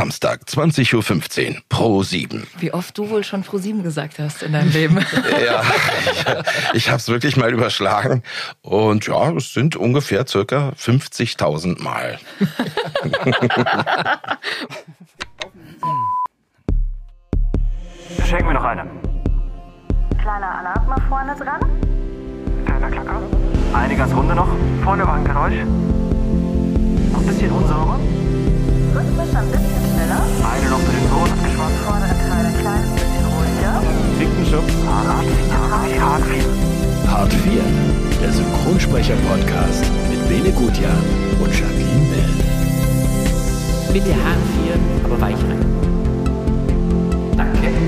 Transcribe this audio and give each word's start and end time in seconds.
Samstag, 0.00 0.40
20.15 0.48 1.50
Uhr, 1.50 1.56
Pro 1.68 2.02
7. 2.02 2.46
Wie 2.58 2.72
oft 2.72 2.96
du 2.96 3.10
wohl 3.10 3.22
schon 3.22 3.42
Pro 3.42 3.58
7 3.58 3.82
gesagt 3.82 4.18
hast 4.18 4.42
in 4.42 4.54
deinem 4.54 4.70
Leben. 4.72 4.96
ja, 5.44 5.62
ich, 6.10 6.24
ich 6.72 6.88
habe 6.88 6.96
es 6.96 7.08
wirklich 7.08 7.36
mal 7.36 7.52
überschlagen. 7.52 8.22
Und 8.62 9.06
ja, 9.06 9.30
es 9.32 9.52
sind 9.52 9.76
ungefähr 9.76 10.26
circa 10.26 10.70
50.000 10.70 11.82
Mal. 11.82 12.18
Schenk 18.26 18.46
mir 18.46 18.54
noch 18.54 18.64
eine. 18.64 18.86
Kleiner 20.18 20.60
Alarm 20.60 20.88
mal 20.88 21.02
vorne 21.10 21.36
dran. 21.36 21.60
Kleiner 22.64 22.90
Klacker. 22.90 23.20
Eine 23.74 23.96
ganz 23.96 24.14
runde 24.14 24.34
noch. 24.34 24.48
Vorne 24.82 25.06
war 25.06 25.16
ein 25.16 25.26
Geräusch. 25.26 25.62
Noch 27.12 27.20
ein 27.20 27.26
bisschen 27.26 27.52
unsauber. 27.52 28.00
Rhythmisch 28.94 29.34
ein 29.36 29.48
bisschen 29.50 29.82
schneller. 29.94 30.22
Eine 30.42 30.66
noch 30.70 30.80
für 30.80 30.92
den 30.92 31.06
abgeschwatzt. 31.10 31.80
Vordere 31.86 32.14
Teil 32.26 32.44
ein 32.46 32.58
kleines 32.58 32.90
bisschen 32.98 33.24
ruhiger. 33.30 33.74
Fickenschuss. 34.18 34.70
Hart 34.86 35.26
4. 35.86 36.00
Hart 36.00 36.24
4. 36.24 36.70
Part 37.10 37.32
4, 37.32 37.62
der 38.22 38.32
Synchronsprecher-Podcast 38.32 39.84
mit 40.10 40.28
Bene 40.28 40.52
Gutjahr 40.52 40.96
und 41.42 41.52
Jacqueline 41.52 42.06
Bell. 42.10 42.34
Bitte 43.92 44.14
Haare 44.14 44.44
frieren, 44.54 44.80
aber 45.04 45.20
weich 45.20 45.34
rein. 45.34 45.64
Danke. 47.36 47.79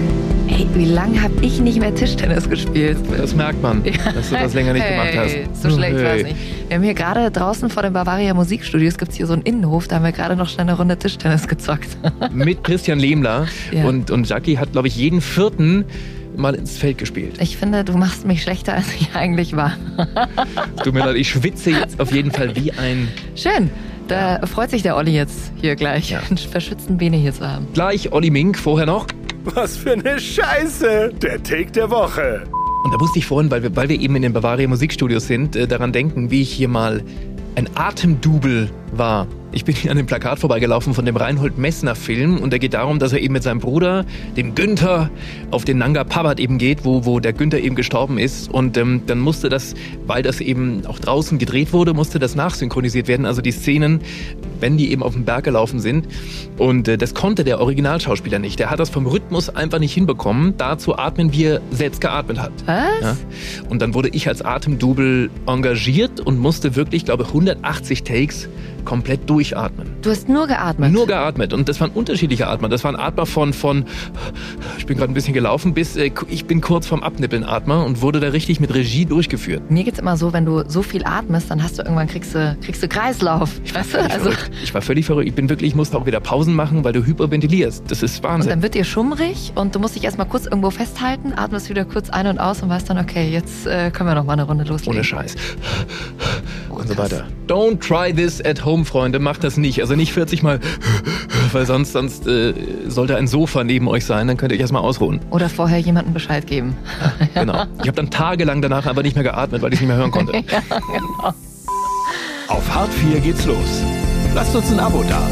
Ey, 0.54 0.66
wie 0.74 0.84
lange 0.84 1.22
habe 1.22 1.32
ich 1.40 1.60
nicht 1.60 1.78
mehr 1.80 1.94
Tischtennis 1.94 2.48
gespielt? 2.48 2.98
Das 3.16 3.34
merkt 3.34 3.62
man, 3.62 3.82
dass 4.14 4.28
du 4.28 4.34
das 4.36 4.52
länger 4.52 4.74
nicht 4.74 4.82
hey, 4.84 5.12
gemacht 5.14 5.42
hast. 5.50 5.62
So 5.62 5.70
schlecht 5.70 5.96
Hey. 5.96 6.04
war 6.04 6.14
es 6.16 6.22
nicht. 6.24 6.36
Wir 6.68 6.76
haben 6.76 6.82
hier 6.84 6.94
gerade 6.94 7.30
draußen 7.30 7.70
vor 7.70 7.82
den 7.82 7.92
Bavaria 7.94 8.34
Musikstudios 8.34 8.98
gibt's 8.98 9.16
hier 9.16 9.26
so 9.26 9.32
einen 9.32 9.42
Innenhof, 9.42 9.88
da 9.88 9.96
haben 9.96 10.04
wir 10.04 10.12
gerade 10.12 10.36
noch 10.36 10.48
schnell 10.50 10.66
eine 10.68 10.76
Runde 10.76 10.98
Tischtennis 10.98 11.48
gezockt. 11.48 11.88
Mit 12.32 12.62
Christian 12.64 12.98
Lehmler 12.98 13.46
Ja. 13.72 13.84
und, 13.86 14.10
und 14.10 14.28
Jackie 14.28 14.58
hat, 14.58 14.72
glaube 14.72 14.88
ich, 14.88 14.96
jeden 14.96 15.20
vierten 15.22 15.84
mal 16.36 16.54
ins 16.54 16.76
Feld 16.76 16.98
gespielt. 16.98 17.36
Ich 17.40 17.56
finde, 17.56 17.84
du 17.84 17.96
machst 17.96 18.26
mich 18.26 18.42
schlechter, 18.42 18.74
als 18.74 18.86
ich 18.94 19.08
eigentlich 19.14 19.56
war. 19.56 19.72
Tut 20.84 20.92
mir 20.94 21.00
leid, 21.00 21.16
ich 21.16 21.28
schwitze 21.30 21.70
jetzt 21.70 21.98
auf 22.00 22.12
jeden 22.12 22.30
Fall 22.30 22.54
wie 22.56 22.72
ein 22.72 23.08
Schön. 23.34 23.70
Da 24.08 24.40
freut 24.46 24.70
sich 24.70 24.82
der 24.82 24.96
Olli 24.96 25.12
jetzt 25.12 25.52
hier 25.60 25.76
gleich, 25.76 26.10
Ja. 26.10 26.20
einen 26.28 26.36
verschützten 26.36 26.98
Bene 26.98 27.16
hier 27.16 27.32
zu 27.32 27.48
haben. 27.48 27.66
gleich 27.72 28.12
Olli 28.12 28.30
Mink, 28.30 28.58
vorher 28.58 28.84
noch. 28.86 29.06
Was 29.44 29.76
für 29.76 29.92
eine 29.92 30.20
Scheiße! 30.20 31.12
Der 31.20 31.42
Take 31.42 31.72
der 31.72 31.90
Woche. 31.90 32.44
Und 32.84 32.92
da 32.92 32.98
musste 32.98 33.18
ich 33.18 33.26
vorhin, 33.26 33.50
weil 33.50 33.62
wir, 33.62 33.74
weil 33.74 33.88
wir 33.88 34.00
eben 34.00 34.14
in 34.16 34.22
den 34.22 34.32
Bavaria 34.32 34.68
Musikstudios 34.68 35.26
sind, 35.26 35.56
äh, 35.56 35.66
daran 35.66 35.92
denken, 35.92 36.30
wie 36.30 36.42
ich 36.42 36.52
hier 36.52 36.68
mal 36.68 37.02
ein 37.56 37.68
Atemdubel 37.74 38.70
war. 38.92 39.26
Ich 39.54 39.66
bin 39.66 39.74
hier 39.74 39.90
an 39.90 39.98
dem 39.98 40.06
Plakat 40.06 40.38
vorbeigelaufen 40.38 40.94
von 40.94 41.04
dem 41.04 41.16
Reinhold 41.16 41.58
Messner 41.58 41.94
Film 41.94 42.38
und 42.38 42.52
da 42.52 42.58
geht 42.58 42.72
darum, 42.72 42.98
dass 42.98 43.12
er 43.12 43.20
eben 43.20 43.34
mit 43.34 43.42
seinem 43.42 43.60
Bruder, 43.60 44.06
dem 44.36 44.54
Günther, 44.54 45.10
auf 45.50 45.66
den 45.66 45.76
Nanga 45.78 46.04
Parbat 46.04 46.40
eben 46.40 46.56
geht, 46.56 46.86
wo, 46.86 47.04
wo 47.04 47.20
der 47.20 47.34
Günther 47.34 47.60
eben 47.60 47.74
gestorben 47.76 48.16
ist 48.16 48.50
und 48.50 48.78
ähm, 48.78 49.02
dann 49.06 49.18
musste 49.18 49.50
das, 49.50 49.74
weil 50.06 50.22
das 50.22 50.40
eben 50.40 50.86
auch 50.86 50.98
draußen 50.98 51.38
gedreht 51.38 51.74
wurde, 51.74 51.92
musste 51.92 52.18
das 52.18 52.34
nachsynchronisiert 52.34 53.08
werden, 53.08 53.26
also 53.26 53.42
die 53.42 53.50
Szenen, 53.50 54.00
wenn 54.60 54.78
die 54.78 54.90
eben 54.90 55.02
auf 55.02 55.12
dem 55.12 55.26
Berg 55.26 55.44
gelaufen 55.44 55.80
sind 55.80 56.06
und 56.56 56.88
äh, 56.88 56.96
das 56.96 57.12
konnte 57.12 57.44
der 57.44 57.60
Originalschauspieler 57.60 58.38
nicht. 58.38 58.58
Der 58.58 58.70
hat 58.70 58.80
das 58.80 58.88
vom 58.88 59.06
Rhythmus 59.06 59.50
einfach 59.50 59.80
nicht 59.80 59.92
hinbekommen, 59.92 60.54
da 60.56 60.78
zu 60.78 60.96
atmen, 60.96 61.32
wie 61.34 61.44
er 61.44 61.60
selbst 61.70 62.00
geatmet 62.00 62.38
hat. 62.38 62.52
Was? 62.64 63.02
Ja. 63.02 63.16
Und 63.68 63.82
dann 63.82 63.92
wurde 63.92 64.08
ich 64.08 64.28
als 64.28 64.40
Atemdubel 64.42 65.28
engagiert 65.46 66.20
und 66.20 66.38
musste 66.38 66.74
wirklich, 66.74 67.04
glaube 67.04 67.24
ich, 67.24 67.28
180 67.28 68.04
Takes 68.04 68.48
komplett 68.84 69.28
durchatmen. 69.28 69.88
Du 70.02 70.10
hast 70.10 70.28
nur 70.28 70.46
geatmet. 70.46 70.92
Nur 70.92 71.06
geatmet. 71.06 71.52
Und 71.52 71.68
das 71.68 71.80
waren 71.80 71.90
unterschiedliche 71.90 72.46
Atmer. 72.48 72.68
Das 72.68 72.84
waren 72.84 72.96
Atmer 72.96 73.26
von, 73.26 73.52
von 73.52 73.84
ich 74.78 74.86
bin 74.86 74.96
gerade 74.98 75.12
ein 75.12 75.14
bisschen 75.14 75.34
gelaufen, 75.34 75.74
bis 75.74 75.96
äh, 75.96 76.10
ich 76.28 76.46
bin 76.46 76.60
kurz 76.60 76.86
vorm 76.86 77.02
Abnippeln 77.02 77.44
Atmer 77.44 77.84
und 77.84 78.00
wurde 78.02 78.20
da 78.20 78.28
richtig 78.28 78.60
mit 78.60 78.74
Regie 78.74 79.04
durchgeführt. 79.06 79.70
Mir 79.70 79.84
geht's 79.84 79.98
immer 79.98 80.16
so, 80.16 80.32
wenn 80.32 80.44
du 80.44 80.64
so 80.68 80.82
viel 80.82 81.04
atmest, 81.04 81.50
dann 81.50 81.62
hast 81.62 81.78
du 81.78 81.82
irgendwann 81.82 82.08
kriegst 82.08 82.34
du, 82.34 82.56
kriegst 82.64 82.82
du 82.82 82.88
Kreislauf. 82.88 83.50
Weißt 83.72 83.94
du? 83.94 83.98
Völlig 83.98 84.12
Also, 84.12 84.30
verrückt. 84.30 84.50
Ich 84.62 84.74
war 84.74 84.82
völlig 84.82 85.06
verrückt. 85.06 85.28
Ich 85.28 85.34
bin 85.34 85.48
wirklich, 85.48 85.70
ich 85.70 85.76
musste 85.76 85.96
auch 85.96 86.06
wieder 86.06 86.20
Pausen 86.20 86.54
machen, 86.54 86.84
weil 86.84 86.92
du 86.92 87.04
hyperventilierst. 87.04 87.84
Das 87.88 88.02
ist 88.02 88.18
und 88.18 88.24
Wahnsinn. 88.24 88.50
dann 88.50 88.62
wird 88.62 88.74
dir 88.74 88.84
schummrig 88.84 89.52
und 89.54 89.74
du 89.74 89.78
musst 89.78 89.96
dich 89.96 90.04
erstmal 90.04 90.26
kurz 90.28 90.46
irgendwo 90.46 90.70
festhalten, 90.70 91.32
atmest 91.36 91.68
wieder 91.70 91.84
kurz 91.84 92.10
ein 92.10 92.26
und 92.26 92.38
aus 92.38 92.62
und 92.62 92.68
weißt 92.68 92.88
dann, 92.90 92.98
okay, 92.98 93.28
jetzt 93.30 93.66
äh, 93.66 93.90
können 93.90 94.08
wir 94.08 94.14
noch 94.14 94.24
mal 94.24 94.34
eine 94.34 94.44
Runde 94.44 94.64
loslegen. 94.64 94.94
Ohne 94.94 95.04
Scheiß. 95.04 95.34
Und 96.68 96.88
so 96.88 96.96
weiter. 96.96 97.24
Don't 97.48 97.80
try 97.80 98.12
this 98.14 98.40
at 98.44 98.64
home, 98.64 98.71
Freunde. 98.84 99.18
Macht 99.18 99.44
das 99.44 99.56
nicht. 99.56 99.80
Also 99.80 99.94
nicht 99.94 100.12
40 100.12 100.42
Mal, 100.42 100.60
weil 101.52 101.66
sonst, 101.66 101.92
sonst 101.92 102.26
äh, 102.26 102.54
sollte 102.88 103.16
ein 103.16 103.26
Sofa 103.26 103.64
neben 103.64 103.88
euch 103.88 104.04
sein. 104.04 104.26
Dann 104.28 104.36
könnt 104.36 104.52
ihr 104.52 104.56
euch 104.56 104.60
erstmal 104.60 104.82
ausruhen. 104.82 105.20
Oder 105.30 105.48
vorher 105.48 105.78
jemandem 105.78 106.12
Bescheid 106.14 106.46
geben. 106.46 106.76
Genau. 107.34 107.64
Ich 107.80 107.88
habe 107.88 107.92
dann 107.92 108.10
tagelang 108.10 108.62
danach 108.62 108.86
aber 108.86 109.02
nicht 109.02 109.14
mehr 109.14 109.24
geatmet, 109.24 109.62
weil 109.62 109.72
ich 109.72 109.76
es 109.76 109.80
nicht 109.80 109.88
mehr 109.88 109.96
hören 109.96 110.10
konnte. 110.10 110.32
Auf 112.48 112.74
Hart 112.74 112.92
4 112.92 113.20
geht's 113.20 113.46
los. 113.46 113.82
Lasst 114.34 114.54
uns 114.54 114.70
ein 114.70 114.80
Abo 114.80 115.04
da. 115.08 115.22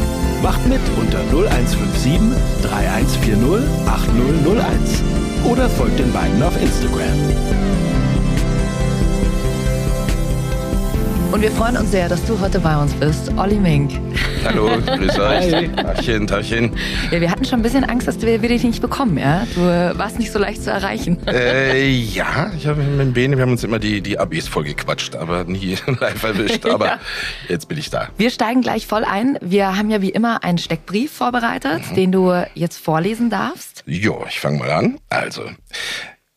Macht 0.41 0.65
mit 0.67 0.79
unter 0.99 1.19
0157 1.31 2.19
3140 2.63 3.67
8001. 3.87 5.03
Oder 5.45 5.69
folgt 5.69 5.99
den 5.99 6.11
beiden 6.11 6.41
auf 6.41 6.59
Instagram. 6.61 7.70
Und 11.31 11.41
wir 11.41 11.51
freuen 11.51 11.77
uns 11.77 11.91
sehr, 11.91 12.09
dass 12.09 12.23
du 12.25 12.37
heute 12.41 12.59
bei 12.59 12.75
uns 12.75 12.93
bist, 12.93 13.31
Olli 13.37 13.55
Mink. 13.55 13.91
Hallo, 14.43 14.69
grüß 14.85 15.17
euch. 15.19 15.69
Tachchen, 15.75 16.27
Tachchen. 16.27 16.75
Ja, 17.09 17.21
wir 17.21 17.31
hatten 17.31 17.45
schon 17.45 17.59
ein 17.59 17.61
bisschen 17.61 17.85
Angst, 17.85 18.07
dass 18.07 18.19
wir, 18.21 18.41
wir 18.41 18.49
dich 18.49 18.63
nicht 18.63 18.81
bekommen, 18.81 19.17
ja? 19.17 19.45
Du 19.55 19.61
warst 19.97 20.19
nicht 20.19 20.31
so 20.31 20.39
leicht 20.39 20.61
zu 20.63 20.71
erreichen. 20.71 21.25
Äh, 21.27 21.87
ja, 21.89 22.51
ich 22.57 22.67
habe 22.67 22.81
mit 22.83 23.13
Bene, 23.13 23.37
wir 23.37 23.43
haben 23.43 23.51
uns 23.51 23.63
immer 23.63 23.79
die, 23.79 24.01
die 24.01 24.19
Abis 24.19 24.47
vollgequatscht, 24.49 25.15
aber 25.15 25.45
nie 25.45 25.77
live 25.99 26.23
erwischt. 26.23 26.65
Aber 26.65 26.85
Ja. 26.85 26.99
jetzt 27.47 27.69
bin 27.69 27.77
ich 27.77 27.89
da. 27.89 28.09
Wir 28.17 28.29
steigen 28.29 28.61
gleich 28.61 28.85
voll 28.85 29.05
ein. 29.05 29.37
Wir 29.41 29.77
haben 29.77 29.89
ja 29.89 30.01
wie 30.01 30.09
immer 30.09 30.43
einen 30.43 30.57
Steckbrief 30.57 31.11
vorbereitet, 31.13 31.81
den 31.95 32.11
du 32.11 32.33
jetzt 32.55 32.77
vorlesen 32.77 33.29
darfst. 33.29 33.83
Jo, 33.87 34.25
ich 34.27 34.39
fange 34.39 34.59
mal 34.59 34.71
an. 34.71 34.99
Also, 35.09 35.43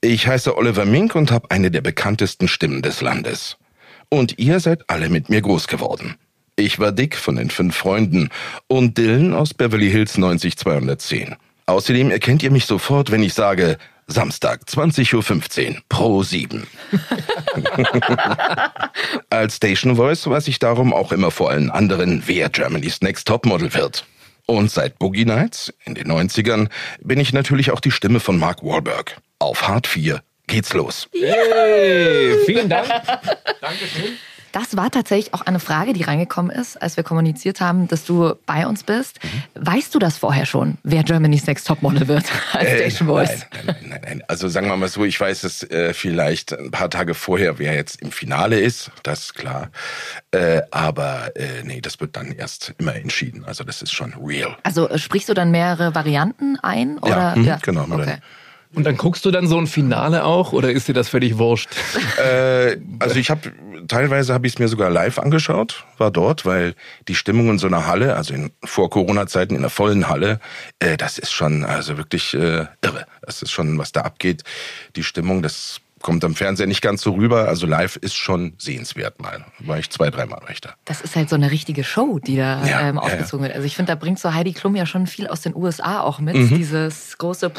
ich 0.01 0.29
heiße 0.29 0.57
Oliver 0.57 0.85
Mink 0.85 1.15
und 1.17 1.33
habe 1.33 1.51
eine 1.51 1.71
der 1.73 1.81
bekanntesten 1.81 2.47
Stimmen 2.47 2.81
des 2.83 3.01
Landes. 3.01 3.57
Und 4.09 4.39
ihr 4.39 4.61
seid 4.61 4.89
alle 4.89 5.09
mit 5.09 5.29
mir 5.29 5.41
groß 5.41 5.69
geworden. 5.69 6.17
Ich 6.57 6.79
war 6.79 6.93
Dick 6.93 7.17
von 7.17 7.37
den 7.37 7.51
fünf 7.51 7.77
Freunden 7.77 8.29
und 8.69 8.97
Dylan 8.97 9.35
aus 9.35 9.55
Beverly 9.55 9.91
Hills 9.91 10.19
90210. 10.19 11.37
Außerdem 11.67 12.11
erkennt 12.11 12.43
ihr 12.43 12.51
mich 12.51 12.67
sofort, 12.67 13.11
wenn 13.11 13.23
ich 13.23 13.35
sage 13.35 13.79
Samstag 14.07 14.63
20.15 14.69 15.71
Uhr 15.71 15.77
Pro 15.89 16.23
7. 16.23 16.67
Als 19.31 19.57
Station 19.57 19.97
Voice 19.97 20.27
weiß 20.27 20.47
ich 20.49 20.59
darum 20.59 20.93
auch 20.93 21.11
immer 21.11 21.31
vor 21.31 21.51
allen 21.51 21.71
anderen, 21.71 22.23
wer 22.27 22.51
Germany's 22.51 23.01
Next 23.01 23.27
Topmodel 23.27 23.73
wird. 23.75 24.05
Und 24.47 24.71
seit 24.71 24.99
Boogie 24.99 25.25
Nights 25.25 25.73
in 25.85 25.95
den 25.95 26.07
90ern 26.07 26.69
bin 27.01 27.19
ich 27.19 27.33
natürlich 27.33 27.71
auch 27.71 27.81
die 27.81 27.91
Stimme 27.91 28.21
von 28.21 28.39
Mark 28.39 28.63
Wahlberg. 28.63 29.17
Auf 29.39 29.67
Hard 29.67 29.87
4 29.87 30.23
geht's 30.47 30.73
los. 30.73 31.09
Hey, 31.13 32.37
vielen 32.47 32.69
Dank. 32.69 32.89
Das 34.53 34.77
war 34.77 34.89
tatsächlich 34.89 35.35
auch 35.35 35.41
eine 35.41 35.59
Frage, 35.59 35.95
die 35.95 36.05
reingekommen 36.05 36.53
ist, 36.53 36.81
als 36.81 36.97
wir 36.97 37.03
kommuniziert 37.03 37.61
haben, 37.61 37.89
dass 37.89 38.05
du 38.05 38.35
bei 38.47 38.69
uns 38.69 38.85
bist. 38.85 39.19
Weißt 39.57 39.93
du 39.93 39.99
das 39.99 40.17
vorher 40.17 40.47
schon, 40.47 40.79
wer 40.85 41.03
Germany's 41.03 41.45
Next 41.49 41.67
Topmodel 41.67 42.07
wird 42.07 42.23
als 42.53 42.69
Äh, 42.69 42.77
Station 42.79 43.09
Voice? 43.09 43.47
Nein, 43.53 43.65
nein, 43.67 43.77
nein, 43.89 44.01
nein. 44.05 44.23
Also 44.29 44.47
sagen 44.47 44.69
wir 44.69 44.77
mal 44.77 44.89
so, 44.89 45.05
ich 45.05 45.19
weiß 45.19 45.43
es 45.43 45.65
äh, 45.65 45.93
vielleicht 45.93 46.53
ein 46.57 46.71
paar 46.71 46.89
Tage 46.89 47.15
vorher, 47.15 47.59
wer 47.59 47.75
jetzt 47.75 48.01
im 48.01 48.13
Finale 48.13 48.61
ist, 48.61 48.93
das 49.03 49.23
ist 49.25 49.35
klar. 49.35 49.73
Äh, 50.31 50.63
aber 50.71 51.33
äh, 51.35 51.65
nee, 51.65 51.81
das 51.81 51.99
wird 51.99 52.15
dann 52.17 52.31
erst 52.31 52.75
immer 52.79 52.95
entschieden. 52.95 53.45
Also 53.45 53.65
das 53.65 53.83
ist 53.83 53.91
schon 53.93 54.15
real. 54.25 54.57
Also 54.63 54.89
äh, 54.89 55.01
sprichst 55.01 55.29
du 55.29 55.35
dann 55.35 55.51
mehrere 55.51 55.97
Varianten 55.97 56.61
ein? 56.63 56.99
Oder? 56.99 57.35
mhm, 57.35 57.57
genau, 57.61 57.89
nur 57.89 57.99
Okay. 58.03 58.19
Und 58.75 58.85
dann 58.85 58.97
guckst 58.97 59.25
du 59.25 59.31
dann 59.31 59.47
so 59.47 59.59
ein 59.59 59.67
Finale 59.67 60.25
auch 60.25 60.53
oder 60.53 60.71
ist 60.73 60.89
dir 60.89 60.95
das 60.95 61.09
völlig 61.09 61.39
wurscht? 61.39 61.69
Äh, 62.17 62.79
also 63.01 63.17
ich 63.17 63.29
habe 63.29 63.53
teilweise 63.89 64.35
habe 64.35 64.47
ich 64.47 64.55
es 64.55 64.59
mir 64.59 64.69
sogar 64.69 64.89
live 64.89 65.19
angeschaut, 65.19 65.85
war 65.99 66.11
dort, 66.11 66.47
weil 66.47 66.75
die 67.09 67.15
Stimmung 67.15 67.51
in 67.51 67.59
so 67.59 67.67
einer 67.67 67.87
Halle, 67.87 68.15
also 68.15 68.35
in 68.35 68.51
vor 68.63 68.89
Corona-Zeiten 68.89 69.55
in 69.55 69.61
einer 69.61 69.71
vollen 69.71 70.09
Halle, 70.09 70.41
äh, 70.79 70.97
das 70.97 71.19
ist 71.19 71.33
schon 71.33 71.65
also 71.65 71.97
wirklich 71.97 72.35
äh, 72.35 72.67
irre. 72.83 73.07
Das 73.23 73.43
ist 73.43 73.51
schon, 73.51 73.79
was 73.79 73.93
da 73.93 74.03
abgeht. 74.03 74.45
Die 74.97 75.03
Stimmung, 75.03 75.43
das 75.43 75.81
kommt 76.05 76.23
am 76.23 76.35
Fernseher 76.35 76.67
nicht 76.67 76.83
ganz 76.83 77.01
so 77.01 77.13
rüber. 77.13 77.49
Also 77.49 77.67
live 77.67 77.97
ist 77.97 78.15
schon 78.15 78.53
sehenswert 78.59 79.23
mal. 79.23 79.43
War 79.61 79.79
ich 79.79 79.89
zwei, 79.89 80.11
dreimal 80.11 80.43
war 80.43 80.51
ich 80.51 80.61
da. 80.61 80.75
Das 80.85 81.01
ist 81.01 81.17
halt 81.17 81.31
so 81.31 81.35
eine 81.35 81.51
richtige 81.51 81.83
Show, 81.83 82.19
die 82.19 82.37
da 82.37 82.63
Ja, 82.67 82.81
ähm, 82.83 82.97
ja, 82.97 83.01
aufgezogen 83.01 83.43
wird. 83.45 83.55
Also 83.55 83.67
ich 83.67 83.75
finde, 83.75 83.93
da 83.93 83.97
bringt 83.97 84.19
so 84.19 84.35
Heidi 84.35 84.53
Klum 84.53 84.77
ja 84.77 84.85
schon 84.85 85.07
viel 85.07 85.29
aus 85.29 85.41
den 85.41 85.57
USA 85.57 86.03
auch 86.03 86.19
mit. 86.19 86.37
Mhm. 86.37 86.57
Dieses 86.57 87.17
große 87.17 87.51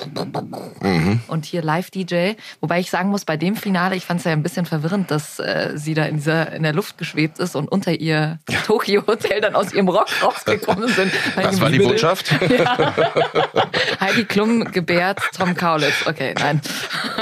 und 1.27 1.45
hier 1.45 1.63
Live-DJ. 1.63 2.33
Wobei 2.61 2.79
ich 2.79 2.91
sagen 2.91 3.09
muss, 3.09 3.25
bei 3.25 3.35
dem 3.35 3.55
Finale, 3.55 3.95
ich 3.95 4.05
fand 4.05 4.19
es 4.19 4.25
ja 4.25 4.33
ein 4.33 4.43
bisschen 4.43 4.67
verwirrend, 4.67 5.09
dass 5.09 5.39
äh, 5.39 5.71
sie 5.73 5.95
da 5.95 6.05
in, 6.05 6.17
dieser, 6.17 6.51
in 6.51 6.61
der 6.61 6.73
Luft 6.73 6.99
geschwebt 6.99 7.39
ist 7.39 7.55
und 7.55 7.67
unter 7.67 7.93
ihr 7.93 8.37
Tokio-Hotel 8.67 9.41
dann 9.41 9.55
aus 9.55 9.73
ihrem 9.73 9.89
Rock 9.89 10.07
rausgekommen 10.21 10.87
sind. 10.89 11.11
Das 11.35 11.59
war 11.61 11.69
die 11.69 11.79
Botschaft? 11.79 12.31
Heidi 13.99 14.25
Klum 14.25 14.71
gebärt 14.71 15.19
Tom 15.37 15.55
Kaulitz. 15.55 16.05
Okay, 16.05 16.33
nein, 16.37 16.61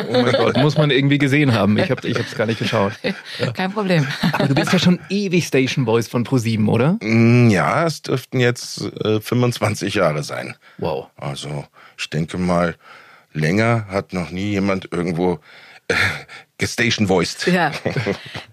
Oh 0.10 0.22
mein 0.22 0.31
Gott, 0.34 0.58
muss 0.58 0.78
man 0.78 0.92
irgendwie 0.92 1.12
gesehen 1.18 1.54
haben. 1.54 1.77
Ich 1.77 1.89
habe 1.92 2.07
ich 2.07 2.18
hab's 2.18 2.36
gar 2.36 2.45
nicht 2.45 2.60
geschaut. 2.60 2.94
kein 3.54 3.71
Problem. 3.71 4.07
Aber 4.31 4.48
du 4.48 4.56
bist 4.56 4.74
ja 4.74 4.80
schon 4.80 5.00
ewig 5.10 5.45
Station 5.45 5.86
Boys 5.86 6.07
von 6.07 6.24
ProSieben, 6.24 6.68
oder? 6.68 6.98
Mm, 7.01 7.50
Ja, 7.50 7.86
es 7.86 8.01
dürften 8.01 8.39
jetzt 8.39 8.81
äh, 9.04 9.19
25 9.19 9.95
Jahre 9.95 10.24
sein. 10.24 10.56
Wow. 10.77 11.07
Also 11.18 11.65
ich 11.98 12.10
denke 12.10 12.38
mal, 12.38 12.75
länger 13.33 13.88
hat 13.89 14.13
noch 14.13 14.30
nie 14.31 14.51
jemand 14.51 14.89
irgendwo 14.92 15.39
äh, 15.88 15.94
gestation 16.57 17.09
voiced. 17.09 17.47
Ja, 17.47 17.71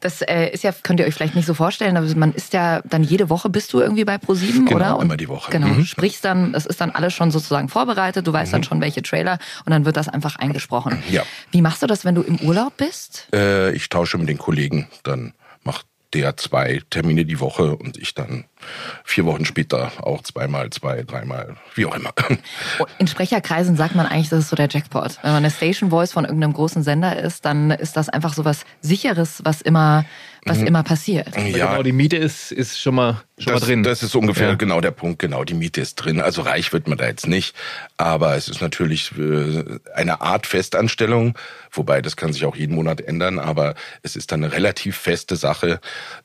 das 0.01 0.23
äh, 0.23 0.49
ist 0.51 0.65
ja, 0.65 0.73
könnt 0.83 0.99
ihr 1.01 1.07
euch 1.07 1.15
vielleicht 1.15 1.37
nicht 1.37 1.47
so 1.47 1.55
vorstellen, 1.55 1.97
aber 1.97 2.07
man 2.17 2.33
ist 2.33 2.53
ja 2.53 2.81
dann 2.85 3.05
jede 3.05 3.31
Woche 3.31 3.49
bist 3.51 3.73
du 3.73 3.81
irgendwie 3.81 4.05
bei 4.05 4.19
ProSieben, 4.19 4.67
Genau, 4.67 4.95
oder? 4.97 5.03
immer 5.03 5.17
die 5.17 5.29
Woche. 5.29 5.53
Genau, 5.53 5.69
Mhm. 5.69 5.85
sprichst 5.85 6.25
dann, 6.25 6.53
das 6.53 6.67
ist 6.67 6.81
dann 6.81 6.91
alles 6.91 7.13
schon 7.15 7.31
sozusagen 7.31 7.69
vorbereitet, 7.69 8.27
du 8.27 8.33
weißt 8.33 8.53
dann 8.53 8.65
schon 8.65 8.81
welche 8.81 9.03
Trailer 9.03 9.39
und 9.65 9.71
dann 9.71 9.85
wird 9.85 9.97
das 9.97 10.09
einfach 10.09 10.37
eingesprochen. 10.37 11.03
Ja. 11.11 11.23
Wie 11.53 11.63
machst 11.63 11.83
du 11.83 11.87
das, 11.87 12.05
wenn 12.05 12.15
du 12.17 12.23
im 12.23 12.41
Urlaub 12.41 12.77
bist? 12.79 13.29
Äh, 13.33 13.73
ich 13.73 13.89
tausche 13.89 14.19
mit 14.19 14.29
den 14.29 14.39
Kollegen, 14.39 14.89
dann 15.05 15.33
macht 15.63 15.87
der 16.15 16.37
zwei 16.37 16.83
Termine 16.91 17.25
die 17.25 17.41
Woche 17.41 17.77
und 17.77 17.97
ich 17.97 18.15
dann 18.15 18.45
vier 19.05 19.25
Wochen 19.27 19.45
später 19.45 19.93
auch 20.03 20.23
zweimal, 20.23 20.71
zwei, 20.71 21.03
dreimal, 21.03 21.57
wie 21.75 21.87
auch 21.87 21.95
immer. 21.95 22.13
In 22.99 23.07
Sprecherkreisen 23.07 23.77
sagt 23.77 23.95
man 23.95 24.07
eigentlich, 24.07 24.29
das 24.29 24.41
ist 24.41 24.49
so 24.51 24.57
der 24.57 24.69
Jackpot. 24.69 25.19
Wenn 25.23 25.33
man 25.33 25.45
eine 25.45 25.51
Station 25.51 25.91
Voice 25.91 26.13
von 26.13 26.25
irgendeinem 26.25 26.53
großen 26.53 26.83
Sender 26.83 27.17
ist, 27.19 27.45
dann 27.45 27.71
ist 27.71 27.97
das 27.97 28.09
einfach 28.09 28.35
so 28.35 28.45
was 28.45 28.65
Sicheres, 28.81 29.41
was 29.45 29.61
immer, 29.61 30.05
was 30.47 30.59
immer 30.59 30.83
passiert. 30.83 31.33
Genau, 31.35 31.83
die 31.83 31.93
Miete 31.93 32.17
ist, 32.17 32.51
ist 32.53 32.81
schon 32.81 32.95
mal, 32.95 33.23
schon 33.39 33.53
das, 33.53 33.63
mal 33.63 33.67
drin. 33.67 33.83
Das 33.83 34.03
ist 34.03 34.15
ungefähr 34.15 34.49
Ja. 34.49 34.55
genau 34.55 34.81
der 34.81 34.91
Punkt, 34.91 35.19
genau, 35.19 35.45
die 35.45 35.55
Miete 35.55 35.81
ist 35.81 35.97
drin. 35.97 36.21
Also 36.21 36.43
reich 36.43 36.73
wird 36.73 36.89
man 36.89 36.99
da 36.99 37.07
jetzt 37.07 37.27
nicht, 37.27 37.55
aber 37.97 38.37
es 38.37 38.49
ist 38.49 38.61
natürlich 38.61 39.13
äh, 39.19 39.65
eine 39.95 40.21
Art 40.21 40.47
Festanstellung, 40.47 41.35
wobei 41.73 42.01
das 42.03 42.17
kann 42.17 42.33
sich 42.33 42.45
auch 42.45 42.57
jeden 42.57 42.75
Monat 42.75 43.01
ändern, 43.01 43.39
aber 43.39 43.75
es 44.03 44.17
ist 44.17 44.33
dann 44.33 44.43
eine 44.43 44.53
relativ 44.53 44.97
feste 44.97 45.37
Sache, 45.37 45.81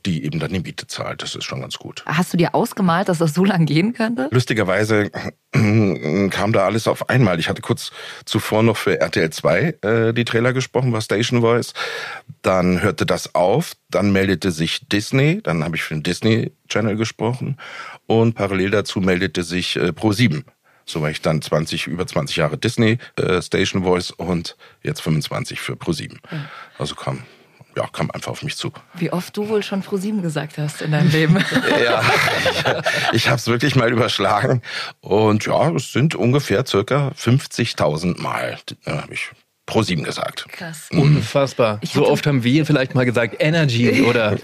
die 0.06 0.24
eben 0.24 0.40
dann 0.40 0.52
die 0.52 0.60
Miete 0.60 0.88
zahlt. 0.88 1.22
Das 1.22 1.36
ist 1.36 1.44
schon 1.44 1.62
ganz 1.62 1.78
gut. 1.78 2.04
Hast 2.06 2.32
du 2.34 2.38
dir 2.38 2.56
ausgemalt, 2.56 3.10
dass 3.10 3.18
das 3.18 3.34
so 3.34 3.44
lang 3.44 3.66
gehen 3.66 3.94
könnte? 3.94 4.30
Lustigerweise 4.32 5.12
kam 5.52 6.52
da 6.54 6.66
alles 6.66 6.88
auf 6.88 7.10
einmal. 7.10 7.40
Ich 7.40 7.48
hatte 7.50 7.62
kurz 7.62 7.92
zuvor 8.26 8.64
noch 8.64 8.78
für 8.78 9.00
RTL 9.00 9.30
2 9.30 9.76
äh, 9.82 10.14
die 10.14 10.26
Trailer 10.26 10.54
gesprochen, 10.54 10.92
war 10.92 11.02
Station 11.02 11.42
Voice. 11.42 11.74
Dann 12.42 12.82
hörte 12.82 13.06
das 13.06 13.36
auf, 13.36 13.74
dann 13.90 14.05
meldete 14.12 14.52
sich 14.52 14.88
Disney, 14.88 15.42
dann 15.42 15.64
habe 15.64 15.76
ich 15.76 15.84
für 15.84 15.94
den 15.94 16.04
Disney 16.04 16.52
Channel 16.68 16.96
gesprochen 16.96 17.58
und 18.08 18.34
parallel 18.34 18.72
dazu 18.72 19.00
meldete 19.00 19.44
sich 19.44 19.76
äh, 19.76 19.90
Pro7. 19.90 20.44
So 20.86 21.02
war 21.02 21.10
ich 21.10 21.22
dann 21.22 21.42
20, 21.42 21.88
über 21.88 22.06
20 22.06 22.36
Jahre 22.36 22.58
Disney 22.58 23.00
äh, 23.16 23.42
Station 23.42 23.84
Voice 23.84 24.12
und 24.12 24.56
jetzt 24.84 25.02
25 25.02 25.60
für 25.60 25.74
Pro7. 25.74 26.18
Also 26.78 26.94
kam, 26.94 27.24
ja, 27.76 27.88
kam 27.88 28.12
einfach 28.12 28.32
auf 28.32 28.44
mich 28.44 28.56
zu. 28.56 28.72
Wie 28.94 29.12
oft 29.12 29.36
du 29.36 29.50
wohl 29.50 29.64
schon 29.64 29.82
ProSieben 29.82 30.22
gesagt 30.22 30.58
hast 30.58 30.82
in 30.82 30.92
deinem 30.92 31.10
Leben. 31.10 31.44
Ja, 31.84 32.02
ich 33.12 33.28
habe 33.28 33.38
es 33.38 33.48
wirklich 33.48 33.76
mal 33.76 33.92
überschlagen. 33.92 34.62
Und 35.02 35.46
ja, 35.46 35.72
es 35.72 35.92
sind 35.92 36.16
ungefähr 36.16 36.66
circa 36.66 37.10
50.000 37.10 38.22
Mal, 38.22 38.58
äh, 38.86 38.92
habe 38.92 39.14
ich 39.14 39.32
pro 39.66 39.82
sieben 39.82 40.04
gesagt. 40.04 40.46
Krass. 40.50 40.90
Unfassbar. 40.92 41.80
Ich 41.82 41.94
so 41.94 42.08
oft 42.08 42.26
haben 42.28 42.44
wir 42.44 42.66
vielleicht 42.66 42.94
mal 42.96 43.06
gesagt 43.06 43.36
Energy 43.40 44.02
oder, 44.10 44.38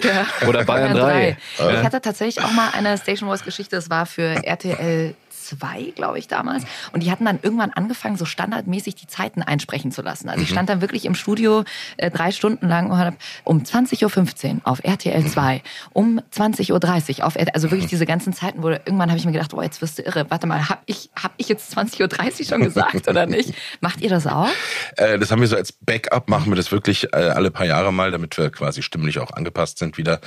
oder 0.48 0.66
Bayern 0.66 0.96
3. 0.96 1.38
Ich 1.58 1.64
hatte 1.84 2.02
tatsächlich 2.02 2.44
auch 2.44 2.52
mal 2.52 2.70
eine 2.72 2.98
Station 2.98 3.30
Voice 3.30 3.44
Geschichte, 3.44 3.76
das 3.76 3.90
war 3.90 4.06
für 4.06 4.44
RTL 4.44 5.16
2, 5.60 5.94
glaube 5.96 6.20
ich, 6.20 6.28
damals. 6.28 6.64
Und 6.92 7.04
die 7.04 7.12
hatten 7.12 7.26
dann 7.26 7.40
irgendwann 7.42 7.72
angefangen, 7.72 8.18
so 8.18 8.26
standardmäßig 8.26 8.96
die 8.96 9.08
Zeiten 9.08 9.42
einsprechen 9.42 9.92
zu 9.92 10.02
lassen. 10.02 10.30
Also 10.30 10.44
ich 10.44 10.50
stand 10.50 10.70
dann 10.70 10.82
wirklich 10.82 11.06
im 11.06 11.16
Studio 11.16 11.64
äh, 11.98 12.10
drei 12.10 12.32
Stunden 12.32 12.68
lang 12.68 12.92
und 12.92 12.98
hab 12.98 13.16
um 13.44 13.60
20.15 13.64 14.56
Uhr 14.56 14.62
auf 14.64 14.84
RTL 14.84 15.26
2, 15.26 15.62
um 15.94 16.22
20.30 16.36 17.20
Uhr 17.20 17.26
auf 17.26 17.36
RTL, 17.36 17.54
also 17.54 17.72
wirklich 17.72 17.90
diese 17.90 18.06
ganzen 18.06 18.34
Zeiten, 18.34 18.64
wo 18.64 18.70
irgendwann 18.70 19.10
habe 19.10 19.18
ich 19.18 19.26
mir 19.26 19.32
gedacht, 19.32 19.54
oh, 19.54 19.62
jetzt 19.62 19.82
wirst 19.82 20.00
du 20.00 20.04
irre. 20.04 20.26
Warte 20.30 20.48
mal, 20.48 20.70
habe 20.70 20.82
ich, 20.86 21.10
hab 21.22 21.34
ich 21.38 21.50
jetzt 21.50 21.78
20.30 21.78 22.40
Uhr 22.40 22.46
schon 22.46 22.62
gesagt 22.62 23.08
oder 23.08 23.26
nicht? 23.26 23.54
Macht 23.82 24.02
ihr 24.02 24.10
das 24.10 24.28
auch? 24.28 24.50
Äh, 24.98 25.20
das 25.20 25.32
haben 25.32 25.42
wir 25.42 25.48
so 25.48 25.56
als 25.56 25.72
Backup, 25.72 26.30
machen 26.30 26.52
wir 26.52 26.56
das 26.56 26.72
wirklich 26.72 27.14
äh, 27.14 27.18
alle 27.18 27.52
paar 27.52 27.66
Jahre 27.66 27.92
mal, 27.92 28.12
damit 28.12 28.38
wir 28.38 28.50
quasi 28.50 28.82
stimmlich 28.82 29.20
auch 29.20 29.32
angepasst 29.32 29.80
sind 29.80 29.98
wieder 29.98 30.22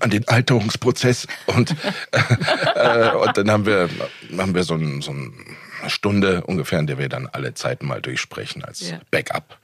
an 0.00 0.10
den 0.10 0.26
Alterungsprozess. 0.28 1.26
Und, 1.46 1.74
äh, 2.74 3.10
und 3.10 3.36
dann 3.36 3.50
haben 3.50 3.66
wir, 3.66 3.88
haben 4.36 4.54
wir 4.54 4.62
so, 4.64 4.74
ein, 4.74 5.00
so 5.00 5.12
eine 5.12 5.32
Stunde 5.88 6.42
ungefähr, 6.44 6.78
in 6.78 6.86
der 6.86 6.98
wir 6.98 7.08
dann 7.08 7.26
alle 7.26 7.54
Zeiten 7.54 7.86
mal 7.86 8.00
durchsprechen 8.02 8.64
als 8.64 8.90
Ja. 8.90 9.00
Backup. 9.10 9.58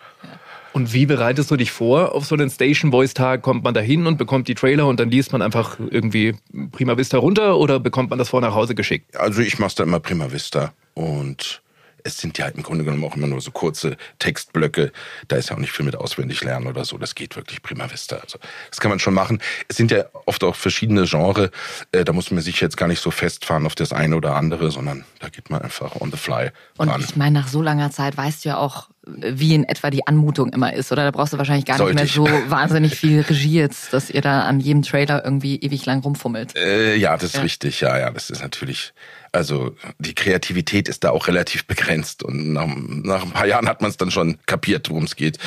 Und 0.73 0.93
wie 0.93 1.07
bereitest 1.07 1.51
du 1.53 1.57
dich 1.57 1.71
vor 1.71 2.15
auf 2.17 2.25
so 2.27 2.35
einen 2.35 2.51
Station 2.51 2.91
Voice 2.91 3.15
Tag? 3.15 3.43
Kommt 3.43 3.63
man 3.63 3.75
da 3.75 3.81
hin 3.81 4.09
und 4.09 4.17
bekommt 4.17 4.49
die 4.49 4.57
Trailer 4.57 4.87
und 4.89 4.99
dann 4.99 5.09
liest 5.09 5.31
man 5.33 5.41
einfach 5.41 5.79
irgendwie 5.79 6.35
Prima 6.73 6.97
Vista 6.97 7.19
runter 7.19 7.59
oder 7.59 7.79
bekommt 7.79 8.11
man 8.11 8.19
das 8.19 8.31
vor 8.31 8.41
nach 8.41 8.55
Hause 8.55 8.75
geschickt? 8.75 9.17
Also 9.17 9.41
ich 9.41 9.61
mache 9.61 9.75
da 9.77 9.85
immer 9.85 10.01
Prima 10.01 10.33
Vista 10.33 10.73
und 10.95 11.63
es 12.07 12.19
sind 12.19 12.37
ja 12.39 12.47
im 12.49 12.63
Grunde 12.63 12.85
genommen 12.85 13.03
auch 13.05 13.17
immer 13.17 13.27
nur 13.27 13.41
so 13.41 13.51
kurze 13.51 13.97
Textblöcke. 14.19 14.93
Da 15.29 15.37
ist 15.37 15.49
ja 15.49 15.57
auch 15.57 15.61
nicht 15.61 15.73
viel 15.73 15.85
mit 15.87 15.97
auswendig 15.97 16.45
lernen 16.45 16.67
oder 16.67 16.85
so. 16.85 16.99
Das 16.99 17.15
geht 17.15 17.35
wirklich 17.35 17.63
Prima 17.63 17.91
Vista. 17.91 18.17
Also 18.17 18.39
das 18.71 18.79
kann 18.81 18.91
man 18.91 18.99
schon 19.01 19.15
machen. 19.15 19.41
Es 19.69 19.77
sind 19.77 19.91
ja 19.91 20.05
oft 20.27 20.45
auch 20.45 20.55
verschiedene 20.55 21.05
Genre. 21.07 21.51
Äh, 21.93 22.05
Da 22.05 22.13
muss 22.13 22.31
man 22.31 22.43
sich 22.43 22.61
jetzt 22.61 22.77
gar 22.77 22.89
nicht 22.89 23.01
so 23.01 23.11
festfahren 23.11 23.65
auf 23.67 23.75
das 23.75 23.93
eine 23.93 24.17
oder 24.17 24.37
andere, 24.37 24.71
sondern 24.71 25.05
da 25.21 25.29
geht 25.31 25.49
man 25.51 25.63
einfach 25.63 25.99
on 26.01 26.11
the 26.11 26.19
fly 26.19 26.51
Und 26.77 26.89
ran. 26.91 27.01
ich 27.01 27.17
meine, 27.17 27.41
nach 27.41 27.49
so 27.49 27.63
langer 27.63 27.91
Zeit 27.91 28.17
weißt 28.17 28.45
du 28.45 28.51
ja 28.51 28.59
auch, 28.59 28.91
wie 29.07 29.55
in 29.55 29.65
etwa 29.65 29.91
die 29.91 30.07
Anmutung 30.07 30.51
immer 30.53 30.73
ist, 30.73 30.91
oder? 30.93 31.05
Da 31.05 31.11
brauchst 31.11 31.33
du 31.33 31.39
wahrscheinlich 31.39 31.67
gar 31.67 31.77
Sollte 31.79 31.95
nicht 32.03 32.17
mehr 32.17 32.27
ich. 32.27 32.33
so 32.45 32.51
wahnsinnig 32.51 32.95
viel 32.97 33.21
Regie 33.23 33.55
jetzt, 33.61 33.93
dass 33.93 34.09
ihr 34.11 34.21
da 34.23 34.43
an 34.43 34.61
jedem 34.61 34.83
Trailer 34.83 35.25
irgendwie 35.25 35.57
ewig 35.57 35.85
lang 35.87 36.01
rumfummelt. 36.01 36.57
Äh, 36.57 36.97
ja, 36.97 37.15
das 37.17 37.25
ist 37.31 37.35
Ja. 37.37 37.41
richtig. 37.43 37.81
Ja, 37.81 37.99
ja, 37.99 38.11
das 38.11 38.31
ist 38.31 38.41
natürlich. 38.43 38.93
Also 39.35 39.75
die 39.99 40.15
Kreativität 40.15 40.89
ist 40.89 41.03
da 41.03 41.11
auch 41.11 41.27
relativ 41.27 41.65
begrenzt 41.65 42.23
und 42.23 42.53
nach, 42.53 42.69
nach 42.69 43.23
ein 43.25 43.33
paar 43.33 43.47
Jahren 43.47 43.69
hat 43.69 43.81
man 43.81 43.91
es 43.91 43.97
dann 43.97 44.13
schon 44.13 44.39
kapiert, 44.47 44.89
worum 44.91 45.05
es 45.05 45.17
geht. 45.17 45.39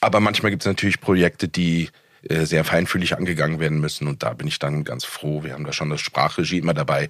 Aber 0.00 0.20
manchmal 0.20 0.50
gibt 0.50 0.62
es 0.62 0.66
natürlich 0.66 1.00
Projekte, 1.00 1.48
die 1.48 1.88
äh, 2.28 2.44
sehr 2.44 2.62
feinfühlig 2.64 3.16
angegangen 3.16 3.58
werden 3.58 3.80
müssen 3.80 4.06
und 4.06 4.22
da 4.22 4.34
bin 4.34 4.48
ich 4.48 4.58
dann 4.58 4.84
ganz 4.84 5.06
froh. 5.06 5.42
Wir 5.44 5.54
haben 5.54 5.64
da 5.64 5.72
schon 5.72 5.88
das 5.88 6.02
Sprachregie 6.02 6.58
immer 6.58 6.74
dabei. 6.74 7.08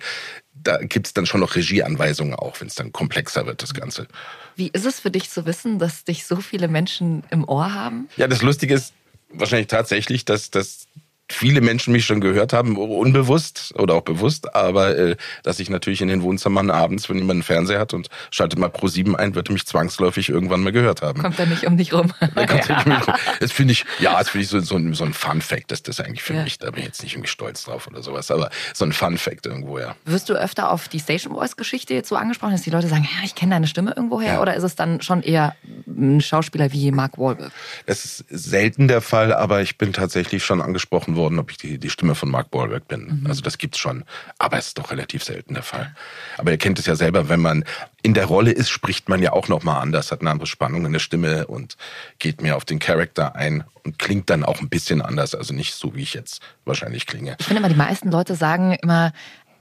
Da 0.54 0.78
gibt 0.78 1.08
es 1.08 1.12
dann 1.12 1.26
schon 1.26 1.40
noch 1.40 1.56
Regieanweisungen 1.56 2.34
auch, 2.34 2.60
wenn 2.60 2.68
es 2.68 2.76
dann 2.76 2.92
komplexer 2.92 3.44
wird, 3.46 3.62
das 3.62 3.74
Ganze. 3.74 4.06
Wie 4.54 4.68
ist 4.68 4.86
es 4.86 5.00
für 5.00 5.10
dich 5.10 5.28
zu 5.28 5.44
wissen, 5.44 5.80
dass 5.80 6.04
dich 6.04 6.24
so 6.24 6.36
viele 6.36 6.68
Menschen 6.68 7.24
im 7.30 7.48
Ohr 7.48 7.74
haben? 7.74 8.08
Ja, 8.16 8.28
das 8.28 8.42
Lustige 8.42 8.74
ist 8.74 8.94
wahrscheinlich 9.30 9.66
tatsächlich, 9.66 10.24
dass, 10.24 10.50
dass 10.50 10.86
viele 11.32 11.60
Menschen 11.60 11.92
mich 11.92 12.04
schon 12.04 12.20
gehört 12.20 12.52
haben, 12.52 12.76
unbewusst 12.76 13.74
oder 13.78 13.94
auch 13.94 14.02
bewusst, 14.02 14.54
aber 14.54 14.96
äh, 14.96 15.16
dass 15.42 15.58
ich 15.58 15.70
natürlich 15.70 16.00
in 16.00 16.08
den 16.08 16.22
Wohnzimmern 16.22 16.70
abends, 16.70 17.08
wenn 17.08 17.16
jemand 17.16 17.32
einen 17.36 17.42
Fernseher 17.42 17.78
hat 17.80 17.94
und 17.94 18.08
schaltet 18.30 18.58
mal 18.58 18.68
Pro 18.68 18.88
7 18.88 19.16
ein, 19.16 19.34
wird 19.34 19.48
er 19.50 19.52
mich 19.52 19.66
zwangsläufig 19.66 20.28
irgendwann 20.28 20.62
mal 20.62 20.72
gehört 20.72 21.02
haben. 21.02 21.20
Kommt 21.22 21.38
da 21.38 21.46
nicht 21.46 21.64
um 21.66 21.76
dich 21.76 21.92
rum? 21.92 22.12
Da 22.34 22.46
kommt 22.46 22.68
er 22.68 22.76
nicht 22.76 22.86
mehr 22.86 22.98
rum. 23.04 23.14
Das 23.40 23.52
finde 23.52 23.72
ich, 23.72 23.84
ja, 23.98 24.18
das 24.18 24.30
finde 24.30 24.44
ich 24.44 24.50
so, 24.50 24.60
so, 24.60 24.76
ein, 24.76 24.94
so 24.94 25.04
ein 25.04 25.12
Fun-Fact, 25.12 25.70
das 25.70 25.80
ist 25.80 26.00
eigentlich 26.00 26.22
für 26.22 26.34
Ja. 26.34 26.44
mich, 26.44 26.58
da 26.58 26.70
bin 26.70 26.80
ich 26.80 26.86
jetzt 26.86 27.02
nicht 27.02 27.14
irgendwie 27.14 27.28
stolz 27.28 27.64
drauf 27.64 27.86
oder 27.86 28.02
sowas, 28.02 28.30
aber 28.30 28.50
so 28.74 28.84
ein 28.84 28.92
Fun-Fact 28.92 29.46
irgendwo, 29.46 29.78
ja. 29.78 29.96
Wirst 30.04 30.28
du 30.28 30.34
öfter 30.34 30.70
auf 30.70 30.88
die 30.88 31.00
Station 31.00 31.34
Voice 31.34 31.56
Geschichte 31.56 31.94
jetzt 31.94 32.08
so 32.08 32.16
angesprochen, 32.16 32.52
dass 32.52 32.62
die 32.62 32.70
Leute 32.70 32.88
sagen, 32.88 33.04
ja, 33.04 33.24
ich 33.24 33.34
kenne 33.34 33.52
deine 33.54 33.66
Stimme 33.66 33.92
irgendwoher? 33.96 34.34
Ja. 34.34 34.40
Oder 34.42 34.54
ist 34.54 34.62
es 34.62 34.74
dann 34.76 35.00
schon 35.02 35.22
eher 35.22 35.54
ein 35.86 36.20
Schauspieler 36.20 36.72
wie 36.72 36.90
Mark 36.92 37.18
Wahlberg? 37.18 37.52
Das 37.86 38.04
ist 38.04 38.24
selten 38.28 38.88
der 38.88 39.00
Fall, 39.00 39.32
aber 39.32 39.62
ich 39.62 39.78
bin 39.78 39.92
tatsächlich 39.92 40.44
schon 40.44 40.60
angesprochen 40.60 41.16
worden, 41.16 41.21
ob 41.26 41.50
ich 41.50 41.56
die, 41.56 41.78
die 41.78 41.90
Stimme 41.90 42.14
von 42.14 42.30
Mark 42.30 42.48
Wahlberg 42.52 42.88
bin. 42.88 43.24
Also 43.28 43.42
das 43.42 43.58
gibt's 43.58 43.78
schon, 43.78 44.04
aber 44.38 44.58
es 44.58 44.68
ist 44.68 44.78
doch 44.78 44.90
relativ 44.90 45.24
selten 45.24 45.54
der 45.54 45.62
Fall. 45.62 45.94
Aber 46.38 46.50
ihr 46.50 46.58
kennt 46.58 46.78
es 46.78 46.86
ja 46.86 46.96
selber, 46.96 47.28
wenn 47.28 47.40
man 47.40 47.64
in 48.02 48.14
der 48.14 48.26
Rolle 48.26 48.50
ist, 48.50 48.70
spricht 48.70 49.08
man 49.08 49.22
ja 49.22 49.32
auch 49.32 49.48
noch 49.48 49.62
mal 49.62 49.80
anders, 49.80 50.10
hat 50.10 50.20
eine 50.20 50.30
andere 50.30 50.46
Spannung 50.46 50.84
in 50.86 50.92
der 50.92 50.98
Stimme 51.00 51.46
und 51.46 51.76
geht 52.18 52.42
mehr 52.42 52.56
auf 52.56 52.64
den 52.64 52.78
Charakter 52.78 53.36
ein 53.36 53.64
und 53.84 53.98
klingt 53.98 54.30
dann 54.30 54.44
auch 54.44 54.60
ein 54.60 54.68
bisschen 54.68 55.02
anders, 55.02 55.34
also 55.34 55.54
nicht 55.54 55.74
so 55.74 55.94
wie 55.94 56.02
ich 56.02 56.14
jetzt 56.14 56.42
wahrscheinlich 56.64 57.06
klinge. 57.06 57.36
Ich 57.38 57.46
finde 57.46 57.60
immer, 57.60 57.68
die 57.68 57.74
meisten 57.74 58.10
Leute 58.10 58.34
sagen 58.34 58.76
immer, 58.82 59.12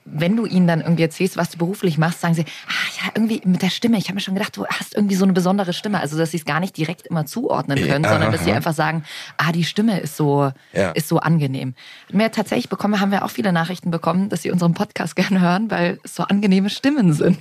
wenn 0.05 0.35
du 0.35 0.45
ihnen 0.45 0.65
dann 0.67 0.81
irgendwie 0.81 1.03
erzählst, 1.03 1.37
was 1.37 1.51
du 1.51 1.57
beruflich 1.59 1.97
machst, 1.97 2.21
sagen 2.21 2.33
sie, 2.33 2.41
ah 2.67 3.03
ja, 3.05 3.11
irgendwie 3.15 3.41
mit 3.45 3.61
der 3.61 3.69
Stimme. 3.69 3.97
Ich 3.97 4.05
habe 4.05 4.15
mir 4.15 4.21
schon 4.21 4.33
gedacht, 4.33 4.57
du 4.57 4.65
hast 4.65 4.95
irgendwie 4.95 5.15
so 5.15 5.23
eine 5.25 5.33
besondere 5.33 5.73
Stimme. 5.73 5.99
Also, 5.99 6.17
dass 6.17 6.31
sie 6.31 6.37
es 6.37 6.45
gar 6.45 6.59
nicht 6.59 6.75
direkt 6.75 7.05
immer 7.07 7.25
zuordnen 7.25 7.77
können, 7.87 8.03
Ja, 8.03 8.09
sondern 8.09 8.31
dass 8.31 8.43
sie 8.43 8.49
aha. 8.49 8.57
einfach 8.57 8.73
sagen, 8.73 9.03
ah, 9.37 9.51
die 9.51 9.63
Stimme 9.63 9.99
ist 9.99 10.17
so, 10.17 10.51
Ja. 10.73 10.91
ist 10.91 11.07
so 11.07 11.19
angenehm. 11.19 11.75
Mehr 12.11 12.31
tatsächlich 12.31 12.67
bekommen, 12.69 12.99
haben 12.99 13.11
wir 13.11 13.23
auch 13.23 13.29
viele 13.29 13.51
Nachrichten 13.53 13.91
bekommen, 13.91 14.29
dass 14.29 14.41
sie 14.41 14.51
unseren 14.51 14.73
Podcast 14.73 15.15
gerne 15.15 15.39
hören, 15.39 15.69
weil 15.69 15.99
es 16.03 16.15
so 16.15 16.23
angenehme 16.23 16.69
Stimmen 16.69 17.13
sind. 17.13 17.39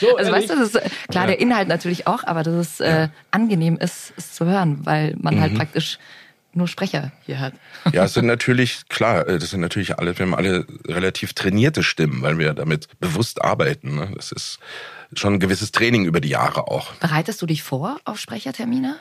so, 0.00 0.16
also, 0.16 0.32
weißt 0.32 0.50
du, 0.50 0.56
das 0.56 0.74
ist, 0.74 0.80
klar, 1.08 1.26
der 1.26 1.40
Inhalt 1.40 1.68
natürlich 1.68 2.06
auch, 2.06 2.24
aber 2.24 2.42
dass 2.42 2.54
es 2.54 2.80
äh, 2.80 3.08
angenehm 3.30 3.76
ist, 3.76 4.14
es 4.16 4.32
zu 4.32 4.46
hören, 4.46 4.80
weil 4.84 5.14
man 5.20 5.34
Mhm. 5.36 5.40
halt 5.40 5.54
praktisch 5.54 5.98
nur 6.54 6.68
Sprecher 6.68 7.12
hier 7.24 7.40
hat. 7.40 7.54
Ja, 7.92 8.04
es 8.04 8.14
sind 8.14 8.26
natürlich, 8.26 8.88
klar, 8.88 9.26
äh, 9.26 9.38
das 9.38 9.50
sind 9.50 9.60
natürlich 9.60 9.98
alle, 9.98 10.18
wir 10.18 10.26
haben 10.26 10.34
alle 10.34 10.66
relativ 10.86 11.32
trainierte 11.32 11.82
Stimmen, 11.82 12.22
weil 12.22 12.38
wir 12.38 12.54
damit 12.54 12.88
bewusst 13.00 13.42
arbeiten. 13.42 13.96
Ne? 13.96 14.12
Das 14.14 14.32
ist 14.32 14.58
schon 15.14 15.34
ein 15.34 15.40
gewisses 15.40 15.72
Training 15.72 16.04
über 16.04 16.20
die 16.20 16.28
Jahre 16.28 16.68
auch. 16.68 16.92
Bereitest 16.94 17.40
du 17.42 17.46
dich 17.46 17.62
vor 17.62 17.98
auf 18.04 18.18
Sprechertermine? 18.18 18.96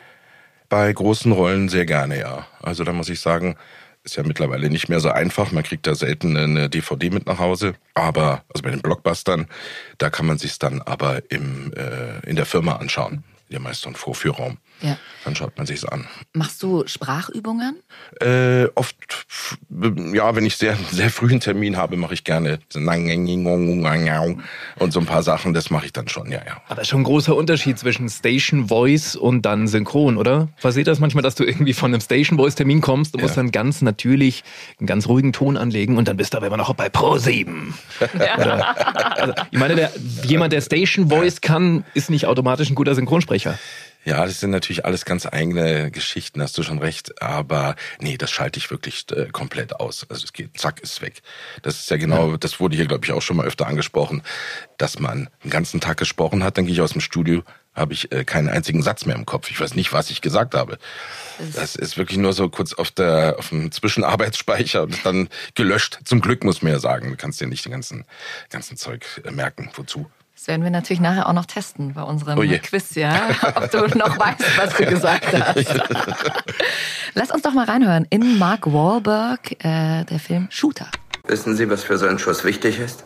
Bei 0.69 0.91
großen 0.91 1.31
Rollen 1.31 1.67
sehr 1.69 1.85
gerne, 1.85 2.19
ja. 2.19 2.47
Also 2.61 2.83
da 2.83 2.93
muss 2.93 3.09
ich 3.09 3.19
sagen, 3.19 3.57
ist 4.03 4.15
ja 4.15 4.23
mittlerweile 4.23 4.69
nicht 4.69 4.89
mehr 4.89 4.99
so 4.99 5.09
einfach. 5.09 5.51
Man 5.51 5.63
kriegt 5.63 5.85
da 5.85 5.95
selten 5.95 6.35
eine 6.35 6.69
DVD 6.69 7.09
mit 7.09 7.27
nach 7.27 7.39
Hause. 7.39 7.75
Aber, 7.93 8.43
also 8.49 8.63
bei 8.63 8.71
den 8.71 8.81
Blockbustern, 8.81 9.47
da 9.97 10.09
kann 10.09 10.25
man 10.25 10.37
sich 10.37 10.57
dann 10.59 10.81
aber 10.81 11.21
im, 11.29 11.71
äh, 11.73 12.27
in 12.27 12.35
der 12.35 12.45
Firma 12.45 12.77
anschauen. 12.77 13.23
Ja, 13.49 13.59
meist 13.59 13.81
so 13.81 13.89
ein 13.89 13.95
Vorführraum. 13.95 14.57
Ja. 14.81 14.97
Dann 15.23 15.35
schaut 15.35 15.55
man 15.57 15.67
sich's 15.67 15.85
an. 15.85 16.07
Machst 16.33 16.63
du 16.63 16.83
Sprachübungen? 16.87 17.75
Äh, 18.19 18.65
oft, 18.75 18.95
ja, 20.13 20.35
wenn 20.35 20.45
ich 20.45 20.55
sehr, 20.57 20.75
sehr 20.91 21.09
früh 21.11 21.29
einen 21.29 21.39
Termin 21.39 21.77
habe, 21.77 21.95
mache 21.97 22.13
ich 22.15 22.23
gerne 22.23 22.59
und 24.77 24.91
so 24.91 24.99
ein 24.99 25.05
paar 25.05 25.23
Sachen, 25.23 25.53
das 25.53 25.69
mache 25.69 25.85
ich 25.85 25.93
dann 25.93 26.07
schon, 26.07 26.31
ja, 26.31 26.39
ja. 26.45 26.61
Aber 26.67 26.83
schon 26.83 27.01
ein 27.01 27.03
großer 27.03 27.35
Unterschied 27.35 27.77
zwischen 27.77 28.09
Station 28.09 28.67
Voice 28.69 29.15
und 29.15 29.43
dann 29.43 29.67
Synchron, 29.67 30.17
oder? 30.17 30.49
Passiert 30.61 30.87
das 30.87 30.99
manchmal, 30.99 31.21
dass 31.21 31.35
du 31.35 31.43
irgendwie 31.43 31.73
von 31.73 31.93
einem 31.93 32.01
Station 32.01 32.37
Voice 32.39 32.55
Termin 32.55 32.81
kommst 32.81 33.13
und 33.13 33.21
musst 33.21 33.35
Ja. 33.35 33.43
dann 33.43 33.51
ganz 33.51 33.81
natürlich 33.81 34.43
einen 34.79 34.87
ganz 34.87 35.07
ruhigen 35.07 35.33
Ton 35.33 35.57
anlegen 35.57 35.97
und 35.97 36.07
dann 36.07 36.17
bist 36.17 36.33
du 36.33 36.37
aber 36.37 36.47
immer 36.47 36.57
noch 36.57 36.73
bei 36.73 36.89
Pro 36.89 37.17
7. 37.17 37.73
Oder, 38.13 39.17
also, 39.19 39.33
ich 39.51 39.59
meine, 39.59 39.75
der, 39.75 39.91
jemand, 40.23 40.53
der 40.53 40.61
Station 40.61 41.09
Voice 41.09 41.41
kann, 41.41 41.85
ist 41.93 42.09
nicht 42.09 42.25
automatisch 42.25 42.69
ein 42.69 42.75
guter 42.75 42.95
Synchronsprecher. 42.95 43.59
Ja, 44.03 44.25
das 44.25 44.39
sind 44.39 44.49
natürlich 44.49 44.83
alles 44.85 45.05
ganz 45.05 45.27
eigene 45.27 45.91
Geschichten, 45.91 46.41
hast 46.41 46.57
du 46.57 46.63
schon 46.63 46.79
recht. 46.79 47.21
Aber 47.21 47.75
nee, 47.99 48.17
das 48.17 48.31
schalte 48.31 48.57
ich 48.57 48.71
wirklich 48.71 49.05
äh, 49.11 49.27
komplett 49.27 49.75
aus. 49.79 50.07
Also 50.09 50.23
es 50.23 50.33
geht, 50.33 50.57
zack, 50.59 50.79
ist 50.79 51.01
weg. 51.01 51.21
Das 51.61 51.79
ist 51.79 51.89
ja 51.91 51.97
genau, 51.97 52.35
das 52.37 52.59
wurde 52.59 52.75
hier, 52.75 52.87
glaube 52.87 53.05
ich, 53.05 53.11
auch 53.11 53.21
schon 53.21 53.37
mal 53.37 53.45
öfter 53.45 53.67
angesprochen, 53.67 54.23
dass 54.77 54.99
man 54.99 55.29
den 55.43 55.51
ganzen 55.51 55.81
Tag 55.81 55.97
gesprochen 55.97 56.43
hat, 56.43 56.57
dann 56.57 56.65
gehe 56.65 56.73
ich 56.73 56.81
aus 56.81 56.93
dem 56.93 57.01
Studio, 57.01 57.43
habe 57.75 57.93
ich 57.93 58.11
äh, 58.11 58.25
keinen 58.25 58.49
einzigen 58.49 58.81
Satz 58.81 59.05
mehr 59.05 59.15
im 59.15 59.25
Kopf. 59.25 59.51
Ich 59.51 59.59
weiß 59.59 59.75
nicht, 59.75 59.93
was 59.93 60.09
ich 60.09 60.21
gesagt 60.21 60.55
habe. 60.55 60.79
Das 61.55 61.75
ist 61.75 61.97
wirklich 61.97 62.17
nur 62.17 62.33
so 62.33 62.49
kurz 62.49 62.73
auf 62.73 62.91
der 62.91 63.35
auf 63.37 63.49
dem 63.49 63.71
Zwischenarbeitsspeicher 63.71 64.83
und 64.83 65.05
dann 65.05 65.29
gelöscht. 65.53 65.99
Zum 66.05 66.21
Glück 66.21 66.43
muss 66.43 66.61
man 66.61 66.71
ja 66.71 66.79
sagen, 66.79 67.11
du 67.11 67.17
kannst 67.17 67.39
dir 67.39 67.47
nicht 67.47 67.65
den 67.65 67.71
ganzen 67.71 68.05
ganzen 68.49 68.77
Zeug 68.77 69.05
äh, 69.23 69.31
merken. 69.31 69.69
Wozu? 69.75 70.09
Das 70.41 70.47
werden 70.47 70.63
wir 70.63 70.71
natürlich 70.71 71.01
nachher 71.01 71.29
auch 71.29 71.33
noch 71.33 71.45
testen 71.45 71.93
bei 71.93 72.01
unserem 72.01 72.39
Oh. 72.39 72.57
Quiz, 72.63 72.95
ja. 72.95 73.29
Ob 73.55 73.69
du 73.69 73.77
noch 73.95 74.17
weißt, 74.17 74.57
was 74.57 74.75
du 74.75 74.85
gesagt 74.87 75.27
hast. 75.39 75.67
Lass 77.13 77.29
uns 77.29 77.43
doch 77.43 77.53
mal 77.53 77.65
reinhören 77.65 78.07
in 78.09 78.39
Mark 78.39 78.65
Wahlberg, 78.65 79.51
äh, 79.63 80.03
der 80.03 80.17
Film 80.17 80.47
Shooter. 80.49 80.87
Wissen 81.27 81.55
Sie, 81.55 81.69
was 81.69 81.83
für 81.83 81.99
so 81.99 82.07
einen 82.07 82.17
Schuss 82.17 82.43
wichtig 82.43 82.79
ist? 82.79 83.03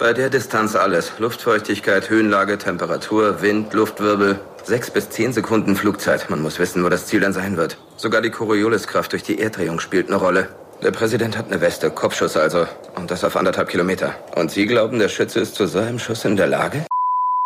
Bei 0.00 0.12
der 0.12 0.28
Distanz 0.28 0.74
alles. 0.74 1.12
Luftfeuchtigkeit, 1.20 2.10
Höhenlage, 2.10 2.58
Temperatur, 2.58 3.42
Wind, 3.42 3.72
Luftwirbel. 3.72 4.40
Sechs 4.64 4.90
bis 4.90 5.08
zehn 5.10 5.32
Sekunden 5.32 5.76
Flugzeit. 5.76 6.28
Man 6.30 6.42
muss 6.42 6.58
wissen, 6.58 6.82
wo 6.82 6.88
das 6.88 7.06
Ziel 7.06 7.20
dann 7.20 7.32
sein 7.32 7.56
wird. 7.56 7.78
Sogar 7.96 8.22
die 8.22 8.30
Corioliskraft 8.30 9.12
durch 9.12 9.22
die 9.22 9.38
Erddrehung 9.40 9.78
spielt 9.78 10.08
eine 10.08 10.16
Rolle. 10.16 10.48
Der 10.82 10.90
Präsident 10.90 11.38
hat 11.38 11.50
eine 11.50 11.60
Weste, 11.60 11.90
Kopfschuss 11.90 12.36
also. 12.36 12.66
Und 12.94 13.10
das 13.10 13.24
auf 13.24 13.36
anderthalb 13.36 13.68
Kilometer. 13.68 14.14
Und 14.34 14.50
Sie 14.50 14.66
glauben, 14.66 14.98
der 14.98 15.08
Schütze 15.08 15.40
ist 15.40 15.54
zu 15.54 15.66
so 15.66 15.78
einem 15.78 15.98
Schuss 15.98 16.24
in 16.24 16.36
der 16.36 16.46
Lage? 16.46 16.84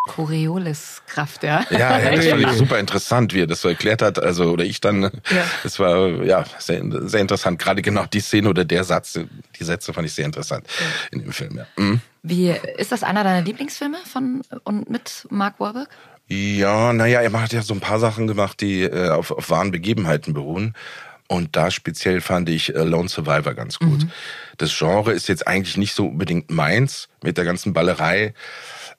Corioliskraft, 0.08 1.44
ja. 1.44 1.64
Ja, 1.70 1.99
ja, 1.99 2.16
das 2.16 2.26
fand 2.26 2.42
ich 2.42 2.52
super 2.58 2.78
interessant, 2.78 3.32
wie 3.34 3.42
er 3.42 3.46
das 3.46 3.60
so 3.60 3.68
erklärt 3.68 4.02
hat. 4.02 4.18
Also, 4.20 4.50
oder 4.50 4.64
ich 4.64 4.80
dann, 4.80 5.10
das 5.62 5.78
war 5.78 6.08
ja 6.25 6.44
sehr, 6.58 6.82
sehr 7.08 7.20
interessant. 7.20 7.60
Gerade 7.60 7.82
genau 7.82 8.06
die 8.06 8.20
Szene 8.20 8.49
oder 8.49 8.64
der 8.64 8.82
Satz, 8.82 9.20
die 9.58 9.64
Sätze 9.64 9.92
fand 9.92 10.06
ich 10.06 10.14
sehr 10.14 10.25
interessant 10.25 10.66
in 11.12 11.20
dem 11.20 11.32
Film, 11.32 11.58
ja. 11.58 11.66
Mhm. 11.76 12.00
Wie, 12.22 12.50
ist 12.50 12.92
das 12.92 13.02
einer 13.02 13.25
deiner 13.25 13.42
Lieblingsfilme 13.42 13.99
von 14.04 14.42
und 14.64 14.90
mit 14.90 15.26
Mark 15.30 15.60
Wahlberg? 15.60 15.88
Ja, 16.28 16.92
naja, 16.92 17.20
er 17.20 17.32
hat 17.32 17.52
ja 17.52 17.62
so 17.62 17.75
ein 17.75 17.80
paar 17.80 17.99
Sachen 17.99 18.26
gemacht, 18.26 18.60
die 18.60 18.82
äh, 18.82 19.10
auf, 19.10 19.32
auf 19.32 19.50
wahren 19.50 19.70
Begebenheiten 19.70 20.32
beruhen. 20.32 20.75
Und 21.30 21.54
da 21.54 21.70
speziell 21.70 22.20
fand 22.20 22.49
ich 22.49 22.75
äh, 22.75 22.82
Lone 22.82 23.08
Survivor 23.08 23.54
ganz 23.54 23.78
gut. 23.78 24.04
Das 24.58 24.76
Genre 24.76 25.12
ist 25.12 25.28
jetzt 25.28 25.46
eigentlich 25.46 25.76
nicht 25.76 25.94
so 25.94 26.08
unbedingt 26.08 26.50
meins 26.50 27.08
mit 27.22 27.38
der 27.38 27.44
ganzen 27.44 27.72
Ballerei. 27.72 28.34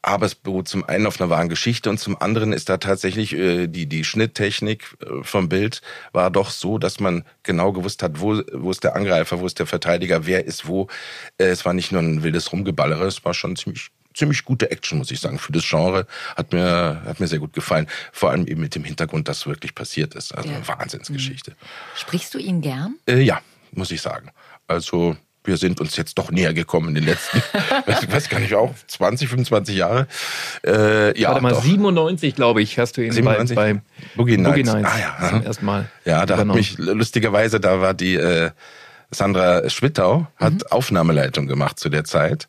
Aber 0.01 0.27
es 0.27 0.33
beruht 0.33 0.69
zum 0.69 0.85
einen 0.85 1.07
auf 1.07 1.19
einer 1.19 1.29
wahren 1.29 1.49
Geschichte 1.49 1.89
und 1.89 1.99
zum 1.99 2.19
anderen 2.21 2.53
ist 2.53 2.69
da 2.69 2.77
tatsächlich 2.77 3.33
äh, 3.33 3.67
die, 3.67 3.85
die 3.85 4.05
Schnitttechnik 4.05 4.95
äh, 5.01 5.23
vom 5.23 5.49
Bild 5.49 5.81
war 6.13 6.31
doch 6.31 6.51
so, 6.51 6.77
dass 6.77 7.01
man 7.01 7.25
genau 7.43 7.73
gewusst 7.73 8.01
hat, 8.01 8.21
wo, 8.21 8.41
wo 8.53 8.71
ist 8.71 8.85
der 8.85 8.95
Angreifer, 8.95 9.41
wo 9.41 9.45
ist 9.45 9.59
der 9.59 9.67
Verteidiger, 9.67 10.25
wer 10.25 10.45
ist 10.45 10.65
wo. 10.65 10.87
Äh, 11.37 11.47
es 11.47 11.65
war 11.65 11.73
nicht 11.73 11.91
nur 11.91 12.01
ein 12.01 12.23
wildes 12.23 12.53
Rumgeballere, 12.53 13.05
es 13.07 13.25
war 13.25 13.33
schon 13.33 13.57
ziemlich 13.57 13.91
ziemlich 14.13 14.43
gute 14.45 14.71
Action, 14.71 14.97
muss 14.97 15.11
ich 15.11 15.19
sagen. 15.19 15.39
Für 15.39 15.51
das 15.51 15.63
Genre 15.67 16.05
hat 16.35 16.53
mir, 16.53 17.01
hat 17.05 17.19
mir 17.19 17.27
sehr 17.27 17.39
gut 17.39 17.53
gefallen. 17.53 17.87
Vor 18.11 18.31
allem 18.31 18.47
eben 18.47 18.61
mit 18.61 18.75
dem 18.75 18.83
Hintergrund, 18.83 19.27
dass 19.27 19.45
wirklich 19.47 19.73
passiert 19.75 20.15
ist. 20.15 20.33
Also 20.35 20.49
Ja. 20.49 20.55
eine 20.57 20.67
Wahnsinnsgeschichte. 20.67 21.53
Sprichst 21.95 22.33
du 22.33 22.37
ihn 22.39 22.61
gern? 22.61 22.95
Äh, 23.07 23.21
ja, 23.21 23.41
muss 23.71 23.91
ich 23.91 24.01
sagen. 24.01 24.29
Also 24.67 25.15
wir 25.43 25.57
sind 25.57 25.81
uns 25.81 25.95
jetzt 25.97 26.19
doch 26.19 26.29
näher 26.29 26.53
gekommen 26.53 26.89
in 26.89 26.95
den 26.95 27.05
letzten, 27.05 27.39
weiß, 27.87 28.11
weiß 28.11 28.29
gar 28.29 28.39
nicht, 28.39 28.53
auch 28.53 28.75
20, 28.87 29.27
25 29.27 29.75
Jahre. 29.75 30.07
Äh, 30.63 31.19
ja, 31.19 31.29
Warte 31.29 31.41
mal, 31.41 31.53
doch. 31.53 31.63
97, 31.63 32.35
glaube 32.35 32.61
ich, 32.61 32.77
hast 32.77 32.95
du 32.97 33.01
ihn 33.01 33.11
97? 33.11 33.55
bei, 33.55 33.73
bei 33.73 33.81
Boogie 34.15 34.37
Nights. 34.37 34.71
Nights 34.71 34.87
Ah, 34.91 34.99
ja, 34.99 35.29
zum 35.29 35.41
ersten 35.43 35.65
Mal. 35.65 35.89
Ja, 36.05 36.25
da 36.27 36.37
hat 36.37 36.45
mich 36.45 36.77
lustigerweise, 36.77 37.59
da 37.59 37.81
war 37.81 37.95
die 37.95 38.15
äh, 38.15 38.51
Sandra 39.09 39.67
Schwittau, 39.69 40.27
hat 40.37 40.53
Mhm. 40.53 40.59
Aufnahmeleitung 40.69 41.47
gemacht 41.47 41.79
zu 41.79 41.89
der 41.89 42.03
Zeit. 42.03 42.47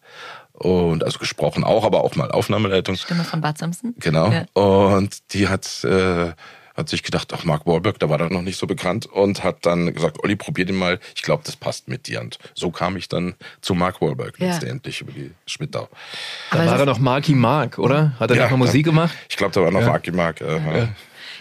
Und 0.63 1.05
also 1.05 1.19
gesprochen 1.19 1.65
auch, 1.65 1.85
aber 1.85 2.05
auch 2.05 2.15
mal 2.17 2.31
Aufnahmeleitung. 2.31 2.97
Stimme 2.97 3.25
von 3.25 3.41
Bart 3.41 3.59
Simpson? 3.59 3.95
Genau. 3.99 4.31
Ja. 4.31 4.45
Und 4.55 5.33
die 5.35 5.49
hat, 5.49 5.85
äh, 5.85 6.33
hat 6.75 6.89
sich 6.89 7.03
gedacht, 7.03 7.33
ach, 7.37 7.45
Mark 7.45 7.67
Wahlberg, 7.67 7.99
da 7.99 8.09
war 8.09 8.19
er 8.21 8.31
noch 8.31 8.43
nicht 8.43 8.59
so 8.59 8.67
bekannt 8.67 9.05
und 9.07 9.45
hat 9.45 9.67
dann 9.67 9.93
gesagt, 9.93 10.23
Olli, 10.23 10.37
probier 10.37 10.65
den 10.65 10.77
mal. 10.77 10.99
Ich 11.15 11.23
glaube, 11.23 11.43
das 11.45 11.57
passt 11.57 11.89
mit 11.89 12.07
dir. 12.07 12.21
Und 12.21 12.39
so 12.55 12.71
kam 12.71 12.97
ich 12.97 13.09
dann 13.09 13.35
zu 13.61 13.75
Mark 13.75 14.01
Wahlberg 14.01 14.39
Ja. 14.39 14.47
letztendlich 14.53 15.01
über 15.01 15.13
die 15.13 15.33
Schmittau. 15.47 15.89
Da 16.51 16.65
war 16.67 16.79
er 16.79 16.87
noch 16.87 16.99
Marky 16.99 17.35
Mark, 17.35 17.79
oder? 17.79 18.13
Hat 18.19 18.31
er 18.31 18.37
Ja, 18.37 18.43
noch 18.45 18.51
mal 18.53 18.57
Musik 18.67 18.87
gemacht? 18.87 19.15
Ich 19.29 19.37
glaube, 19.37 19.53
da 19.53 19.61
war 19.63 19.71
noch 19.71 19.81
Ja. 19.81 19.89
Marky 19.89 20.13
Mark. 20.13 20.41
Äh, 20.41 20.87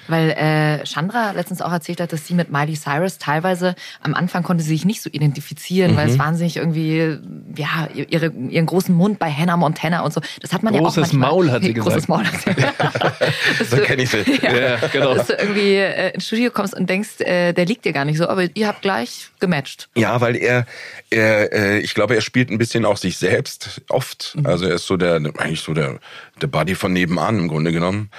Weil 0.08 0.32
äh, 0.32 0.86
Chandra 0.86 1.32
letztens 1.32 1.62
auch 1.62 1.72
erzählt 1.72 2.02
hat, 2.02 2.12
dass 2.12 2.26
sie 2.28 2.34
mit 2.34 2.52
Miley 2.52 2.74
Cyrus 2.76 3.18
teilweise 3.18 3.76
am 4.02 4.14
Anfang 4.14 4.44
konnte 4.44 4.64
sie 4.64 4.70
sich 4.72 4.86
nicht 4.86 5.02
so 5.02 5.10
identifizieren, 5.12 5.96
weil 5.96 6.10
es 6.10 6.18
wahnsinnig 6.20 6.58
irgendwie, 6.58 7.18
ja, 7.56 7.88
ihre, 7.94 8.28
ihren 8.28 8.66
großen 8.66 8.94
Mund 8.96 9.20
bei 9.20 9.32
Hannah 9.32 9.58
Montana 9.58 10.02
und 10.02 10.14
so. 10.14 10.22
Das 10.42 10.54
hat 10.54 10.64
man 10.64 10.74
ja 10.74 10.80
auch 10.82 10.86
Großes 10.86 11.14
manchmal. 11.14 11.30
Maul, 11.30 11.52
hat 11.52 11.64
sie 11.64 11.74
Großes 11.76 12.08
gesagt. 12.08 12.10
Maul 12.10 12.26
hat 12.26 12.42
sie 12.42 12.52
Dass 13.60 13.70
So 13.70 13.76
du- 13.78 13.84
kenn 13.84 14.00
ich 14.00 14.10
sie. 14.10 14.24
Ja, 14.42 14.78
genau. 14.92 15.14
Dass 15.14 15.28
du 15.28 15.34
irgendwie 15.34 15.76
äh, 15.76 16.14
ins 16.14 16.26
Studio 16.28 16.52
kommst 16.52 16.74
und 16.76 16.90
denkst, 16.90 17.22
äh, 17.22 17.54
der 17.54 17.66
liegt 17.66 17.86
dir 17.86 17.94
gar 17.94 18.06
nicht 18.06 18.18
so, 18.18 18.28
aber 18.28 18.46
ihr 18.54 18.68
habt 18.68 18.82
gleich 18.82 19.30
gematcht. 19.40 19.88
Ja, 19.96 20.20
weil 20.20 20.36
er, 20.36 20.66
er 21.10 21.54
äh, 21.54 21.80
ich 21.80 21.94
glaube, 21.94 22.16
er 22.16 22.22
spielt 22.22 22.50
ein 22.50 22.58
bisschen 22.58 22.86
auch 22.86 22.98
sich 22.98 23.18
selbst 23.18 23.82
oft. 23.90 24.36
Also 24.44 24.66
er 24.66 24.76
ist 24.76 24.88
so 24.88 24.98
der, 24.98 25.16
eigentlich 25.38 25.62
so 25.62 25.74
der, 25.74 26.00
der 26.42 26.48
Buddy 26.48 26.76
von 26.76 26.92
nebenan 26.94 27.38
im 27.40 27.48
Grunde 27.48 27.72
genommen. 27.72 28.10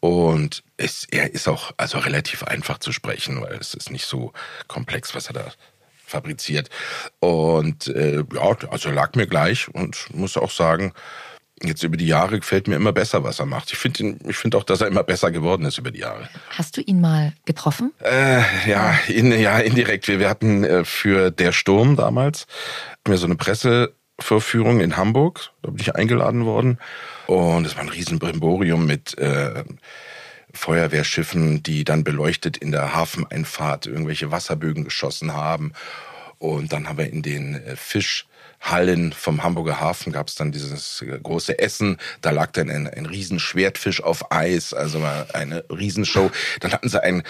Und 0.00 0.62
es, 0.78 1.06
er 1.10 1.34
ist 1.34 1.48
auch 1.48 1.72
also 1.76 1.98
relativ 1.98 2.44
einfach 2.44 2.78
zu 2.78 2.92
sprechen, 2.92 3.42
weil 3.42 3.56
es 3.56 3.74
ist 3.74 3.90
nicht 3.90 4.06
so 4.06 4.32
komplex, 4.68 5.14
was 5.14 5.26
er 5.26 5.34
da 5.34 5.52
fabriziert. 6.06 6.70
Und 7.20 7.88
äh, 7.88 8.24
ja, 8.32 8.56
also 8.70 8.90
lag 8.90 9.14
mir 9.14 9.26
gleich 9.26 9.68
und 9.68 10.06
muss 10.14 10.36
auch 10.36 10.50
sagen, 10.50 10.92
jetzt 11.62 11.82
über 11.82 11.96
die 11.96 12.06
Jahre 12.06 12.38
gefällt 12.38 12.68
mir 12.68 12.76
immer 12.76 12.92
besser, 12.92 13.24
was 13.24 13.40
er 13.40 13.46
macht. 13.46 13.72
Ich 13.72 13.78
finde 13.78 14.16
ich 14.28 14.36
finde 14.36 14.56
auch, 14.56 14.64
dass 14.64 14.80
er 14.80 14.86
immer 14.86 15.02
besser 15.02 15.30
geworden 15.30 15.66
ist 15.66 15.78
über 15.78 15.90
die 15.90 16.00
Jahre. 16.00 16.28
Hast 16.50 16.76
du 16.76 16.80
ihn 16.80 17.00
mal 17.00 17.32
getroffen? 17.44 17.92
Äh, 18.00 18.42
ja, 18.70 18.98
in, 19.08 19.32
ja, 19.32 19.58
indirekt. 19.58 20.08
Wir, 20.08 20.20
wir 20.20 20.30
hatten 20.30 20.64
äh, 20.64 20.84
für 20.84 21.30
Der 21.30 21.52
Sturm 21.52 21.96
damals 21.96 22.46
wir 23.04 23.16
so 23.16 23.26
eine 23.26 23.36
Pressevorführung 23.36 24.80
in 24.80 24.96
Hamburg. 24.96 25.50
Da 25.62 25.70
bin 25.70 25.80
ich 25.80 25.94
eingeladen 25.96 26.44
worden. 26.44 26.78
Und 27.26 27.66
es 27.66 27.74
war 27.74 27.82
ein 27.82 27.88
riesen 27.88 28.18
Brimborium 28.18 28.86
mit 28.86 29.18
äh, 29.18 29.64
Feuerwehrschiffen, 30.54 31.62
die 31.62 31.84
dann 31.84 32.04
beleuchtet 32.04 32.56
in 32.56 32.72
der 32.72 32.94
Hafeneinfahrt 32.94 33.86
irgendwelche 33.86 34.30
Wasserbögen 34.30 34.84
geschossen 34.84 35.34
haben. 35.34 35.72
Und 36.38 36.72
dann 36.72 36.88
haben 36.88 36.98
wir 36.98 37.10
in 37.10 37.22
den 37.22 37.54
äh, 37.54 37.76
Fisch 37.76 38.26
Hallen 38.60 39.12
vom 39.12 39.44
Hamburger 39.44 39.80
Hafen 39.80 40.12
gab 40.12 40.26
es 40.26 40.34
dann 40.34 40.50
dieses 40.50 41.02
äh, 41.02 41.18
große 41.22 41.58
Essen. 41.58 41.96
Da 42.22 42.30
lag 42.30 42.50
dann 42.52 42.70
ein, 42.70 42.88
ein 42.88 43.06
riesen 43.06 43.38
Schwertfisch 43.38 44.02
auf 44.02 44.32
Eis, 44.32 44.74
also 44.74 45.00
eine 45.32 45.64
Riesenshow. 45.70 46.30
Dann 46.60 46.72
hatten 46.72 46.88
sie 46.88 47.02
ein 47.02 47.22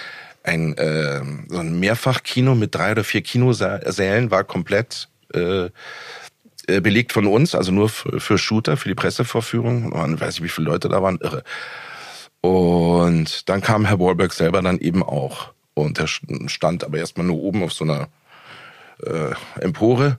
ein 0.44 0.78
äh, 0.78 1.20
so 1.48 1.58
ein 1.58 1.78
Mehrfachkino 1.78 2.54
mit 2.54 2.74
drei 2.74 2.92
oder 2.92 3.04
vier 3.04 3.22
Kinosälen 3.22 4.30
war 4.30 4.44
komplett 4.44 5.08
äh, 5.34 5.68
äh, 6.66 6.80
belegt 6.80 7.12
von 7.12 7.26
uns, 7.26 7.54
also 7.54 7.72
nur 7.72 7.88
für, 7.88 8.20
für 8.20 8.38
Shooter, 8.38 8.76
für 8.76 8.88
die 8.88 8.94
Pressevorführung. 8.94 9.90
Man 9.90 10.20
weiß 10.20 10.34
nicht, 10.34 10.44
wie 10.44 10.48
viele 10.48 10.68
Leute 10.68 10.88
da 10.88 11.02
waren, 11.02 11.18
irre. 11.20 11.42
Und 12.48 13.46
dann 13.50 13.60
kam 13.60 13.84
Herr 13.84 14.00
Wahlberg 14.00 14.32
selber 14.32 14.62
dann 14.62 14.78
eben 14.78 15.02
auch. 15.02 15.52
Und 15.74 15.98
er 15.98 16.06
stand 16.06 16.82
aber 16.82 16.96
erstmal 16.96 17.26
nur 17.26 17.36
oben 17.36 17.62
auf 17.62 17.74
so 17.74 17.84
einer 17.84 18.08
äh, 19.04 19.34
Empore. 19.60 20.18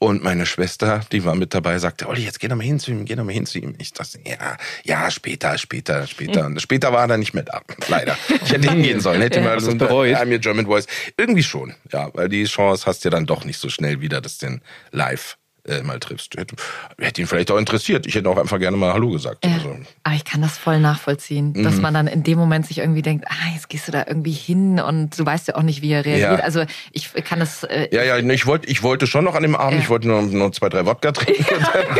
Und 0.00 0.24
meine 0.24 0.46
Schwester, 0.46 1.02
die 1.12 1.24
war 1.24 1.36
mit 1.36 1.54
dabei, 1.54 1.78
sagte, 1.78 2.08
Olli, 2.08 2.24
jetzt 2.24 2.40
geh 2.40 2.48
doch 2.48 2.56
mal 2.56 2.64
hin 2.64 2.80
zu 2.80 2.90
ihm, 2.90 3.04
geh 3.04 3.14
doch 3.14 3.22
mal 3.22 3.30
hin 3.30 3.46
zu 3.46 3.60
ihm. 3.60 3.76
Ich 3.78 3.92
dachte, 3.92 4.18
ja, 4.26 4.56
ja, 4.82 5.12
später, 5.12 5.56
später, 5.58 6.08
später. 6.08 6.46
Und 6.46 6.60
später 6.60 6.92
war 6.92 7.08
er 7.08 7.18
nicht 7.18 7.34
mehr 7.34 7.44
da, 7.44 7.60
leider. 7.86 8.18
Ich 8.42 8.50
hätte 8.50 8.68
hingehen 8.68 9.00
sollen, 9.00 9.22
hätte 9.22 9.40
mal 9.40 9.60
so 9.60 9.70
ein 9.70 9.80
I'm 9.80 10.32
your 10.32 10.38
German 10.38 10.66
Voice. 10.66 10.88
Irgendwie 11.16 11.44
schon, 11.44 11.74
ja, 11.92 12.12
weil 12.14 12.28
die 12.28 12.46
Chance 12.46 12.84
hast 12.86 13.04
du 13.04 13.10
ja 13.10 13.10
dann 13.10 13.26
doch 13.26 13.44
nicht 13.44 13.60
so 13.60 13.68
schnell 13.68 14.00
wieder, 14.00 14.20
das 14.20 14.38
denn 14.38 14.60
live 14.90 15.36
äh, 15.70 15.82
mal 15.82 15.98
triffst. 16.00 16.36
Hätte, 16.36 16.56
hätte 16.98 17.20
ihn 17.20 17.26
vielleicht 17.26 17.50
auch 17.50 17.56
interessiert. 17.58 18.06
Ich 18.06 18.14
hätte 18.14 18.28
auch 18.28 18.36
einfach 18.38 18.58
gerne 18.58 18.76
mal 18.76 18.92
Hallo 18.92 19.10
gesagt. 19.10 19.44
Ja, 19.44 19.52
Also, 19.54 19.76
aber 20.02 20.14
ich 20.14 20.24
kann 20.24 20.42
das 20.42 20.58
voll 20.58 20.80
nachvollziehen, 20.80 21.54
dass 21.62 21.76
Mhm. 21.76 21.80
man 21.82 21.94
dann 21.94 22.06
in 22.06 22.22
dem 22.22 22.38
Moment 22.38 22.66
sich 22.66 22.78
irgendwie 22.78 23.02
denkt, 23.02 23.24
ah, 23.28 23.52
jetzt 23.54 23.68
gehst 23.68 23.88
du 23.88 23.92
da 23.92 24.04
irgendwie 24.06 24.32
hin 24.32 24.80
und 24.80 25.18
du 25.18 25.24
weißt 25.24 25.48
ja 25.48 25.56
auch 25.56 25.62
nicht, 25.62 25.82
wie 25.82 25.92
er 25.92 26.04
reagiert. 26.04 26.38
Ja. 26.38 26.44
Also 26.44 26.64
ich 26.92 27.12
kann 27.24 27.38
das. 27.40 27.64
Äh, 27.64 27.88
ja, 27.92 28.02
ja, 28.02 28.16
ich 28.18 28.46
wollte, 28.46 28.68
ich 28.68 28.82
wollte 28.82 29.06
schon 29.06 29.24
noch 29.24 29.34
an 29.34 29.42
dem 29.42 29.54
Abend, 29.56 29.74
Ja. 29.74 29.80
ich 29.80 29.88
wollte 29.88 30.08
nur, 30.08 30.22
nur 30.22 30.52
zwei, 30.52 30.68
drei 30.68 30.84
Wodka 30.86 31.12
trinken. 31.12 31.44
Und 31.54 31.62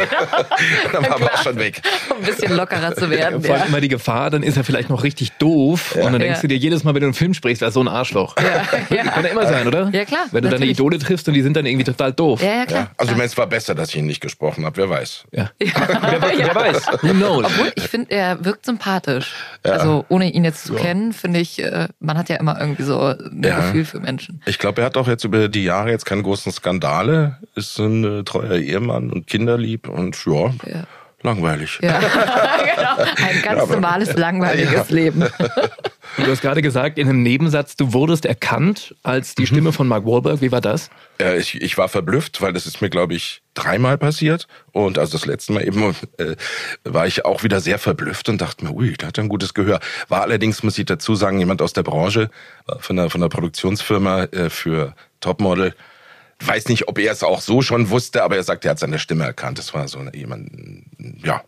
dann, 0.92 0.92
dann 0.92 1.02
war 1.04 1.14
aber 1.16 1.34
auch 1.34 1.42
schon 1.42 1.56
weg. 1.58 1.80
um 2.10 2.16
ein 2.18 2.22
bisschen 2.24 2.56
lockerer 2.56 2.94
zu 2.94 3.10
werden. 3.10 3.42
Vor 3.42 3.54
allem 3.54 3.62
Ja. 3.62 3.68
immer 3.68 3.80
die 3.80 3.88
Gefahr, 3.88 4.30
dann 4.30 4.42
ist 4.42 4.56
er 4.56 4.64
vielleicht 4.64 4.90
noch 4.90 5.02
richtig 5.04 5.32
doof 5.32 5.94
und 5.96 6.02
dann 6.12 6.18
denkst 6.20 6.38
Ja. 6.38 6.42
du 6.42 6.48
dir 6.48 6.56
jedes 6.56 6.84
Mal, 6.84 6.94
wenn 6.94 7.00
du 7.02 7.06
einen 7.06 7.14
Film 7.14 7.34
sprichst, 7.34 7.62
er 7.62 7.68
ist 7.68 7.74
so 7.74 7.80
ein 7.80 7.88
Arschloch. 7.88 8.36
Ja. 8.38 9.04
Kann 9.10 9.24
ja 9.24 9.30
immer 9.30 9.46
sein, 9.46 9.66
oder? 9.66 9.90
Ja, 9.92 10.04
klar, 10.04 10.20
Wenn 10.30 10.42
du 10.42 10.48
deine 10.48 10.60
natürlich. 10.60 10.70
Idole 10.78 10.98
triffst 10.98 11.26
und 11.28 11.34
die 11.34 11.42
sind 11.42 11.56
dann 11.56 11.66
irgendwie 11.66 11.84
total 11.84 12.12
doof. 12.12 12.42
Ja, 12.42 12.48
ja, 12.60 12.66
klar. 12.66 12.80
Ja. 12.82 12.90
Also, 12.96 13.12
ich 13.12 13.16
meine, 13.18 13.26
es 13.28 13.36
war 13.36 13.46
besser, 13.46 13.59
dass 13.66 13.90
ich 13.90 13.96
ihn 13.96 14.06
nicht 14.06 14.20
gesprochen 14.20 14.64
habe, 14.64 14.76
wer 14.76 14.90
weiß. 14.90 15.24
Ja. 15.32 15.50
Wer, 15.60 16.22
wer 16.38 16.54
weiß, 16.54 16.86
who 17.02 17.08
knows? 17.12 17.44
Obwohl, 17.46 17.72
ich 17.74 17.88
finde, 17.88 18.10
er 18.10 18.44
wirkt 18.44 18.64
sympathisch. 18.66 19.32
Also 19.62 20.04
ohne 20.08 20.30
ihn 20.30 20.44
jetzt 20.44 20.64
zu 20.64 20.74
kennen, 20.74 21.12
finde 21.12 21.40
ich, 21.40 21.62
äh, 21.62 21.88
man 22.00 22.16
hat 22.18 22.28
ja 22.28 22.36
immer 22.36 22.58
irgendwie 22.60 22.82
so 22.82 23.00
ein 23.00 23.42
Ja. 23.44 23.56
Gefühl 23.60 23.84
für 23.84 24.00
Menschen. 24.00 24.42
Ich 24.46 24.58
glaube, 24.58 24.82
er 24.82 24.86
hat 24.86 24.96
auch 24.96 25.08
jetzt 25.08 25.24
über 25.24 25.48
die 25.48 25.64
Jahre 25.64 25.90
jetzt 25.90 26.04
keine 26.06 26.22
großen 26.22 26.52
Skandale, 26.52 27.38
ist 27.54 27.78
ein 27.78 28.20
äh, 28.20 28.24
treuer 28.24 28.56
Ehemann 28.56 29.10
und 29.10 29.26
kinderlieb 29.26 29.88
und 29.88 30.16
ja, 30.26 30.52
Ja. 30.66 30.84
Langweilig. 31.22 31.78
Ja, 31.82 31.98
genau. 32.76 32.96
Ein 33.16 33.42
ganz 33.42 33.62
aber- 33.62 33.74
normales, 33.74 34.14
langweiliges 34.16 34.90
Leben. 34.90 35.24
Du 36.16 36.26
hast 36.26 36.42
gerade 36.42 36.60
gesagt 36.60 36.98
in 36.98 37.08
einem 37.08 37.22
Nebensatz, 37.22 37.76
du 37.76 37.92
wurdest 37.92 38.24
erkannt 38.26 38.94
als 39.02 39.34
die 39.34 39.46
Stimme 39.46 39.72
von 39.72 39.86
Mark 39.86 40.04
Wahlberg. 40.04 40.40
Wie 40.40 40.50
war 40.50 40.60
das? 40.60 40.90
Äh, 41.20 41.38
ich, 41.38 41.60
ich 41.60 41.78
war 41.78 41.88
verblüfft, 41.88 42.42
weil 42.42 42.52
das 42.52 42.66
ist 42.66 42.82
mir, 42.82 42.90
glaube 42.90 43.14
ich, 43.14 43.42
dreimal 43.54 43.96
passiert. 43.96 44.48
Und 44.72 44.98
also 44.98 45.12
das 45.12 45.26
letzte 45.26 45.52
Mal 45.52 45.66
eben 45.66 45.94
äh, 46.18 46.34
war 46.84 47.06
ich 47.06 47.24
auch 47.24 47.44
wieder 47.44 47.60
sehr 47.60 47.78
verblüfft 47.78 48.28
und 48.28 48.40
dachte 48.40 48.64
mir, 48.64 48.72
ui, 48.72 48.92
der 48.94 49.08
hat 49.08 49.16
ja 49.18 49.22
ein 49.22 49.28
gutes 49.28 49.54
Gehör. 49.54 49.80
War 50.08 50.22
allerdings, 50.22 50.62
muss 50.62 50.78
ich 50.78 50.86
dazu 50.86 51.14
sagen, 51.14 51.38
jemand 51.38 51.62
aus 51.62 51.72
der 51.72 51.84
Branche, 51.84 52.30
war 52.66 52.80
von 52.80 52.96
der, 52.96 53.08
von 53.08 53.20
der 53.20 53.28
Produktionsfirma 53.28 54.24
äh, 54.24 54.50
für 54.50 54.94
Topmodel. 55.20 55.74
Weiß 56.40 56.68
nicht, 56.68 56.88
ob 56.88 56.99
er 56.99 57.12
es 57.12 57.23
auch 57.23 57.40
so 57.40 57.62
schon 57.62 57.90
wusste, 57.90 58.23
aber 58.23 58.37
er 58.37 58.42
sagt, 58.42 58.64
er 58.64 58.73
hat 58.73 58.78
seine 58.78 58.99
Stimme 58.99 59.25
erkannt. 59.25 59.59
Das 59.59 59.75
war 59.75 59.87
so 59.88 60.02
jemand, 60.14 60.50
ja, 61.23 61.42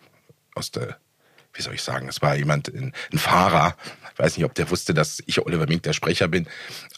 aus 0.55 0.71
der, 0.71 0.99
wie 1.55 1.63
soll 1.63 1.75
ich 1.75 1.83
sagen, 1.83 2.09
es 2.09 2.21
war 2.21 2.35
jemand, 2.35 2.69
ein, 2.69 2.93
ein 3.13 3.19
Fahrer. 3.19 3.77
Ich 4.13 4.19
weiß 4.19 4.37
nicht, 4.37 4.45
ob 4.45 4.55
der 4.55 4.71
wusste, 4.71 4.93
dass 4.93 5.23
ich 5.27 5.41
Oliver 5.41 5.67
Mink 5.67 5.83
der 5.85 5.95
Sprecher 5.95 6.29
bin. 6.29 6.47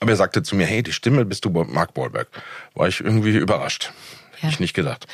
Aber 0.00 0.10
er 0.10 0.16
sagte 0.16 0.42
zu 0.42 0.56
mir, 0.56 0.66
hey, 0.66 0.82
die 0.82 0.92
Stimme 0.92 1.24
bist 1.24 1.44
du 1.44 1.50
Mark 1.50 1.96
Wahlberg. 1.96 2.28
War 2.74 2.88
ich 2.88 3.00
irgendwie 3.00 3.36
überrascht. 3.36 3.92
Ja. 4.34 4.42
Hätte 4.42 4.54
ich 4.54 4.60
nicht 4.60 4.74
gedacht. 4.74 5.06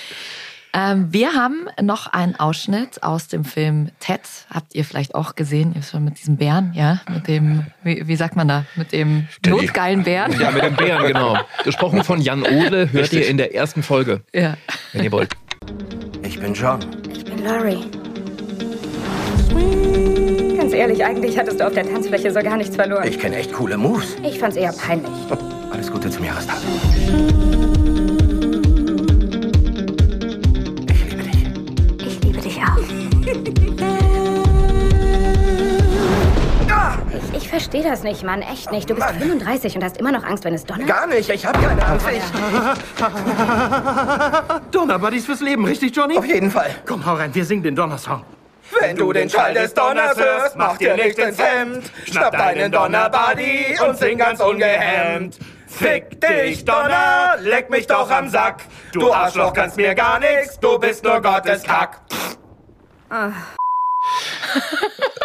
Ähm, 0.73 1.09
wir 1.13 1.33
haben 1.35 1.67
noch 1.83 2.07
einen 2.07 2.37
Ausschnitt 2.37 3.03
aus 3.03 3.27
dem 3.27 3.45
Film 3.45 3.91
Ted. 3.99 4.21
Habt 4.53 4.75
ihr 4.75 4.85
vielleicht 4.85 5.15
auch 5.17 5.35
gesehen? 5.35 5.73
Ihr 5.75 5.83
schon 5.83 6.05
mit 6.05 6.19
diesem 6.21 6.37
Bären, 6.37 6.73
ja? 6.75 7.01
Mit 7.13 7.27
dem, 7.27 7.67
wie, 7.83 8.07
wie 8.07 8.15
sagt 8.17 8.37
man 8.37 8.47
da? 8.47 8.65
Mit 8.77 8.93
dem 8.93 9.27
notgeilen 9.45 10.05
Bären? 10.05 10.39
Ja, 10.39 10.53
mit 10.53 10.63
dem 10.63 10.77
Bären, 10.77 11.07
genau. 11.09 11.37
Gesprochen 11.65 12.05
von 12.05 12.21
Jan 12.21 12.43
Ohle 12.45 12.93
hört 12.93 13.13
ihr 13.13 13.27
in 13.27 13.37
der 13.37 13.53
ersten 13.55 13.83
Folge, 13.83 14.21
Ja. 14.33 14.57
wenn 14.93 15.03
ihr 15.05 15.11
wollt. 15.13 15.33
Ich 16.23 16.39
bin 16.39 16.55
John. 16.55 16.79
Ich 17.13 17.25
bin 17.25 17.45
Laurie. 17.45 17.85
Ganz 20.57 20.73
ehrlich, 20.73 21.05
eigentlich 21.05 21.37
hattest 21.37 21.59
du 21.59 21.67
auf 21.67 21.73
der 21.75 21.85
Tanzfläche 21.91 22.31
so 22.31 22.41
gar 22.41 22.57
nichts 22.57 22.77
verloren. 22.77 23.09
Ich 23.09 23.19
kenne 23.19 23.37
echt 23.37 23.53
coole 23.53 23.77
Moves. 23.77 24.17
Ich 24.23 24.39
fand's 24.39 24.57
eher 24.57 24.73
peinlich. 24.73 25.11
Alles 25.73 25.91
Gute 25.91 26.11
zum 26.11 26.25
Jahrestag. 26.25 26.59
Verstehe 37.51 37.83
das 37.83 38.03
nicht, 38.03 38.23
Mann. 38.23 38.43
Echt 38.43 38.73
nicht. 38.73 38.89
Du 38.89 38.95
bist 38.95 39.09
35 39.09 39.77
und 39.77 39.85
hast 39.85 39.99
immer 39.99 40.13
noch 40.13 40.25
Angst, 40.25 40.45
wenn 40.45 40.55
es 40.55 40.65
donnert. 40.65 40.87
Gar 40.87 41.07
nicht, 41.09 41.29
ich 41.29 41.45
habe 41.45 41.61
keine 41.61 41.85
Angst. 41.85 42.07
Ich, 42.11 42.23
Donnerbuddies 44.71 45.27
fürs 45.27 45.41
Leben, 45.41 45.65
richtig, 45.65 45.95
Johnny? 45.95 46.17
auf 46.17 46.25
jeden 46.25 46.51
Fall. 46.51 46.71
Komm, 46.87 47.05
hau 47.05 47.15
rein, 47.15 47.35
wir 47.35 47.45
singen 47.45 47.63
den 47.63 47.77
Donnersong. 47.77 48.25
Wenn 48.79 48.97
du 48.97 49.13
den 49.13 49.29
Schall 49.29 49.53
des 49.53 49.75
Donners 49.75 50.17
hörst, 50.17 50.57
mach 50.57 50.79
dir 50.79 50.95
nicht 50.95 51.19
ins 51.19 51.39
Hemd. 51.39 51.91
Schnapp 52.05 52.33
deinen 52.33 52.71
Donnerbuddy 52.71 53.77
und 53.87 53.99
sing 53.99 54.17
ganz 54.17 54.41
ungehemmt. 54.41 55.39
Fick 55.67 56.21
dich, 56.21 56.65
Donner, 56.65 57.37
leck 57.41 57.71
mich 57.71 57.87
doch 57.87 58.11
am 58.11 58.29
Sack. 58.29 58.65
Du 58.93 59.13
Arschloch 59.13 59.53
kannst 59.53 59.77
mir 59.77 59.95
gar 59.95 60.21
nichts, 60.21 60.59
du 60.61 60.79
bist 60.79 61.05
nur 61.05 61.21
Gottes 61.21 61.63
Kack. 61.63 62.01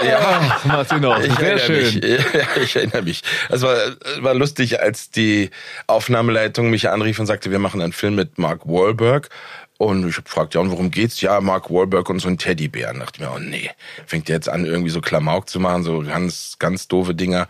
Ja, 0.04 0.60
Martino, 0.66 1.18
ich 1.20 1.34
sehr 1.36 1.54
erinnere 1.54 1.86
schön. 1.86 2.00
mich. 2.00 2.26
Ja, 2.34 2.62
ich 2.62 2.76
erinnere 2.76 3.02
mich. 3.04 3.22
Es 3.50 3.62
war, 3.62 3.76
war 4.20 4.34
lustig, 4.34 4.80
als 4.82 5.10
die 5.10 5.52
Aufnahmeleitung 5.88 6.70
mich 6.70 6.90
anrief 6.90 7.20
und 7.20 7.26
sagte, 7.26 7.52
wir 7.52 7.60
machen 7.60 7.82
einen 7.82 7.94
Film 7.94 8.16
mit 8.16 8.38
Mark 8.38 8.66
Wahlberg. 8.66 9.30
Und 9.78 10.08
ich 10.08 10.16
fragte, 10.26 10.58
ja, 10.58 10.62
und 10.62 10.72
worum 10.72 10.92
geht's? 10.92 11.20
Ja, 11.22 11.42
Mark 11.42 11.70
Wahlberg 11.70 12.10
und 12.10 12.20
so 12.20 12.28
ein 12.28 12.38
Teddybär. 12.38 12.92
Und 12.94 13.00
dachte 13.00 13.22
mir, 13.22 13.32
oh 13.34 13.40
nee, 13.40 13.70
fängt 14.06 14.28
der 14.28 14.36
jetzt 14.36 14.50
an, 14.50 14.66
irgendwie 14.66 14.90
so 14.90 15.02
Klamauk 15.02 15.50
zu 15.50 15.60
machen, 15.60 15.84
so 15.84 16.02
ganz, 16.02 16.56
ganz 16.60 16.88
doofe 16.88 17.14
Dinger. 17.14 17.48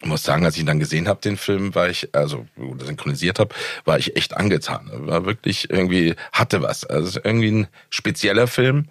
Ich 0.00 0.06
muss 0.06 0.22
sagen, 0.22 0.44
als 0.44 0.54
ich 0.54 0.60
ihn 0.60 0.66
dann 0.66 0.78
gesehen 0.78 1.08
habe, 1.08 1.20
den 1.20 1.36
Film, 1.36 1.74
war 1.74 1.88
ich, 1.88 2.14
also 2.14 2.46
synchronisiert 2.78 3.38
habe, 3.40 3.54
war 3.84 3.98
ich 3.98 4.16
echt 4.16 4.36
angetan. 4.36 4.90
War 4.92 5.26
wirklich 5.26 5.70
irgendwie, 5.70 6.14
hatte 6.32 6.62
was. 6.62 6.84
Also 6.84 7.08
es 7.08 7.16
ist 7.16 7.24
irgendwie 7.24 7.50
ein 7.50 7.68
spezieller 7.90 8.46
Film, 8.46 8.88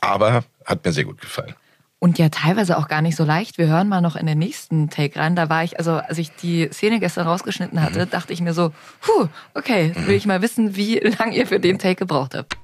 aber 0.00 0.44
hat 0.64 0.84
mir 0.84 0.92
sehr 0.92 1.04
gut 1.04 1.20
gefallen. 1.20 1.54
Und 2.02 2.18
ja, 2.18 2.30
teilweise 2.30 2.78
auch 2.78 2.88
gar 2.88 3.00
nicht 3.00 3.14
so 3.14 3.22
leicht. 3.22 3.58
Wir 3.58 3.68
hören 3.68 3.88
mal 3.88 4.00
noch 4.00 4.16
in 4.16 4.26
den 4.26 4.36
nächsten 4.36 4.90
Take 4.90 5.20
rein. 5.20 5.36
Da 5.36 5.48
war 5.48 5.62
ich, 5.62 5.78
also 5.78 5.92
als 5.92 6.18
ich 6.18 6.32
die 6.32 6.68
Szene 6.72 6.98
gestern 6.98 7.28
rausgeschnitten 7.28 7.80
hatte, 7.80 8.08
dachte 8.08 8.32
ich 8.32 8.40
mir 8.40 8.54
so, 8.54 8.72
puh, 9.00 9.28
okay, 9.54 9.92
jetzt 9.94 10.08
will 10.08 10.16
ich 10.16 10.26
mal 10.26 10.42
wissen, 10.42 10.74
wie 10.74 10.98
lange 11.18 11.36
ihr 11.36 11.46
für 11.46 11.60
den 11.60 11.78
Take 11.78 11.94
gebraucht 11.94 12.34
habt. 12.34 12.56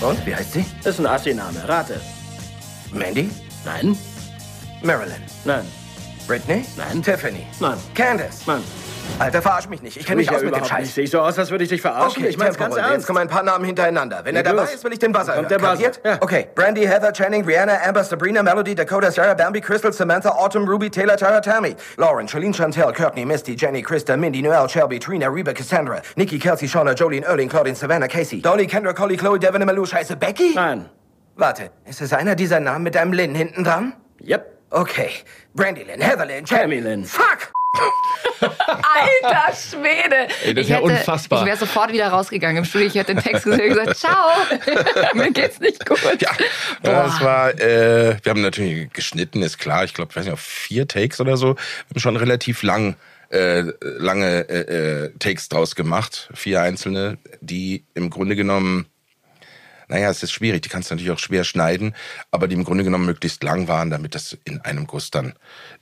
Und, 0.00 0.24
wie 0.24 0.34
heißt 0.34 0.54
sie? 0.54 0.64
Ist 0.82 0.98
ein 0.98 1.04
Assi-Name. 1.04 1.68
Rate. 1.68 2.00
Mandy? 2.90 3.28
Nein. 3.66 3.98
Marilyn? 4.82 5.20
Nein. 5.44 5.66
Britney? 6.26 6.64
Nein. 6.78 7.02
Tiffany? 7.02 7.46
Nein. 7.60 7.76
Candace? 7.94 8.46
Mann. 8.46 8.62
Alter, 9.18 9.42
verarsch 9.42 9.68
mich 9.68 9.82
nicht. 9.82 9.96
Ich 9.96 10.06
kenne 10.06 10.16
mich 10.18 10.26
ja 10.26 10.32
aus 10.32 10.42
mit 10.42 10.52
dem 10.52 10.58
überhaupt 10.58 10.72
nicht. 10.78 10.86
Scheiß. 10.88 10.94
Sehe 10.94 11.04
ich 11.04 11.10
so 11.10 11.20
aus, 11.20 11.38
als 11.38 11.50
würde 11.50 11.64
ich 11.64 11.70
dich 11.70 11.80
verarschen? 11.80 12.22
Okay, 12.22 12.30
ich 12.30 12.38
mein's 12.38 12.56
ganz 12.58 12.74
Tempo, 12.74 12.86
Jetzt 12.88 12.92
ernst. 12.92 13.06
kommen 13.06 13.18
ein 13.20 13.28
paar 13.28 13.42
Namen 13.42 13.64
hintereinander. 13.64 14.20
Wenn 14.24 14.34
er 14.34 14.42
Leg 14.42 14.50
dabei 14.50 14.62
los. 14.62 14.74
ist, 14.74 14.84
will 14.84 14.92
ich 14.92 14.98
den 14.98 15.12
Buzzer 15.12 15.34
Kommt 15.34 15.50
hören. 15.50 15.62
der 15.62 15.68
Buzzer. 15.76 15.92
Ja. 16.04 16.18
Okay. 16.20 16.48
Brandy, 16.54 16.82
Heather, 16.86 17.12
Channing, 17.12 17.44
Brianna, 17.44 17.78
Amber, 17.86 18.02
Sabrina, 18.04 18.42
Melody, 18.42 18.74
Dakota, 18.74 19.10
Sarah, 19.12 19.34
Bambi, 19.34 19.60
Crystal, 19.60 19.92
Samantha, 19.92 20.30
Autumn, 20.30 20.66
Ruby, 20.68 20.90
Taylor, 20.90 21.16
Tara, 21.16 21.40
Tammy, 21.40 21.76
Lauren, 21.98 22.26
Charlene, 22.26 22.54
Chantel, 22.54 22.92
Courtney, 22.92 23.24
Misty, 23.24 23.54
Jenny, 23.54 23.82
Krista, 23.82 24.16
Mindy, 24.18 24.42
Noelle, 24.42 24.68
Shelby, 24.68 24.98
Trina, 24.98 25.28
Reba, 25.30 25.52
Cassandra, 25.52 26.02
Nikki, 26.16 26.38
Kelsey, 26.38 26.66
Shauna, 26.68 26.94
Jolene, 26.94 27.24
Erling, 27.24 27.48
Claudine, 27.48 27.76
Savannah, 27.76 28.08
Casey, 28.08 28.40
Dolly, 28.40 28.66
Kendra, 28.66 28.92
Collie, 28.94 29.16
Chloe, 29.16 29.38
Devin, 29.38 29.64
Malou, 29.64 29.84
Scheiße, 29.86 30.16
Becky? 30.16 30.54
Nein. 30.54 30.88
Warte, 31.36 31.70
ist 31.86 32.00
es 32.00 32.12
einer 32.12 32.34
dieser 32.34 32.60
Namen 32.60 32.82
mit 32.82 32.96
einem 32.96 33.12
Lynn 33.12 33.34
hinten 33.34 33.64
dran? 33.64 33.94
Yep. 34.26 34.58
Okay. 34.70 35.10
Brandy 35.54 35.82
Lynn, 35.84 36.00
Heather 36.00 36.26
Lynn, 36.26 36.44
Tammy 36.44 36.80
Lynn. 36.80 37.04
Fuck! 37.04 37.52
Alter 38.42 39.54
Schwede! 39.54 40.28
Ey, 40.44 40.54
das 40.54 40.64
ich 40.64 40.70
ist 40.70 40.70
ja 40.70 40.78
unfassbar. 40.80 41.40
Ich 41.40 41.46
wäre 41.46 41.56
sofort 41.56 41.92
wieder 41.92 42.08
rausgegangen 42.08 42.58
im 42.58 42.64
Studio. 42.64 42.88
Ich 42.88 42.94
hätte 42.94 43.14
den 43.14 43.22
Text 43.22 43.44
gesehen 43.44 43.72
und 43.72 43.78
gesagt, 43.78 43.96
ciao, 43.98 44.30
mir 45.14 45.30
geht's 45.30 45.60
nicht 45.60 45.84
gut. 45.86 46.00
Ja, 46.20 46.30
das 46.82 47.20
war, 47.20 47.50
äh, 47.60 48.16
wir 48.22 48.30
haben 48.30 48.42
natürlich 48.42 48.92
geschnitten, 48.92 49.42
ist 49.42 49.58
klar. 49.58 49.84
Ich 49.84 49.94
glaube, 49.94 50.10
ich 50.10 50.16
weiß 50.16 50.24
nicht, 50.24 50.32
auf 50.32 50.40
vier 50.40 50.88
Takes 50.88 51.20
oder 51.20 51.36
so. 51.36 51.54
Wir 51.54 51.94
haben 51.94 52.00
schon 52.00 52.16
relativ 52.16 52.62
lang 52.62 52.96
äh, 53.30 53.64
lange 53.80 54.48
äh, 54.48 55.04
äh, 55.04 55.10
Takes 55.18 55.48
draus 55.48 55.74
gemacht, 55.74 56.28
vier 56.34 56.60
einzelne, 56.60 57.18
die 57.40 57.84
im 57.94 58.10
Grunde 58.10 58.36
genommen 58.36 58.86
naja, 59.92 60.08
es 60.10 60.22
ist 60.22 60.32
schwierig, 60.32 60.62
die 60.62 60.68
kannst 60.70 60.90
du 60.90 60.94
natürlich 60.94 61.12
auch 61.12 61.18
schwer 61.18 61.44
schneiden, 61.44 61.94
aber 62.30 62.48
die 62.48 62.54
im 62.54 62.64
Grunde 62.64 62.82
genommen 62.82 63.04
möglichst 63.04 63.42
lang 63.42 63.68
waren, 63.68 63.90
damit 63.90 64.14
das 64.14 64.36
in 64.44 64.60
einem 64.62 64.86
Guss 64.86 65.10
dann 65.10 65.34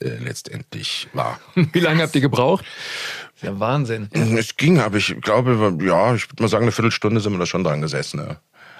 äh, 0.02 0.08
letztendlich 0.18 1.08
war. 1.12 1.38
Wie 1.54 1.80
lange 1.80 2.02
habt 2.02 2.14
ihr 2.14 2.20
gebraucht? 2.20 2.64
Das 3.34 3.42
ist 3.42 3.54
ja 3.54 3.60
Wahnsinn. 3.60 4.08
Es 4.36 4.56
ging, 4.56 4.80
aber 4.80 4.96
ich 4.96 5.16
glaube, 5.20 5.52
ja, 5.82 6.14
ich 6.14 6.28
würde 6.30 6.42
mal 6.42 6.48
sagen, 6.48 6.64
eine 6.64 6.72
Viertelstunde 6.72 7.20
sind 7.20 7.32
wir 7.32 7.38
da 7.38 7.46
schon 7.46 7.62
dran 7.64 7.80
gesessen. 7.80 8.18
Ne? 8.20 8.36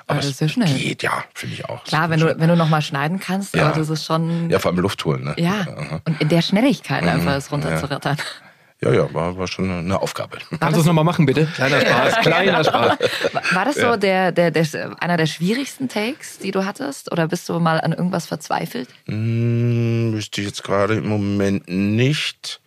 Aber 0.06 0.16
das 0.16 0.26
es 0.26 0.30
ist 0.32 0.40
ja 0.40 0.48
schnell. 0.48 0.74
geht, 0.78 1.02
ja, 1.04 1.24
finde 1.34 1.54
ich 1.54 1.64
auch. 1.66 1.84
Klar, 1.84 2.10
wenn 2.10 2.18
du, 2.18 2.36
wenn 2.38 2.48
du 2.48 2.56
nochmal 2.56 2.82
schneiden 2.82 3.20
kannst, 3.20 3.54
Ja. 3.54 3.68
aber 3.68 3.78
das 3.78 3.88
ist 3.88 4.04
schon. 4.04 4.50
Ja, 4.50 4.58
vor 4.58 4.72
allem 4.72 4.80
Luft 4.80 5.04
holen, 5.04 5.22
ne? 5.22 5.34
Ja, 5.38 5.66
und 6.04 6.20
in 6.20 6.28
der 6.28 6.42
Schnelligkeit 6.42 7.04
einfach 7.04 7.30
Mhm, 7.32 7.38
es 7.38 7.52
runterzurattern. 7.52 8.16
Ja, 8.18 8.24
ja, 8.82 9.12
war, 9.12 9.36
war 9.36 9.46
schon 9.46 9.70
eine 9.70 10.00
Aufgabe. 10.00 10.38
Kannst 10.58 10.76
du 10.76 10.80
es 10.80 10.86
nochmal 10.86 11.04
machen, 11.04 11.26
bitte? 11.26 11.46
Kleiner 11.54 11.80
Spaß, 11.80 12.14
kleiner 12.20 12.64
Spaß. 12.64 12.98
War, 13.32 13.42
war 13.52 13.64
das 13.66 13.74
so 13.76 13.96
der, 13.96 14.32
der, 14.32 14.50
der, 14.50 14.66
einer 15.00 15.18
der 15.18 15.26
schwierigsten 15.26 15.88
Takes, 15.88 16.38
die 16.38 16.50
du 16.50 16.64
hattest? 16.64 17.12
Oder 17.12 17.28
bist 17.28 17.48
du 17.48 17.60
mal 17.60 17.80
an 17.80 17.92
irgendwas 17.92 18.26
verzweifelt? 18.26 18.88
Hm, 19.04 20.12
wüsste 20.14 20.40
ich 20.40 20.46
jetzt 20.46 20.62
gerade 20.62 20.94
im 20.94 21.08
Moment 21.08 21.68
nicht. 21.68 22.60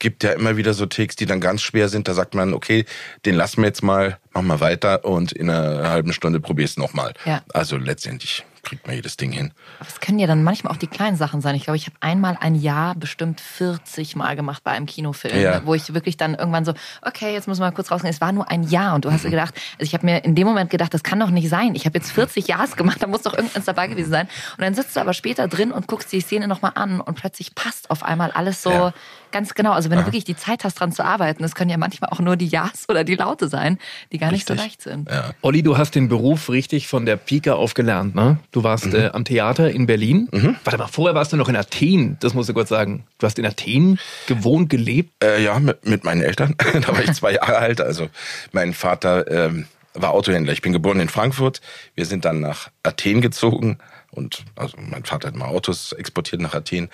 Gibt 0.00 0.24
ja 0.24 0.32
immer 0.32 0.56
wieder 0.56 0.74
so 0.74 0.86
Takes, 0.86 1.14
die 1.14 1.26
dann 1.26 1.40
ganz 1.40 1.62
schwer 1.62 1.88
sind. 1.88 2.08
Da 2.08 2.14
sagt 2.14 2.34
man, 2.34 2.54
okay, 2.54 2.84
den 3.24 3.36
lassen 3.36 3.62
wir 3.62 3.68
jetzt 3.68 3.84
mal, 3.84 4.18
machen 4.32 4.48
wir 4.48 4.58
weiter 4.58 5.04
und 5.04 5.30
in 5.30 5.48
einer 5.48 5.88
halben 5.88 6.12
Stunde 6.12 6.40
probier's 6.40 6.76
nochmal. 6.76 7.14
Ja. 7.24 7.44
Also 7.52 7.76
letztendlich 7.76 8.44
kriegt 8.62 8.86
man 8.86 8.94
jedes 8.96 9.16
Ding 9.16 9.32
hin. 9.32 9.52
Aber 9.80 9.88
es 9.88 10.00
können 10.00 10.18
ja 10.18 10.26
dann 10.26 10.42
manchmal 10.44 10.72
auch 10.72 10.76
die 10.76 10.86
kleinen 10.86 11.16
Sachen 11.16 11.40
sein. 11.40 11.54
Ich 11.56 11.64
glaube, 11.64 11.76
ich 11.76 11.86
habe 11.86 11.96
einmal 12.00 12.36
ein 12.40 12.54
Jahr 12.54 12.94
bestimmt 12.94 13.40
40 13.40 14.14
Mal 14.16 14.36
gemacht 14.36 14.62
bei 14.64 14.70
einem 14.70 14.86
Kinofilm, 14.86 15.38
Ja. 15.40 15.64
wo 15.64 15.74
ich 15.74 15.92
wirklich 15.94 16.16
dann 16.16 16.34
irgendwann 16.34 16.64
so, 16.64 16.72
okay, 17.02 17.32
jetzt 17.32 17.48
müssen 17.48 17.60
wir 17.60 17.66
mal 17.66 17.72
kurz 17.72 17.90
rausgehen. 17.90 18.12
Es 18.14 18.20
war 18.20 18.32
nur 18.32 18.50
ein 18.50 18.62
Jahr 18.62 18.94
und 18.94 19.04
du 19.04 19.10
hast 19.12 19.24
dir 19.24 19.30
gedacht, 19.30 19.54
also 19.78 19.82
ich 19.84 19.94
habe 19.94 20.06
mir 20.06 20.24
in 20.24 20.34
dem 20.34 20.46
Moment 20.46 20.70
gedacht, 20.70 20.94
das 20.94 21.02
kann 21.02 21.18
doch 21.18 21.30
nicht 21.30 21.48
sein. 21.48 21.74
Ich 21.74 21.86
habe 21.86 21.98
jetzt 21.98 22.12
40 22.12 22.46
Jahres 22.46 22.76
gemacht, 22.76 23.02
da 23.02 23.06
muss 23.06 23.22
doch 23.22 23.34
irgendwas 23.34 23.64
dabei 23.64 23.88
gewesen 23.88 24.10
sein. 24.10 24.28
Und 24.56 24.60
dann 24.62 24.74
sitzt 24.74 24.94
du 24.96 25.00
aber 25.00 25.12
später 25.12 25.48
drin 25.48 25.72
und 25.72 25.86
guckst 25.88 26.12
die 26.12 26.20
Szene 26.20 26.46
nochmal 26.48 26.72
an 26.76 27.00
und 27.00 27.14
plötzlich 27.16 27.54
passt 27.54 27.90
auf 27.90 28.02
einmal 28.04 28.30
alles 28.30 28.62
so 28.62 28.70
Ja. 28.70 28.94
Ganz 29.32 29.54
genau. 29.54 29.72
Also 29.72 29.90
wenn 29.90 29.98
du 29.98 30.06
wirklich 30.06 30.24
die 30.24 30.36
Zeit 30.36 30.64
hast, 30.64 30.74
dran 30.74 30.92
zu 30.92 31.04
arbeiten, 31.04 31.42
das 31.42 31.54
können 31.54 31.70
ja 31.70 31.76
manchmal 31.76 32.10
auch 32.10 32.20
nur 32.20 32.36
die 32.36 32.46
Ja's 32.46 32.84
oder 32.88 33.04
die 33.04 33.14
Laute 33.14 33.48
sein, 33.48 33.78
die 34.12 34.18
gar 34.18 34.30
nicht 34.30 34.46
so 34.46 34.54
Richtig. 34.54 34.70
leicht 34.70 34.82
sind. 34.82 35.10
Ja. 35.10 35.30
Olli, 35.42 35.62
du 35.62 35.76
hast 35.76 35.94
den 35.94 36.08
Beruf 36.08 36.48
richtig 36.48 36.86
von 36.86 37.06
der 37.06 37.16
Pike 37.16 37.56
auf 37.56 37.74
gelernt, 37.74 38.14
ne? 38.14 38.38
Du 38.52 38.62
warst 38.62 38.92
äh, 38.94 39.10
am 39.12 39.24
Theater 39.24 39.70
in 39.70 39.86
Berlin. 39.86 40.28
Warte 40.64 40.78
mal, 40.78 40.86
vorher 40.86 41.14
warst 41.14 41.32
du 41.32 41.36
noch 41.36 41.48
in 41.48 41.56
Athen. 41.56 42.16
Das 42.20 42.34
musst 42.34 42.48
du 42.48 42.54
kurz 42.54 42.68
sagen. 42.68 43.04
Du 43.18 43.26
hast 43.26 43.38
in 43.38 43.46
Athen 43.46 43.98
gewohnt, 44.26 44.70
gelebt. 44.70 45.12
Äh, 45.22 45.42
ja, 45.42 45.58
mit, 45.58 45.86
mit 45.86 46.04
meinen 46.04 46.22
Eltern. 46.22 46.54
da 46.72 46.88
war 46.88 47.02
ich 47.02 47.12
zwei 47.14 47.32
Jahre 47.32 47.56
alt. 47.56 47.80
Also 47.80 48.08
mein 48.52 48.72
Vater 48.72 49.30
ähm, 49.30 49.66
war 49.94 50.10
Autohändler. 50.10 50.52
Ich 50.52 50.62
bin 50.62 50.72
geboren 50.72 51.00
in 51.00 51.08
Frankfurt. 51.08 51.60
Wir 51.94 52.06
sind 52.06 52.24
dann 52.24 52.40
nach 52.40 52.70
Athen 52.82 53.20
gezogen 53.20 53.78
und 54.10 54.44
also 54.56 54.76
mein 54.78 55.04
Vater 55.04 55.28
hat 55.28 55.36
mal 55.36 55.46
Autos 55.46 55.92
exportiert 55.92 56.40
nach 56.40 56.54
Athen. 56.54 56.88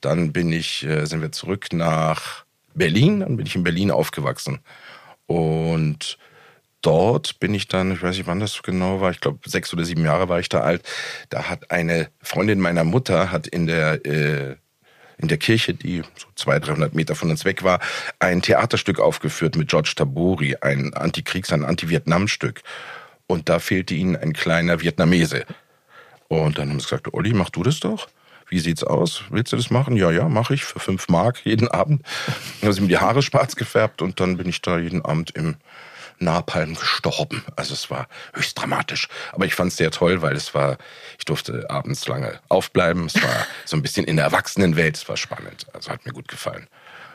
Dann 0.00 0.32
bin 0.32 0.52
ich, 0.52 0.84
äh, 0.84 1.04
sind 1.06 1.22
wir 1.22 1.32
zurück 1.32 1.68
nach 1.72 2.44
Berlin. 2.74 3.20
Dann 3.20 3.36
bin 3.36 3.46
ich 3.46 3.56
in 3.56 3.64
Berlin 3.64 3.90
aufgewachsen 3.90 4.60
und 5.26 6.18
dort 6.82 7.38
bin 7.38 7.54
ich 7.54 7.68
dann, 7.68 7.92
ich 7.92 8.02
weiß 8.02 8.16
nicht, 8.16 8.26
wann 8.26 8.40
das 8.40 8.62
genau 8.62 9.00
war, 9.00 9.10
ich 9.10 9.20
glaube 9.20 9.38
sechs 9.48 9.72
oder 9.72 9.84
sieben 9.84 10.04
Jahre 10.04 10.28
war 10.28 10.40
ich 10.40 10.48
da 10.48 10.60
alt. 10.60 10.82
Da 11.28 11.48
hat 11.48 11.70
eine 11.70 12.08
Freundin 12.22 12.58
meiner 12.58 12.84
Mutter 12.84 13.30
hat 13.30 13.46
in 13.46 13.66
der 13.66 14.04
äh, 14.04 14.56
in 15.18 15.28
der 15.28 15.36
Kirche, 15.36 15.74
die 15.74 16.02
so 16.16 16.26
200, 16.34 16.68
300 16.68 16.94
Meter 16.94 17.14
von 17.14 17.30
uns 17.30 17.44
weg 17.44 17.62
war, 17.62 17.78
ein 18.18 18.40
Theaterstück 18.40 18.98
aufgeführt 18.98 19.54
mit 19.54 19.68
George 19.68 19.92
Tabori, 19.94 20.56
ein 20.62 20.94
Antikriegs-, 20.94 21.52
ein 21.52 21.64
Anti-Vietnam-Stück. 21.64 22.62
Und 23.26 23.50
da 23.50 23.58
fehlte 23.58 23.94
ihnen 23.94 24.16
ein 24.16 24.32
kleiner 24.32 24.80
Vietnamese. 24.80 25.44
Und 26.28 26.58
dann 26.58 26.70
haben 26.70 26.80
sie 26.80 26.86
gesagt, 26.86 27.12
Olli, 27.12 27.34
mach 27.34 27.50
du 27.50 27.62
das 27.62 27.80
doch. 27.80 28.08
Wie 28.50 28.58
sieht's 28.58 28.84
aus? 28.84 29.22
Willst 29.30 29.52
du 29.52 29.56
das 29.56 29.70
machen? 29.70 29.96
Ja, 29.96 30.10
ja, 30.10 30.28
mache 30.28 30.54
ich 30.54 30.64
für 30.64 30.80
fünf 30.80 31.08
Mark 31.08 31.40
jeden 31.44 31.68
Abend. 31.68 32.02
Dann 32.60 32.68
haben 32.68 32.72
sie 32.72 32.80
mir 32.82 32.88
die 32.88 32.98
Haare 32.98 33.22
schwarz 33.22 33.56
gefärbt 33.56 34.02
und 34.02 34.20
dann 34.20 34.36
bin 34.36 34.48
ich 34.48 34.60
da 34.60 34.78
jeden 34.78 35.04
Abend 35.04 35.30
im 35.30 35.56
Napalm 36.18 36.74
gestorben. 36.74 37.44
Also 37.56 37.72
es 37.74 37.90
war 37.90 38.08
höchst 38.34 38.60
dramatisch. 38.60 39.08
Aber 39.32 39.46
ich 39.46 39.54
fand 39.54 39.70
es 39.70 39.78
sehr 39.78 39.90
toll, 39.92 40.20
weil 40.20 40.36
es 40.36 40.52
war, 40.52 40.78
ich 41.18 41.24
durfte 41.24 41.70
abends 41.70 42.06
lange 42.08 42.40
aufbleiben. 42.48 43.06
Es 43.06 43.22
war 43.22 43.46
so 43.64 43.76
ein 43.76 43.82
bisschen 43.82 44.04
in 44.04 44.16
der 44.16 44.26
Erwachsenenwelt. 44.26 44.96
Es 44.96 45.08
war 45.08 45.16
spannend. 45.16 45.66
Also 45.72 45.90
hat 45.90 46.04
mir 46.04 46.12
gut 46.12 46.28
gefallen. 46.28 46.66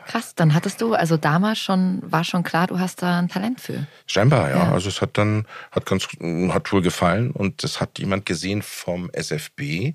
Krass, 0.06 0.36
dann 0.36 0.54
hattest 0.54 0.80
du, 0.80 0.94
also 0.94 1.16
damals 1.16 1.58
schon, 1.58 2.00
war 2.02 2.22
schon 2.22 2.44
klar, 2.44 2.68
du 2.68 2.78
hast 2.78 3.02
da 3.02 3.18
ein 3.18 3.28
Talent 3.28 3.60
für. 3.60 3.86
Scheinbar, 4.06 4.50
ja. 4.50 4.56
Ja. 4.56 4.72
Also 4.72 4.88
es 4.88 5.02
hat 5.02 5.18
dann, 5.18 5.46
hat 5.72 5.84
ganz, 5.84 6.06
hat 6.50 6.72
wohl 6.72 6.82
gefallen 6.82 7.32
und 7.32 7.64
es 7.64 7.80
hat 7.80 7.98
jemand 7.98 8.24
gesehen 8.24 8.62
vom 8.62 9.10
SFB 9.10 9.94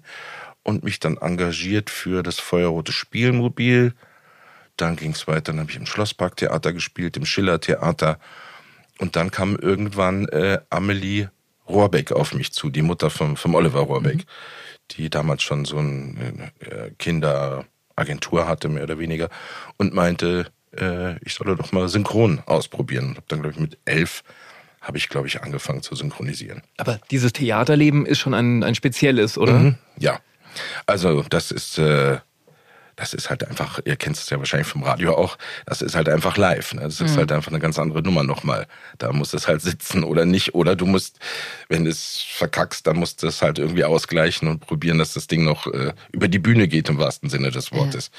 und 0.64 0.84
mich 0.84 1.00
dann 1.00 1.18
engagiert 1.18 1.90
für 1.90 2.24
das 2.24 2.40
Feuerrote 2.40 2.92
Spielmobil. 2.92 3.94
Dann 4.78 4.96
ging 4.96 5.12
es 5.12 5.28
weiter, 5.28 5.52
dann 5.52 5.60
habe 5.60 5.72
ich 5.72 5.78
im 5.78 5.86
Schlossparktheater 5.86 6.74
gespielt, 6.74 7.18
im 7.18 7.26
Schillertheater. 7.26 8.20
Und 9.00 9.16
dann 9.16 9.32
kam 9.32 9.56
irgendwann 9.56 10.28
äh, 10.30 10.60
Amelie 10.70 11.30
Rohrbeck 11.68 12.12
auf 12.12 12.34
mich 12.34 12.52
zu, 12.54 12.70
die 12.70 12.82
Mutter 12.82 13.10
vom, 13.10 13.38
vom 13.38 13.56
Oliver 13.56 13.82
Rohrbeck, 13.82 14.26
die 14.92 15.10
damals 15.10 15.44
schon 15.44 15.66
so 15.66 15.78
eine 15.78 16.52
äh, 16.60 16.92
Kinderagentur 16.98 18.48
hatte, 18.48 18.70
mehr 18.70 18.84
oder 18.84 19.00
weniger, 19.00 19.30
und 19.78 19.94
meinte, 19.94 20.52
äh, 20.78 21.18
ich 21.24 21.34
solle 21.34 21.56
doch 21.56 21.72
mal 21.72 21.88
synchron 21.88 22.42
ausprobieren. 22.46 23.10
Und 23.10 23.18
habe 23.18 23.26
dann, 23.28 23.42
glaube 23.42 23.56
ich, 23.56 23.62
mit 23.62 23.78
elf 23.86 24.24
habe 24.82 24.98
ich, 24.98 25.10
glaube 25.10 25.28
ich, 25.28 25.42
angefangen 25.42 25.84
zu 25.84 25.96
synchronisieren. 25.96 26.64
Aber 26.78 27.00
dieses 27.12 27.34
Theaterleben 27.34 28.06
ist 28.06 28.20
schon 28.20 28.34
ein, 28.34 28.64
ein 28.64 28.74
spezielles, 28.76 29.38
oder? 29.38 29.54
Mhm. 29.54 29.76
Ja. 29.98 30.20
Also 30.86 31.24
das 31.30 31.52
ist, 31.52 31.78
äh, 31.78 32.20
das 33.02 33.16
ist 33.16 33.32
halt 33.32 33.48
einfach, 33.48 33.80
ihr 33.84 33.96
kennt 33.96 34.16
es 34.16 34.30
ja 34.30 34.38
wahrscheinlich 34.38 34.68
vom 34.68 34.84
Radio 34.84 35.18
auch, 35.18 35.40
das 35.66 35.82
ist 35.82 35.96
halt 35.96 36.08
einfach 36.08 36.38
live. 36.38 36.76
Ne? 36.76 36.82
Das 36.82 37.02
ist 37.02 37.18
halt 37.18 37.32
einfach 37.32 37.52
eine 37.52 37.60
ganz 37.60 37.80
andere 37.80 38.04
Nummer 38.04 38.22
nochmal. 38.22 38.68
Da 39.00 39.12
muss 39.12 39.34
es 39.34 39.48
halt 39.48 39.64
sitzen 39.64 40.04
oder 40.04 40.24
nicht. 40.26 40.54
Oder 40.54 40.76
du 40.76 40.86
musst, 40.86 41.18
wenn 41.68 41.84
du 41.84 41.90
es 41.90 42.24
verkackst, 42.36 42.86
dann 42.86 42.98
musst 42.98 43.24
du 43.24 43.28
es 43.28 43.42
halt 43.42 43.58
irgendwie 43.58 43.86
ausgleichen 43.86 44.48
und 44.48 44.60
probieren, 44.60 45.00
dass 45.00 45.14
das 45.14 45.26
Ding 45.26 45.44
noch 45.44 45.66
äh, 45.66 45.94
über 46.12 46.28
die 46.28 46.38
Bühne 46.38 46.68
geht 46.68 46.90
im 46.90 47.00
wahrsten 47.00 47.32
Sinne 47.32 47.50
des 47.50 47.72
Wortes. 47.72 48.12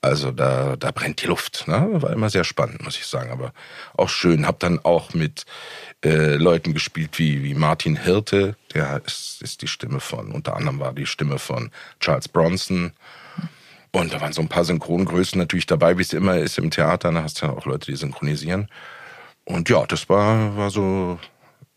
Also 0.00 0.32
da, 0.32 0.74
da 0.74 0.90
brennt 0.90 1.22
die 1.22 1.26
Luft. 1.26 1.68
Ne? 1.68 1.88
War 2.02 2.10
immer 2.10 2.28
sehr 2.28 2.42
spannend, 2.42 2.82
muss 2.82 2.96
ich 2.96 3.06
sagen. 3.06 3.30
Aber 3.30 3.52
auch 3.96 4.08
schön. 4.08 4.48
Hab 4.48 4.58
dann 4.58 4.80
auch 4.84 5.14
mit 5.14 5.44
äh, 6.04 6.34
Leuten 6.34 6.74
gespielt 6.74 7.20
wie, 7.20 7.44
wie 7.44 7.54
Martin 7.54 7.94
Hirte, 7.94 8.56
der 8.74 9.00
ist, 9.06 9.42
ist 9.42 9.62
die 9.62 9.68
Stimme 9.68 10.00
von, 10.00 10.32
unter 10.32 10.56
anderem 10.56 10.80
war 10.80 10.92
die 10.92 11.06
Stimme 11.06 11.38
von 11.38 11.70
Charles 12.00 12.28
Bronson. 12.28 12.92
Und 13.92 14.12
da 14.12 14.20
waren 14.20 14.32
so 14.32 14.42
ein 14.42 14.48
paar 14.48 14.64
Synchrongrößen 14.64 15.38
natürlich 15.38 15.66
dabei, 15.66 15.98
wie 15.98 16.02
es 16.02 16.12
immer 16.12 16.38
ist 16.38 16.58
im 16.58 16.70
Theater. 16.70 17.10
Da 17.12 17.22
hast 17.22 17.40
du 17.42 17.46
ja 17.46 17.52
auch 17.52 17.66
Leute, 17.66 17.90
die 17.90 17.96
synchronisieren. 17.96 18.68
Und 19.44 19.68
ja, 19.70 19.84
das 19.86 20.08
war, 20.08 20.56
war 20.56 20.70
so 20.70 21.18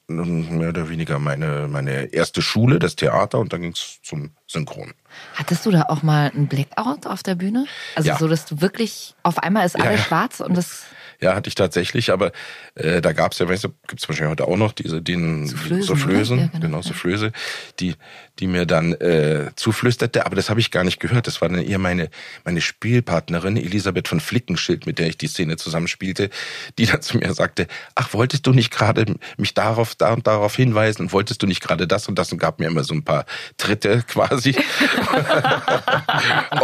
mehr 0.07 0.69
oder 0.69 0.89
weniger 0.89 1.19
meine, 1.19 1.67
meine 1.69 2.13
erste 2.13 2.41
Schule, 2.41 2.79
das 2.79 2.95
Theater, 2.95 3.39
und 3.39 3.53
dann 3.53 3.61
ging's 3.61 3.99
zum 4.03 4.31
Synchron. 4.45 4.93
Hattest 5.35 5.65
du 5.65 5.71
da 5.71 5.83
auch 5.83 6.03
mal 6.03 6.31
einen 6.35 6.47
Blackout 6.47 7.07
auf 7.07 7.23
der 7.23 7.35
Bühne? 7.35 7.65
Also 7.95 8.09
Ja. 8.09 8.17
so, 8.17 8.27
dass 8.27 8.45
du 8.45 8.59
wirklich, 8.59 9.15
auf 9.23 9.39
einmal 9.39 9.65
ist 9.65 9.79
alles 9.79 9.99
ja. 10.01 10.05
schwarz 10.05 10.41
und 10.41 10.57
das, 10.57 10.83
Ja, 11.21 11.35
hatte 11.35 11.47
ich 11.47 11.55
tatsächlich, 11.55 12.11
aber 12.11 12.31
äh, 12.75 12.99
da 12.99 13.13
gab's 13.13 13.39
ja, 13.39 13.47
weißt 13.47 13.65
du, 13.65 13.69
gibt's 13.87 14.09
wahrscheinlich 14.09 14.31
heute 14.31 14.47
auch 14.47 14.57
noch 14.57 14.73
diese, 14.73 15.01
den 15.01 15.47
Soufflösen, 15.47 15.83
Soufflösen, 15.83 16.37
oder? 16.37 16.45
Ja, 16.45 16.49
genau, 16.51 16.61
genau. 16.65 16.81
Soufflöse, 16.81 17.31
die, 17.79 17.95
die 18.41 18.47
mir 18.47 18.65
dann 18.65 18.93
äh, 18.93 19.51
zuflüsterte, 19.55 20.25
aber 20.25 20.35
das 20.35 20.49
habe 20.49 20.59
ich 20.59 20.71
gar 20.71 20.83
nicht 20.83 20.99
gehört. 20.99 21.27
Das 21.27 21.41
war 21.41 21.47
dann 21.49 21.63
eher 21.63 21.77
meine, 21.79 22.09
meine 22.43 22.59
Spielpartnerin, 22.59 23.55
Elisabeth 23.55 24.07
von 24.07 24.19
Flickenschild, 24.19 24.85
mit 24.87 24.99
der 24.99 25.07
ich 25.07 25.17
die 25.17 25.27
Szene 25.27 25.57
zusammenspielte, 25.57 26.29
die 26.77 26.87
dann 26.87 27.01
zu 27.01 27.17
mir 27.17 27.33
sagte, 27.33 27.67
ach, 27.95 28.13
wolltest 28.13 28.47
du 28.47 28.51
nicht 28.51 28.71
gerade 28.71 29.05
mich 29.37 29.53
darauf, 29.53 29.95
da 29.95 30.13
und 30.13 30.25
darauf 30.27 30.55
hinweisen 30.55 31.03
und 31.03 31.13
wolltest 31.13 31.41
du 31.43 31.47
nicht 31.47 31.61
gerade 31.61 31.87
das 31.87 32.07
und 32.09 32.17
das 32.17 32.31
und 32.31 32.39
gab 32.39 32.59
mir 32.59 32.65
immer 32.67 32.83
so 32.83 32.93
ein 32.95 33.03
paar 33.03 33.25
Tritte 33.57 34.03
quasi. 34.07 34.55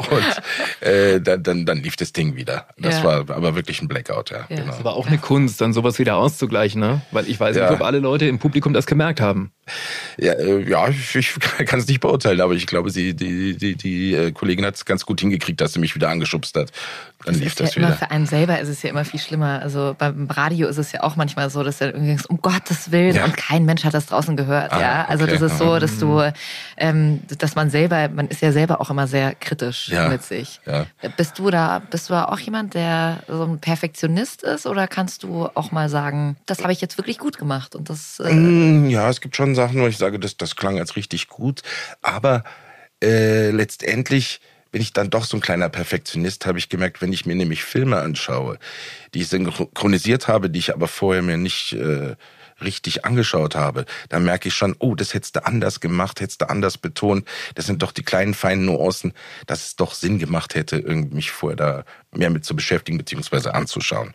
und 0.10 0.88
äh, 0.88 1.22
dann, 1.22 1.44
dann, 1.44 1.66
dann 1.66 1.78
lief 1.78 1.96
das 1.96 2.12
Ding 2.14 2.36
wieder. 2.36 2.68
Das 2.78 2.98
Ja. 2.98 3.04
war 3.04 3.16
aber 3.36 3.56
wirklich 3.56 3.82
ein 3.82 3.88
Blackout, 3.88 4.32
ja. 4.32 4.46
Ja. 4.50 4.56
Genau. 4.58 4.74
Aber 4.74 4.96
auch 4.96 5.08
eine 5.08 5.20
Kunst, 5.20 5.62
dann 5.62 5.74
sowas 5.74 6.00
wieder 6.00 6.16
auszugleichen, 6.18 6.82
ne? 6.82 7.02
Weil 7.12 7.28
ich 7.30 7.40
weiß 7.40 7.56
Ja. 7.56 7.70
nicht, 7.70 7.80
ob 7.80 7.86
alle 7.86 8.00
Leute 8.00 8.26
im 8.26 8.40
Publikum 8.40 8.74
das 8.74 8.86
gemerkt 8.88 9.22
haben. 9.22 9.52
Ja, 10.18 10.34
äh, 10.34 10.70
ja 10.70 10.90
ich, 10.90 11.36
kann 11.66 11.80
es 11.80 11.88
nicht 11.88 12.00
beurteilen, 12.00 12.42
aber 12.42 12.54
ich 12.54 12.68
glaube, 12.68 12.90
sie, 12.90 13.14
die, 13.14 13.56
die, 13.58 13.76
die 13.76 14.14
äh, 14.14 14.32
Kollegin 14.32 14.66
hat 14.66 14.76
es 14.76 14.86
ganz 14.86 15.06
gut 15.06 15.22
hingekriegt, 15.22 15.62
dass 15.62 15.74
sie 15.74 15.80
mich 15.80 15.96
wieder 15.96 16.10
angeschubst 16.10 16.56
hat. 16.56 16.72
Dann 17.26 17.34
Das 17.34 17.42
lief 17.42 17.48
ist 17.50 17.60
das 17.60 17.76
ja 17.76 17.82
immer 17.82 17.88
wieder. 17.90 17.98
für 17.98 18.12
einen 18.12 18.26
selber 18.28 18.60
ist 18.60 18.70
es 18.70 18.84
ja 18.84 18.90
immer 18.92 19.04
viel 19.04 19.20
schlimmer. 19.20 19.60
Also 19.62 19.96
beim 19.98 20.28
Radio 20.30 20.68
ist 20.68 20.78
es 20.78 20.92
ja 20.92 21.02
auch 21.02 21.16
manchmal 21.16 21.50
so, 21.50 21.64
dass 21.64 21.80
du 21.80 21.86
irgendwie 21.86 22.08
denkst, 22.08 22.26
um 22.28 22.40
Gottes 22.42 22.92
Willen, 22.92 23.16
Ja. 23.16 23.26
und 23.26 23.36
kein 23.36 23.66
Mensch 23.66 23.84
hat 23.84 23.94
das 23.96 24.06
draußen 24.06 24.38
gehört. 24.38 24.72
Ah, 24.72 24.80
ja, 24.80 25.06
also 25.06 25.24
okay. 25.24 25.34
das 25.38 25.52
ist 25.52 25.58
so, 25.58 25.72
Aha. 25.72 25.80
dass 25.80 25.98
du, 25.98 26.32
ähm, 26.78 27.22
dass 27.40 27.56
man 27.56 27.70
selber, 27.72 28.08
man 28.10 28.28
ist 28.28 28.42
ja 28.42 28.52
selber 28.52 28.80
auch 28.80 28.90
immer 28.92 29.08
sehr 29.08 29.34
kritisch 29.36 29.90
Ja. 29.90 30.10
mit 30.10 30.22
sich. 30.24 30.62
Ja. 30.68 30.86
Bist 31.18 31.40
du 31.40 31.50
da, 31.50 31.80
bist 31.90 32.10
du 32.10 32.14
auch 32.14 32.40
jemand, 32.40 32.76
der 32.76 33.18
so 33.28 33.44
ein 33.44 33.60
Perfektionist 33.60 34.44
ist, 34.44 34.68
oder 34.68 34.88
kannst 34.88 35.24
du 35.24 35.50
auch 35.56 35.72
mal 35.72 35.90
sagen, 35.90 36.38
das 36.46 36.62
habe 36.62 36.72
ich 36.72 36.82
jetzt 36.82 36.98
wirklich 37.00 37.18
gut 37.18 37.38
gemacht 37.40 37.76
und 37.76 37.90
das 37.90 38.20
äh, 38.20 38.32
Mm, 38.32 38.90
Ja, 38.90 39.10
es 39.10 39.22
gibt 39.22 39.36
schon 39.36 39.56
Sachen, 39.56 39.82
wo 39.82 39.88
ich 39.88 39.98
sage, 39.98 40.20
das, 40.20 40.38
das 40.38 40.56
klang 40.56 40.78
als 40.78 40.96
richtig 40.96 41.28
gut. 41.30 41.62
Aber 42.04 42.44
äh, 43.04 43.50
letztendlich 43.52 44.40
bin 44.72 44.82
ich 44.82 44.94
dann 44.94 45.10
doch 45.10 45.26
so 45.26 45.38
ein 45.38 45.42
kleiner 45.42 45.70
Perfektionist, 45.70 46.46
habe 46.46 46.60
ich 46.60 46.70
gemerkt, 46.70 47.02
wenn 47.02 47.14
ich 47.14 47.26
mir 47.26 47.36
nämlich 47.36 47.64
Filme 47.64 48.00
anschaue, 48.00 48.60
die 49.14 49.22
ich 49.22 49.28
synchronisiert 49.28 50.28
habe, 50.28 50.50
die 50.50 50.60
ich 50.60 50.74
aber 50.74 50.88
vorher 50.88 51.22
mir 51.22 51.38
nicht 51.38 51.74
äh, 51.74 52.16
richtig 52.62 53.06
angeschaut 53.06 53.56
habe, 53.56 53.86
dann 54.10 54.24
merke 54.24 54.48
ich 54.48 54.54
schon, 54.56 54.76
oh, 54.80 54.96
das 54.96 55.14
hättest 55.14 55.36
du 55.36 55.46
anders 55.46 55.80
gemacht, 55.80 56.20
hättest 56.22 56.42
du 56.42 56.50
anders 56.50 56.78
betont. 56.78 57.28
Das 57.56 57.66
sind 57.66 57.82
doch 57.84 57.92
die 57.92 58.04
kleinen, 58.04 58.34
feinen 58.34 58.66
Nuancen, 58.66 59.14
dass 59.46 59.66
es 59.68 59.76
doch 59.76 59.94
Sinn 59.94 60.20
gemacht 60.20 60.56
hätte, 60.56 60.78
irgendwie 60.78 61.16
mich 61.16 61.32
vorher 61.32 61.56
da 61.56 61.84
mehr 62.16 62.30
mit 62.30 62.46
zu 62.46 62.56
beschäftigen 62.56 62.98
beziehungsweise 62.98 63.54
anzuschauen. 63.54 64.14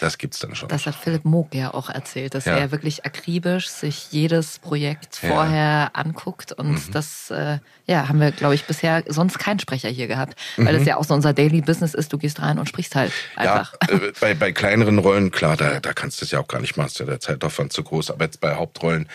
Das 0.00 0.18
gibt's 0.18 0.38
dann 0.38 0.54
schon. 0.54 0.68
Das 0.68 0.86
hat 0.86 0.94
Philipp 0.94 1.24
Moog 1.24 1.54
ja 1.54 1.74
auch 1.74 1.88
erzählt, 1.90 2.34
dass 2.34 2.44
Ja. 2.44 2.56
er 2.56 2.70
wirklich 2.70 3.04
akribisch 3.04 3.68
sich 3.68 4.12
jedes 4.12 4.58
Projekt 4.60 5.18
Ja. 5.22 5.28
vorher 5.28 5.90
anguckt. 5.94 6.52
Und 6.52 6.72
Mhm. 6.88 6.92
das 6.92 7.30
äh, 7.30 7.58
ja, 7.86 8.08
haben 8.08 8.20
wir, 8.20 8.30
glaube 8.30 8.54
ich, 8.54 8.64
bisher 8.64 9.02
sonst 9.08 9.38
keinen 9.40 9.58
Sprecher 9.58 9.88
hier 9.88 10.06
gehabt. 10.06 10.38
Weil 10.56 10.72
Mhm. 10.74 10.78
das 10.78 10.86
ja 10.86 10.96
auch 10.98 11.04
so 11.04 11.14
unser 11.14 11.32
Daily 11.32 11.62
Business 11.62 11.94
ist, 11.94 12.12
du 12.12 12.18
gehst 12.18 12.40
rein 12.40 12.58
und 12.58 12.68
sprichst 12.68 12.94
halt 12.94 13.12
einfach. 13.34 13.74
Ja, 13.88 13.96
äh, 13.96 14.12
bei, 14.20 14.34
bei 14.34 14.52
kleineren 14.52 14.98
Rollen, 14.98 15.30
klar, 15.30 15.56
da, 15.56 15.80
da 15.80 15.92
kannst 15.92 16.20
du 16.20 16.24
es 16.24 16.30
ja 16.30 16.38
auch 16.38 16.48
gar 16.48 16.60
nicht 16.60 16.76
machen, 16.76 16.88
ist 16.88 17.00
ja 17.00 17.06
der 17.06 17.18
Zeitaufwand 17.20 17.71
zu 17.72 17.82
groß. 17.82 18.10
Aber 18.10 18.24
jetzt 18.24 18.40
bei 18.40 18.54
Hauptrollen 18.54 19.08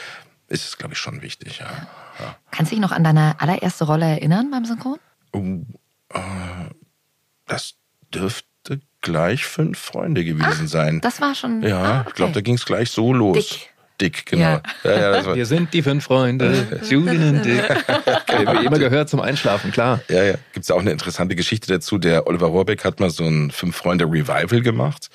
ist 0.48 0.66
es, 0.66 0.78
glaube 0.78 0.94
ich, 0.94 1.00
schon 1.00 1.22
wichtig, 1.22 1.60
ja. 1.60 1.88
ja. 2.20 2.36
Kannst 2.52 2.72
du 2.72 2.76
dich 2.76 2.82
noch 2.82 2.92
an 2.92 3.04
deine 3.04 3.40
allererste 3.40 3.86
Rolle 3.86 4.06
erinnern 4.06 4.50
beim 4.52 4.66
Synchron? 4.66 5.00
Uh, 5.36 5.64
das 7.46 7.76
dürfte 8.14 8.80
gleich 9.02 9.46
fünf 9.46 9.78
Freunde 9.78 10.24
gewesen 10.24 10.68
sein. 10.68 11.02
Das 11.02 11.22
war 11.22 11.36
schon. 11.36 11.62
ja, 11.62 11.82
ah, 11.82 12.06
ich 12.08 12.14
glaube, 12.16 12.32
da 12.34 12.40
okay. 12.40 12.44
ging 12.44 12.56
es 12.56 12.66
gleich 12.66 12.92
so 12.92 13.14
los. 13.14 13.50
Dick. 13.50 13.70
Dick, 14.00 14.28
genau. 14.28 14.44
Ja. 14.44 14.62
Ja. 14.84 14.92
Ja, 14.92 15.12
das 15.12 15.26
war, 15.26 15.36
Wir 15.36 15.46
sind 15.46 15.74
die 15.74 15.82
fünf 15.82 16.04
Freunde, 16.04 16.82
Julian 16.88 17.38
und 17.38 17.46
Dick. 17.46 17.64
Wie 18.28 18.66
immer 18.66 18.78
gehört 18.78 19.10
zum 19.10 19.22
Einschlafen, 19.22 19.72
klar. 19.72 20.02
Ja, 20.08 20.24
ja. 20.24 20.36
Gibt's 20.54 20.70
auch 20.70 20.80
eine 20.80 20.92
interessante 20.92 21.36
Geschichte 21.36 21.68
dazu. 21.68 21.98
Der 21.98 22.28
Oliver 22.28 22.48
Rohrbeck 22.48 22.86
hat 22.86 23.00
mal 23.00 23.10
so 23.10 23.24
ein 23.24 23.50
Fünf-Freunde-Revival 23.50 24.62
gemacht. 24.62 25.10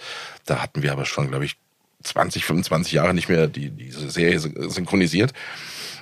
Da 0.46 0.60
hatten 0.60 0.82
wir 0.82 0.90
aber 0.90 1.04
schon, 1.04 1.28
glaube 1.28 1.44
ich, 1.44 1.56
20, 2.02 2.44
25 2.44 2.92
Jahre 2.92 3.14
nicht 3.14 3.28
mehr 3.28 3.46
die, 3.46 3.70
diese 3.70 4.10
Serie 4.10 4.38
syn- 4.38 4.70
synchronisiert. 4.70 5.32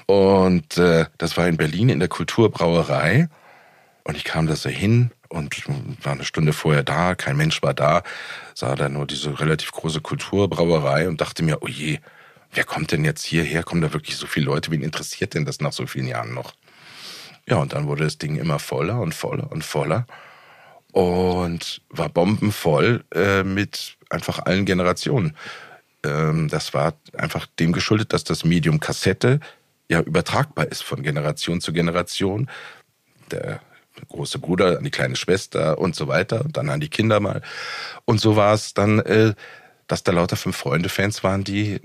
Und 0.06 0.76
äh, 0.76 1.06
das 1.18 1.36
war 1.36 1.46
in 1.48 1.56
Berlin 1.56 1.88
in 1.88 1.98
der 2.00 2.08
Kulturbrauerei. 2.08 3.28
Und 4.04 4.16
ich 4.16 4.24
kam 4.24 4.46
da 4.46 4.56
so 4.56 4.68
hin 4.68 5.10
und 5.28 5.62
war 6.02 6.12
eine 6.12 6.24
Stunde 6.24 6.52
vorher 6.52 6.82
da, 6.82 7.14
kein 7.14 7.36
Mensch 7.36 7.62
war 7.62 7.74
da, 7.74 8.02
sah 8.54 8.74
da 8.74 8.88
nur 8.88 9.06
diese 9.06 9.38
relativ 9.38 9.70
große 9.70 10.00
Kulturbrauerei 10.00 11.08
und 11.08 11.20
dachte 11.20 11.44
mir, 11.44 11.62
oh 11.62 11.68
je, 11.68 12.00
wer 12.52 12.64
kommt 12.64 12.90
denn 12.90 13.04
jetzt 13.04 13.24
hierher? 13.24 13.62
Kommen 13.62 13.80
da 13.82 13.92
wirklich 13.92 14.16
so 14.16 14.26
viele 14.26 14.46
Leute? 14.46 14.72
Wen 14.72 14.82
interessiert 14.82 15.34
denn 15.34 15.44
das 15.44 15.60
nach 15.60 15.72
so 15.72 15.86
vielen 15.86 16.08
Jahren 16.08 16.34
noch? 16.34 16.54
Ja, 17.48 17.56
und 17.56 17.72
dann 17.72 17.86
wurde 17.86 18.04
das 18.04 18.18
Ding 18.18 18.36
immer 18.36 18.58
voller 18.58 19.00
und 19.00 19.14
voller 19.14 19.50
und 19.52 19.64
voller 19.64 20.06
und 20.92 21.82
war 21.90 22.08
bombenvoll 22.08 23.04
äh, 23.14 23.44
mit 23.44 23.96
einfach 24.08 24.40
allen 24.40 24.64
Generationen. 24.64 25.36
Ähm, 26.04 26.48
das 26.48 26.74
war 26.74 26.94
einfach 27.16 27.46
dem 27.58 27.72
geschuldet, 27.72 28.12
dass 28.12 28.24
das 28.24 28.44
Medium 28.44 28.80
Kassette 28.80 29.40
ja 29.88 30.00
übertragbar 30.00 30.66
ist 30.66 30.82
von 30.82 31.02
Generation 31.02 31.60
zu 31.60 31.72
Generation. 31.72 32.48
Der 33.30 33.60
große 34.08 34.38
Bruder 34.38 34.78
an 34.78 34.84
die 34.84 34.90
kleine 34.90 35.16
Schwester 35.16 35.78
und 35.78 35.94
so 35.94 36.08
weiter, 36.08 36.44
und 36.44 36.56
dann 36.56 36.70
an 36.70 36.80
die 36.80 36.88
Kinder 36.88 37.20
mal. 37.20 37.42
Und 38.04 38.20
so 38.20 38.36
war 38.36 38.54
es 38.54 38.74
dann, 38.74 39.00
äh, 39.00 39.34
dass 39.86 40.02
da 40.02 40.12
lauter 40.12 40.36
fünf 40.36 40.56
Freunde-Fans 40.56 41.22
waren, 41.24 41.44
die 41.44 41.74
äh, 41.74 41.80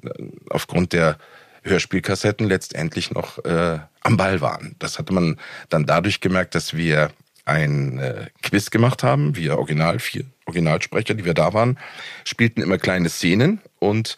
aufgrund 0.50 0.94
der 0.94 1.18
Hörspielkassetten 1.64 2.48
letztendlich 2.48 3.12
noch 3.12 3.44
äh, 3.44 3.80
am 4.02 4.18
Ball 4.18 4.40
waren. 4.40 4.76
Das 4.80 5.00
hatte 5.00 5.14
man 5.14 5.40
dann 5.70 5.86
dadurch 5.86 6.22
gemerkt, 6.22 6.54
dass 6.54 6.76
wir 6.76 7.10
ein 7.46 8.00
äh, 8.00 8.28
Quiz 8.42 8.72
gemacht 8.72 9.04
haben, 9.04 9.36
wir 9.36 9.58
Original, 9.58 10.00
vier 10.00 10.26
Originalsprecher, 10.46 11.14
die 11.14 11.26
wir 11.26 11.34
da 11.34 11.54
waren, 11.54 11.78
spielten 12.24 12.62
immer 12.62 12.78
kleine 12.78 13.10
Szenen 13.10 13.62
und 13.80 14.18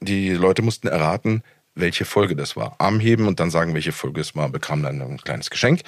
die 0.00 0.30
Leute 0.30 0.62
mussten 0.62 0.88
erraten, 0.88 1.42
welche 1.74 2.04
Folge 2.04 2.36
das 2.36 2.56
war. 2.56 2.76
Arm 2.78 3.00
heben 3.00 3.26
und 3.26 3.40
dann 3.40 3.50
sagen, 3.50 3.74
welche 3.74 3.92
Folge 3.92 4.20
es 4.20 4.34
war, 4.34 4.48
bekamen 4.48 4.82
dann 4.82 5.00
ein 5.02 5.18
kleines 5.18 5.50
Geschenk. 5.50 5.82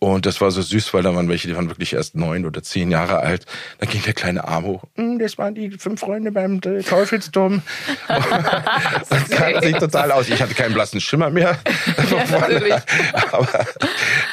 Und 0.00 0.26
das 0.26 0.40
war 0.40 0.50
so 0.50 0.62
süß, 0.62 0.92
weil 0.94 1.02
da 1.02 1.14
waren 1.14 1.28
welche, 1.28 1.48
die 1.48 1.56
waren 1.56 1.68
wirklich 1.68 1.92
erst 1.92 2.14
neun 2.14 2.46
oder 2.46 2.62
zehn 2.62 2.90
Jahre 2.90 3.18
alt. 3.18 3.46
Dann 3.78 3.88
ging 3.88 4.02
der 4.02 4.14
kleine 4.14 4.46
Arm 4.46 4.64
hoch. 4.64 4.84
"Hm, 4.96 5.18
Das 5.18 5.38
waren 5.38 5.54
die 5.54 5.70
fünf 5.70 6.00
Freunde 6.00 6.32
beim 6.32 6.60
äh, 6.64 6.82
Teufelsturm. 6.82 7.62
das 8.08 9.28
kannte 9.30 9.66
sich 9.66 9.76
total 9.76 10.12
aus. 10.12 10.28
Ich 10.28 10.40
hatte 10.40 10.54
keinen 10.54 10.74
blassen 10.74 11.00
Schimmer 11.00 11.30
mehr. 11.30 11.58
aber 13.32 13.66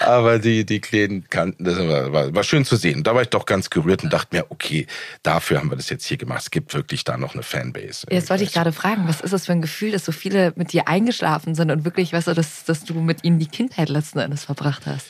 aber 0.01 0.39
die, 0.39 0.65
die 0.65 0.79
Kleinen 0.81 1.25
kannten 1.29 1.63
das. 1.63 1.77
War, 1.77 2.11
war, 2.13 2.33
war 2.35 2.43
schön 2.43 2.65
zu 2.65 2.75
sehen. 2.75 3.03
Da 3.03 3.13
war 3.15 3.21
ich 3.21 3.29
doch 3.29 3.45
ganz 3.45 3.69
gerührt 3.69 4.03
und 4.03 4.11
dachte 4.13 4.35
mir, 4.35 4.45
okay, 4.49 4.87
dafür 5.23 5.59
haben 5.59 5.69
wir 5.69 5.75
das 5.77 5.89
jetzt 5.89 6.05
hier 6.05 6.17
gemacht. 6.17 6.41
Es 6.43 6.51
gibt 6.51 6.73
wirklich 6.73 7.03
da 7.03 7.17
noch 7.17 7.33
eine 7.33 7.43
Fanbase. 7.43 8.07
Jetzt 8.09 8.29
wollte 8.29 8.43
ich 8.43 8.53
gerade 8.53 8.71
fragen, 8.71 9.07
was 9.07 9.21
ist 9.21 9.33
das 9.33 9.45
für 9.45 9.51
ein 9.51 9.61
Gefühl, 9.61 9.91
dass 9.91 10.05
so 10.05 10.11
viele 10.11 10.53
mit 10.55 10.73
dir 10.73 10.87
eingeschlafen 10.87 11.55
sind 11.55 11.71
und 11.71 11.85
wirklich, 11.85 12.13
weißt 12.13 12.27
du, 12.27 12.33
dass, 12.33 12.65
dass 12.65 12.83
du 12.83 12.93
mit 12.95 13.23
ihnen 13.23 13.39
die 13.39 13.47
Kindheit 13.47 13.89
letzten 13.89 14.19
Endes 14.19 14.45
verbracht 14.45 14.83
hast? 14.85 15.07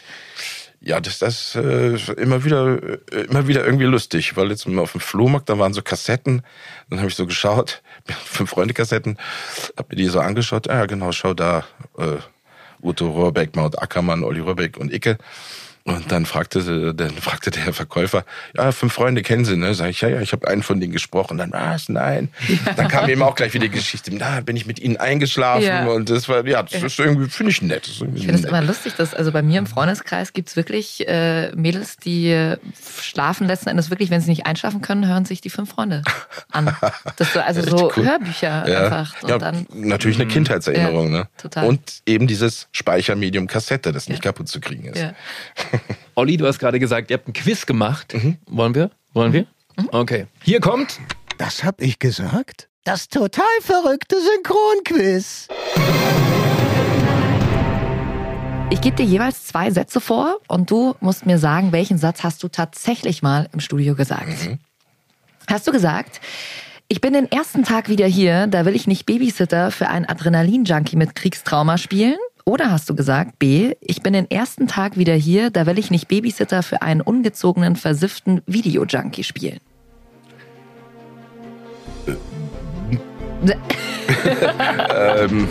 Ja, 0.82 1.00
das 1.00 1.20
das 1.20 1.56
äh, 1.56 1.96
immer 2.18 2.44
wieder 2.44 3.00
äh, 3.12 3.22
immer 3.22 3.48
wieder 3.48 3.66
irgendwie 3.66 3.86
lustig, 3.86 4.38
weil 4.38 4.50
jetzt 4.50 4.68
auf 4.68 4.92
dem 4.92 5.02
Flohmarkt, 5.02 5.50
da 5.50 5.58
waren 5.58 5.74
so 5.74 5.82
Kassetten, 5.82 6.44
dann 6.90 7.00
habe 7.00 7.10
ich 7.10 7.16
so 7.16 7.26
geschaut, 7.26 7.82
fünf 8.26 8.52
Freunde 8.52 8.74
Kassetten, 8.74 9.18
hab 9.78 9.90
mir 9.90 9.96
die 9.96 10.06
so 10.06 10.20
angeschaut, 10.20 10.70
ah, 10.70 10.76
ja 10.76 10.86
genau, 10.86 11.12
schau 11.12 11.34
da, 11.34 11.66
äh, 11.98 12.18
Uto 12.82 13.10
Rohrbeck, 13.10 13.56
Maud 13.56 13.82
Ackermann, 13.82 14.24
Olli 14.24 14.42
Rohrbeck 14.42 14.78
und 14.78 14.94
Icke. 14.94 15.18
Und 15.88 16.12
dann 16.12 16.26
fragte, 16.26 16.95
dann 16.95 17.12
fragte 17.12 17.52
der 17.52 17.71
Verkäufer, 17.71 18.26
ja, 18.58 18.71
fünf 18.71 18.91
Freunde 18.91 19.21
kennen 19.21 19.45
Sie, 19.45 19.56
ne? 19.56 19.76
Sag 19.76 19.91
ich, 19.91 20.02
ja, 20.02 20.10
ja, 20.10 20.19
ich 20.19 20.32
habe 20.32 20.48
einen 20.48 20.63
von 20.63 20.80
denen 20.80 20.91
gesprochen. 20.91 21.38
Dann, 21.38 21.52
was, 21.52 21.89
nein. 21.89 22.30
Dann 22.76 22.88
kam 22.88 23.08
eben 23.08 23.21
auch 23.21 23.36
gleich 23.36 23.54
wieder 23.54 23.65
die 23.65 23.71
Geschichte, 23.71 24.10
da 24.17 24.41
bin 24.41 24.56
ich 24.56 24.65
mit 24.65 24.80
ihnen 24.80 24.98
eingeschlafen 24.98 25.63
Ja. 25.63 25.86
und 25.86 26.10
das 26.10 26.28
war, 26.28 26.43
ja, 26.48 26.63
das 26.63 26.82
ist 26.82 26.98
irgendwie, 26.98 27.30
finde 27.30 27.52
ich 27.52 27.62
nett. 27.62 27.88
Ich 27.88 28.00
finde 28.00 28.34
es 28.34 28.43
immer 28.45 28.63
lustig, 28.63 28.95
dass 28.95 29.13
also 29.13 29.32
bei 29.32 29.43
mir 29.43 29.60
im 29.60 29.67
Freundeskreis 29.67 30.34
gibt's 30.34 30.56
wirklich 30.56 31.08
äh, 31.08 31.52
Mädels, 31.56 31.98
die 31.98 32.32
äh, 32.32 32.58
schlafen 33.00 33.45
letzten 33.45 33.69
Endes 33.69 33.91
wirklich, 33.91 34.10
wenn 34.10 34.21
sie 34.21 34.32
nicht 34.32 34.48
einschlafen 34.48 34.82
können, 34.82 35.08
hören 35.08 35.26
sich 35.26 35.39
die 35.39 35.52
fünf 35.52 35.69
Freunde 35.69 36.02
an. 36.52 36.76
Das 37.17 37.32
so, 37.32 37.39
also 37.39 37.62
so 37.62 37.91
cool. 37.95 38.06
Hörbücher 38.06 38.67
Ja. 38.67 38.84
einfach. 38.86 39.21
Und 39.21 39.30
ja, 39.30 39.38
dann, 39.38 39.67
natürlich 39.71 40.19
eine 40.19 40.28
Kindheitserinnerung, 40.28 41.13
Ja, 41.13 41.19
ne? 41.19 41.28
total. 41.38 41.67
Und 41.67 42.02
eben 42.08 42.26
dieses 42.26 42.67
Speichermedium 42.71 43.45
Kassette, 43.48 43.91
das 43.91 44.10
nicht 44.10 44.24
kaputt 44.24 44.48
zu 44.48 44.60
kriegen 44.60 44.86
ist. 44.86 45.13
Olli, 46.16 46.38
du 46.38 46.48
hast 46.48 46.60
gerade 46.60 46.80
gesagt, 46.80 47.10
ihr 47.10 47.18
habt 47.18 47.28
ein 47.28 47.34
Quiz 47.34 47.66
gemacht. 47.66 48.16
Wollen 48.48 48.76
wir? 48.76 48.92
Wollen 49.14 49.34
wir? 49.34 49.46
Okay. 49.92 50.28
Hier 50.44 50.60
kommt. 50.60 51.00
Das 51.38 51.64
hab 51.64 51.82
ich 51.82 52.00
gesagt? 52.00 52.70
Das 52.84 53.10
total 53.10 53.46
verrückte 53.62 54.16
Synchronquiz. 54.22 55.48
Ich 58.70 58.82
gebe 58.82 58.96
dir 58.96 59.06
jeweils 59.06 59.46
zwei 59.46 59.72
Sätze 59.72 60.02
vor 60.02 60.40
und 60.48 60.72
du 60.72 60.96
musst 61.00 61.26
mir 61.26 61.38
sagen, 61.38 61.72
welchen 61.72 61.98
Satz 61.98 62.24
hast 62.24 62.44
du 62.44 62.48
tatsächlich 62.48 63.22
mal 63.22 63.48
im 63.54 63.60
Studio 63.60 63.96
gesagt. 63.96 64.50
Hast 65.48 65.68
du 65.68 65.72
gesagt, 65.72 66.20
ich 66.88 67.02
bin 67.02 67.14
den 67.14 67.32
ersten 67.32 67.64
Tag 67.64 67.90
wieder 67.90 68.08
hier, 68.08 68.48
da 68.48 68.66
will 68.66 68.76
ich 68.76 68.88
nicht 68.88 69.06
Babysitter 69.06 69.72
für 69.72 69.88
einen 69.88 70.06
Adrenalin-Junkie 70.06 70.96
mit 70.96 71.16
Kriegstrauma 71.16 71.78
spielen? 71.78 72.18
Oder 72.48 72.70
hast 72.70 72.88
du 72.88 72.96
gesagt, 72.96 73.40
B, 73.40 73.74
ich 73.82 74.04
bin 74.04 74.14
den 74.14 74.30
ersten 74.30 74.68
Tag 74.68 74.98
wieder 74.98 75.16
hier, 75.16 75.50
da 75.50 75.66
will 75.66 75.80
ich 75.80 75.90
nicht 75.90 76.08
Babysitter 76.08 76.62
für 76.62 76.84
einen 76.84 77.02
ungezogenen, 77.02 77.76
versifften 77.76 78.44
Videojunkie 78.46 79.24
spielen? 79.24 79.60
ähm, 85.18 85.48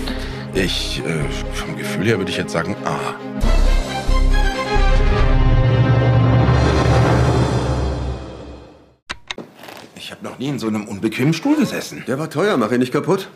ich, 0.55 1.03
äh, 1.05 1.25
vom 1.53 1.77
Gefühl 1.77 2.07
her 2.07 2.19
würde 2.19 2.31
ich 2.31 2.37
jetzt 2.37 2.53
sagen, 2.53 2.77
ah. 2.85 3.15
Ich 9.97 10.13
habe 10.13 10.23
noch 10.23 10.39
nie 10.39 10.47
in 10.47 10.61
so 10.61 10.69
einem 10.69 10.87
unbequemen 10.87 11.35
Stuhl 11.35 11.57
gesessen. 11.57 12.05
Der 12.07 12.21
war 12.21 12.31
teuer, 12.31 12.57
mach 12.57 12.71
ihn 12.71 12.79
nicht 12.79 12.93
kaputt. 12.93 13.29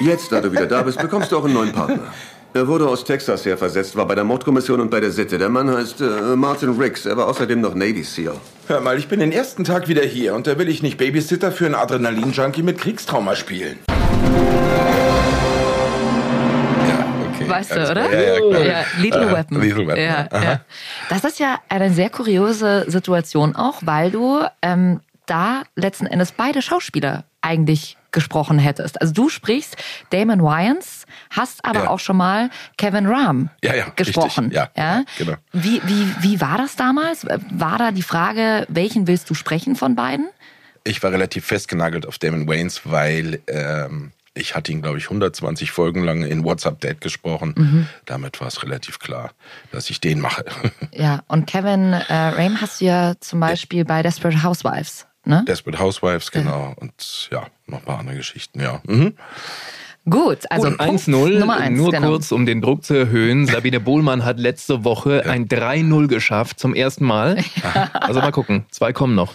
Jetzt, 0.00 0.30
da 0.32 0.40
du 0.40 0.52
wieder 0.52 0.66
da 0.66 0.82
bist, 0.82 0.98
bekommst 1.00 1.32
du 1.32 1.38
auch 1.38 1.44
einen 1.44 1.54
neuen 1.54 1.72
Partner. 1.72 2.12
Er 2.54 2.66
wurde 2.68 2.88
aus 2.88 3.04
Texas 3.04 3.44
her 3.44 3.58
versetzt, 3.58 3.96
war 3.96 4.06
bei 4.06 4.14
der 4.14 4.24
Mordkommission 4.24 4.80
und 4.80 4.90
bei 4.90 5.00
der 5.00 5.10
Sitte. 5.10 5.36
Der 5.36 5.50
Mann 5.50 5.70
heißt 5.70 6.00
äh, 6.00 6.36
Martin 6.36 6.70
Riggs. 6.80 7.04
Er 7.04 7.16
war 7.16 7.26
außerdem 7.26 7.60
noch 7.60 7.74
Navy 7.74 8.02
SEAL. 8.02 8.34
Hör 8.68 8.80
mal, 8.80 8.96
ich 8.96 9.08
bin 9.08 9.20
den 9.20 9.30
ersten 9.32 9.64
Tag 9.64 9.88
wieder 9.88 10.02
hier 10.02 10.34
und 10.34 10.46
da 10.46 10.58
will 10.58 10.68
ich 10.68 10.82
nicht 10.82 10.96
Babysitter 10.96 11.52
für 11.52 11.66
einen 11.66 11.74
Adrenalin-Junkie 11.74 12.62
mit 12.62 12.78
Kriegstrauma 12.78 13.36
spielen. 13.36 13.78
Weißt 17.46 17.72
du, 17.72 17.90
oder? 17.90 18.10
Ja, 18.12 18.20
ja, 18.20 18.40
klar. 18.40 18.64
Ja, 18.64 18.80
Aha, 18.80 19.32
Weapon. 19.32 19.60
Lethal 19.60 19.86
Weapon, 19.86 19.96
Ja, 19.96 20.28
ja. 20.32 20.60
Das 21.08 21.24
ist 21.24 21.38
ja 21.38 21.58
eine 21.68 21.90
sehr 21.92 22.10
kuriose 22.10 22.84
Situation 22.88 23.54
auch, 23.54 23.80
weil 23.82 24.10
du 24.10 24.40
ähm, 24.62 25.00
da 25.26 25.62
letzten 25.74 26.06
Endes 26.06 26.32
beide 26.32 26.62
Schauspieler 26.62 27.24
eigentlich 27.42 27.96
gesprochen 28.16 28.58
hättest. 28.58 29.00
Also 29.00 29.12
du 29.12 29.28
sprichst 29.28 29.76
Damon 30.10 30.42
Wayans, 30.42 31.04
hast 31.30 31.64
aber 31.64 31.84
Ja. 31.84 31.90
auch 31.90 32.00
schon 32.00 32.16
mal 32.16 32.50
Kevin 32.78 33.06
Rahm 33.06 33.50
Ja, 33.62 33.74
ja, 33.76 33.86
gesprochen. 33.94 34.46
richtig. 34.46 34.56
Ja, 34.56 34.70
ja? 34.76 35.04
genau. 35.18 35.34
Wie, 35.52 35.80
wie, 35.84 36.08
wie 36.20 36.40
war 36.40 36.58
das 36.58 36.74
damals? 36.74 37.24
War 37.26 37.78
da 37.78 37.92
die 37.92 38.02
Frage, 38.02 38.66
welchen 38.68 39.06
willst 39.06 39.30
du 39.30 39.34
sprechen 39.34 39.76
von 39.76 39.94
beiden? 39.94 40.26
Ich 40.84 41.02
war 41.02 41.12
relativ 41.12 41.44
festgenagelt 41.44 42.06
auf 42.06 42.18
Damon 42.18 42.48
Wayans, 42.48 42.80
weil 42.84 43.40
ähm, 43.48 44.12
ich 44.34 44.54
hatte 44.54 44.70
ihn, 44.72 44.82
glaube 44.82 44.98
ich, 44.98 45.04
120 45.04 45.70
Folgen 45.70 46.04
lang 46.04 46.22
in 46.22 46.44
WhatsApp 46.44 46.80
Date 46.80 47.00
gesprochen. 47.00 47.54
Mhm. 47.56 47.86
Damit 48.06 48.40
war 48.40 48.48
es 48.48 48.62
relativ 48.62 48.98
klar, 48.98 49.30
dass 49.72 49.90
ich 49.90 50.00
den 50.00 50.20
mache. 50.20 50.44
Ja, 50.92 51.22
und 51.28 51.46
Kevin 51.46 51.92
äh, 51.92 52.12
Rahm 52.14 52.60
hast 52.60 52.80
du 52.80 52.86
ja 52.86 53.14
zum 53.20 53.40
Beispiel 53.40 53.84
bei 53.84 54.02
Desperate 54.02 54.42
Housewives. 54.42 55.06
Ne? 55.26 55.44
Desperate 55.46 55.80
Housewives, 55.80 56.30
genau. 56.30 56.72
Und 56.76 57.28
ja, 57.32 57.46
noch 57.66 57.78
ein 57.78 57.84
paar 57.84 57.98
andere 57.98 58.16
Geschichten, 58.16 58.60
ja. 58.60 58.80
Mhm. 58.86 59.14
Gut, 60.08 60.48
also 60.50 60.68
Und 60.68 60.78
Punkt 60.78 61.02
1-0, 61.02 61.40
Nummer 61.40 61.56
eins, 61.56 61.76
nur 61.76 61.90
genau. 61.90 62.10
kurz, 62.10 62.30
um 62.30 62.46
den 62.46 62.60
Druck 62.60 62.84
zu 62.84 62.94
erhöhen. 62.94 63.44
Sabine 63.46 63.80
Bohlmann 63.80 64.24
hat 64.24 64.38
letzte 64.38 64.84
Woche 64.84 65.28
ein 65.28 65.48
3-0 65.48 66.06
geschafft, 66.06 66.60
zum 66.60 66.74
ersten 66.74 67.04
Mal. 67.04 67.38
Also 67.92 68.20
mal 68.20 68.30
gucken, 68.30 68.64
zwei 68.70 68.92
kommen 68.92 69.16
noch. 69.16 69.34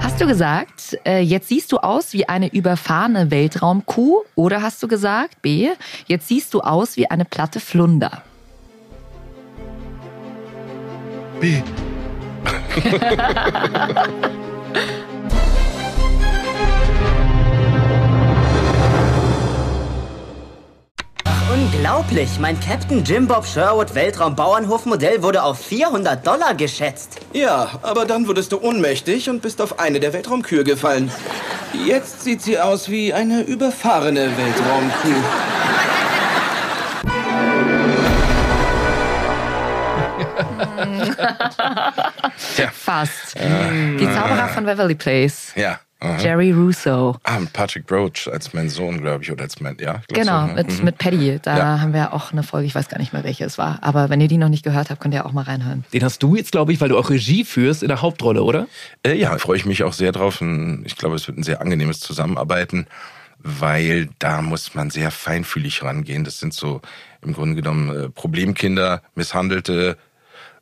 Hast 0.00 0.20
du 0.20 0.26
gesagt, 0.26 0.96
äh, 1.04 1.20
jetzt 1.20 1.48
siehst 1.48 1.72
du 1.72 1.78
aus 1.78 2.12
wie 2.12 2.28
eine 2.28 2.52
überfahrene 2.52 3.32
Weltraumkuh? 3.32 4.22
Oder 4.36 4.62
hast 4.62 4.80
du 4.82 4.86
gesagt, 4.86 5.42
B, 5.42 5.70
jetzt 6.06 6.28
siehst 6.28 6.54
du 6.54 6.60
aus 6.60 6.96
wie 6.96 7.10
eine 7.10 7.24
platte 7.24 7.58
Flunder? 7.58 8.22
B. 11.40 11.62
Unglaublich, 21.52 22.38
mein 22.40 22.58
Captain 22.60 23.04
Jim 23.04 23.26
Bob 23.26 23.46
Sherwood 23.46 23.94
Weltraumbauernhofmodell 23.94 25.22
wurde 25.22 25.42
auf 25.42 25.58
400 25.58 26.26
Dollar 26.26 26.54
geschätzt. 26.54 27.16
Ja, 27.32 27.70
aber 27.82 28.06
dann 28.06 28.26
wurdest 28.26 28.52
du 28.52 28.60
ohnmächtig 28.60 29.28
und 29.28 29.42
bist 29.42 29.60
auf 29.60 29.78
eine 29.78 30.00
der 30.00 30.12
Weltraumkühe 30.12 30.64
gefallen. 30.64 31.10
Jetzt 31.86 32.22
sieht 32.22 32.42
sie 32.42 32.58
aus 32.58 32.88
wie 32.88 33.12
eine 33.12 33.42
überfahrene 33.42 34.30
Weltraumkuh. 34.36 35.22
Fast. 42.72 43.36
Äh, 43.36 43.96
Die 43.98 44.04
Zauberer 44.06 44.48
von 44.48 44.64
Beverly 44.64 44.94
Place. 44.94 45.52
Ja. 45.56 45.78
aha. 46.00 46.16
Jerry 46.18 46.52
Russo. 46.52 47.16
Ah, 47.24 47.38
mit 47.38 47.52
Patrick 47.52 47.90
Roach 47.90 48.26
als 48.32 48.54
mein 48.54 48.68
Sohn, 48.70 49.00
glaube 49.02 49.22
ich, 49.22 49.30
oder 49.30 49.44
als 49.44 49.60
mein, 49.60 49.76
ja. 49.80 50.00
Genau, 50.08 50.40
so, 50.42 50.46
ne? 50.46 50.54
mit, 50.54 50.78
Mhm. 50.78 50.84
mit 50.84 50.98
Paddy. 50.98 51.38
Da 51.42 51.58
Ja. 51.58 51.80
haben 51.80 51.92
wir 51.92 52.12
auch 52.14 52.32
eine 52.32 52.42
Folge, 52.42 52.66
ich 52.66 52.74
weiß 52.74 52.88
gar 52.88 52.98
nicht 52.98 53.12
mehr, 53.12 53.22
welche 53.24 53.44
es 53.44 53.58
war. 53.58 53.78
Aber 53.82 54.08
wenn 54.08 54.20
ihr 54.20 54.28
die 54.28 54.38
noch 54.38 54.48
nicht 54.48 54.64
gehört 54.64 54.88
habt, 54.90 55.00
könnt 55.00 55.12
ihr 55.14 55.26
auch 55.26 55.32
mal 55.32 55.42
reinhören. 55.44 55.84
Den 55.92 56.02
hast 56.02 56.22
du 56.22 56.36
jetzt, 56.36 56.52
glaube 56.52 56.72
ich, 56.72 56.80
weil 56.80 56.88
du 56.88 56.96
auch 56.98 57.10
Regie 57.10 57.44
führst 57.44 57.82
in 57.82 57.88
der 57.88 58.00
Hauptrolle, 58.00 58.42
oder? 58.42 58.66
Äh, 59.04 59.14
ja, 59.16 59.36
freue 59.38 59.56
ich 59.58 59.66
mich 59.66 59.82
auch 59.84 59.92
sehr 59.92 60.12
drauf. 60.12 60.40
Und 60.40 60.84
Ich 60.86 60.96
glaube, 60.96 61.16
es 61.16 61.26
wird 61.28 61.36
ein 61.38 61.42
sehr 61.42 61.60
angenehmes 61.60 62.00
Zusammenarbeiten, 62.00 62.86
weil 63.38 64.08
da 64.18 64.40
muss 64.42 64.74
man 64.74 64.88
sehr 64.90 65.10
feinfühlig 65.10 65.82
rangehen. 65.82 66.24
Das 66.24 66.38
sind 66.38 66.54
so 66.54 66.80
im 67.22 67.34
Grunde 67.34 67.56
genommen 67.56 68.04
äh, 68.04 68.08
Problemkinder, 68.08 69.02
misshandelte 69.14 69.98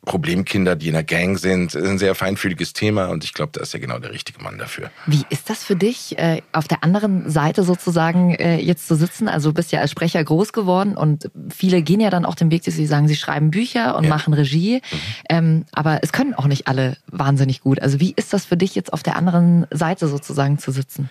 Problemkinder, 0.04 0.76
die 0.76 0.88
in 0.88 0.94
der 0.94 1.04
Gang 1.04 1.38
sind. 1.38 1.74
Ist 1.74 1.86
ein 1.86 1.98
sehr 1.98 2.14
feinfühliges 2.14 2.72
Thema 2.72 3.06
und 3.06 3.24
ich 3.24 3.34
glaube, 3.34 3.52
da 3.52 3.60
ist 3.60 3.74
ja 3.74 3.80
genau 3.80 3.98
der 3.98 4.12
richtige 4.12 4.42
Mann 4.42 4.56
dafür. 4.56 4.90
Wie 5.06 5.24
ist 5.28 5.50
das 5.50 5.64
für 5.64 5.76
dich, 5.76 6.18
äh, 6.18 6.40
auf 6.52 6.68
der 6.68 6.82
anderen 6.82 7.28
Seite 7.28 7.62
sozusagen 7.62 8.34
äh, 8.34 8.58
jetzt 8.58 8.88
zu 8.88 8.94
sitzen? 8.94 9.28
Also 9.28 9.50
du 9.50 9.54
bist 9.54 9.72
ja 9.72 9.80
als 9.80 9.90
Sprecher 9.90 10.22
groß 10.22 10.52
geworden 10.52 10.96
und 10.96 11.30
viele 11.54 11.82
gehen 11.82 12.00
ja 12.00 12.10
dann 12.10 12.24
auch 12.24 12.36
den 12.36 12.50
Weg, 12.50 12.64
dass 12.64 12.74
sie 12.74 12.86
sagen, 12.86 13.08
sie 13.08 13.16
schreiben 13.16 13.50
Bücher 13.50 13.96
und 13.96 14.08
machen 14.08 14.32
Regie. 14.34 14.80
Ähm, 15.28 15.66
aber 15.72 16.00
es 16.02 16.12
können 16.12 16.34
auch 16.34 16.46
nicht 16.46 16.68
alle 16.68 16.96
wahnsinnig 17.10 17.60
gut. 17.60 17.80
Also 17.80 18.00
wie 18.00 18.14
ist 18.16 18.32
das 18.32 18.44
für 18.44 18.56
dich 18.56 18.74
jetzt 18.74 18.92
auf 18.92 19.02
der 19.02 19.16
anderen 19.16 19.66
Seite 19.70 20.08
sozusagen 20.08 20.58
zu 20.58 20.70
sitzen? 20.70 21.10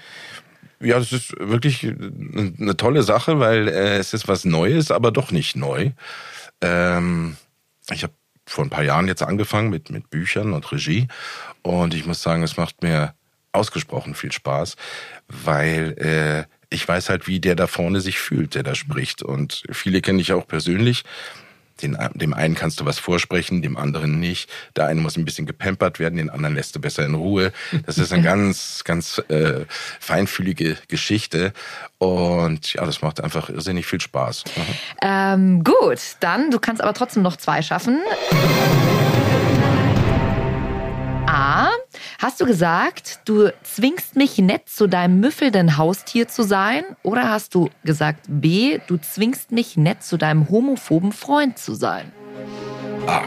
Ja, 0.80 1.00
das 1.00 1.12
ist 1.12 1.34
wirklich 1.40 1.84
eine 1.84 2.78
tolle 2.78 3.04
Sache, 3.04 3.40
weil 3.40 3.68
äh, 3.68 3.98
es 3.98 4.14
ist 4.14 4.28
was 4.28 4.46
Neues, 4.46 4.92
aber 4.92 5.12
doch 5.12 5.32
nicht 5.32 5.56
neu. 5.56 5.92
Ähm, 6.62 7.36
ich 7.92 8.04
habe 8.04 8.14
vor 8.48 8.64
ein 8.64 8.70
paar 8.70 8.84
Jahren 8.84 9.08
jetzt 9.08 9.22
angefangen 9.22 9.70
mit, 9.70 9.92
mit 9.92 10.10
Büchern 10.10 10.54
und 10.54 10.72
Regie 10.72 11.08
und 11.62 11.94
ich 11.94 12.06
muss 12.06 12.22
sagen, 12.22 12.44
es 12.44 12.58
macht 12.58 12.82
mir 12.82 13.14
ausgesprochen 13.52 14.16
viel 14.16 14.32
Spaß, 14.32 14.76
weil 15.28 15.96
äh, 16.00 16.58
ich 16.70 16.88
weiß 16.88 17.10
halt, 17.10 17.28
wie 17.28 17.40
der 17.40 17.56
da 17.56 17.68
vorne 17.68 18.02
sich 18.02 18.20
fühlt, 18.20 18.56
der 18.56 18.64
da 18.64 18.76
spricht. 18.76 19.24
Und 19.24 19.64
viele 19.72 20.02
kenne 20.02 20.22
ich 20.22 20.34
auch 20.34 20.48
persönlich. 20.48 21.04
Den, 21.82 21.98
dem 22.16 22.34
einen 22.34 22.56
kannst 22.56 22.80
du 22.80 22.86
was 22.86 23.00
vorsprechen, 23.00 23.62
dem 23.62 23.78
anderen 23.78 24.20
nicht. 24.20 24.50
Der 24.76 24.86
eine 24.88 25.02
muss 25.02 25.18
ein 25.18 25.26
bisschen 25.26 25.46
gepampert 25.46 26.00
werden, 26.00 26.18
den 26.18 26.30
anderen 26.30 26.56
lässt 26.56 26.76
du 26.76 26.82
besser 26.82 27.06
in 27.06 27.16
Ruhe. 27.16 27.52
Das 27.86 27.98
ist 27.98 28.14
eine 28.14 28.24
ganz, 28.24 28.84
ganz 28.84 29.22
äh, 29.30 29.66
feinfühlige 30.00 30.78
Geschichte. 30.88 31.54
Und 31.98 32.74
ja, 32.74 32.86
das 32.86 33.02
macht 33.02 33.22
einfach 33.24 33.50
irrsinnig 33.50 33.86
viel 33.86 34.02
Spaß. 34.02 34.44
Mhm. 34.56 34.62
Ähm, 35.02 35.64
gut, 35.64 36.00
dann, 36.20 36.52
du 36.52 36.60
kannst 36.60 36.82
aber 36.82 36.94
trotzdem 36.94 37.24
noch 37.24 37.38
zwei 37.38 37.62
schaffen. 37.62 38.00
A. 41.28 41.70
Hast 42.20 42.42
du 42.42 42.46
gesagt, 42.46 43.20
du 43.26 43.52
zwingst 43.64 44.16
mich 44.16 44.38
nett 44.38 44.70
zu 44.70 44.88
deinem 44.88 45.20
müffelnden 45.20 45.78
Haustier 45.78 46.28
zu 46.28 46.44
sein? 46.44 46.84
Oder 47.04 47.30
hast 47.30 47.56
du 47.56 47.70
gesagt 47.84 48.26
B. 48.28 48.80
Du 48.88 48.98
zwingst 48.98 49.52
mich 49.52 49.78
nett 49.78 50.04
zu 50.04 50.18
deinem 50.18 50.50
homophoben 50.50 51.12
Freund 51.12 51.58
zu 51.58 51.74
sein? 51.74 52.12
A. 53.06 53.24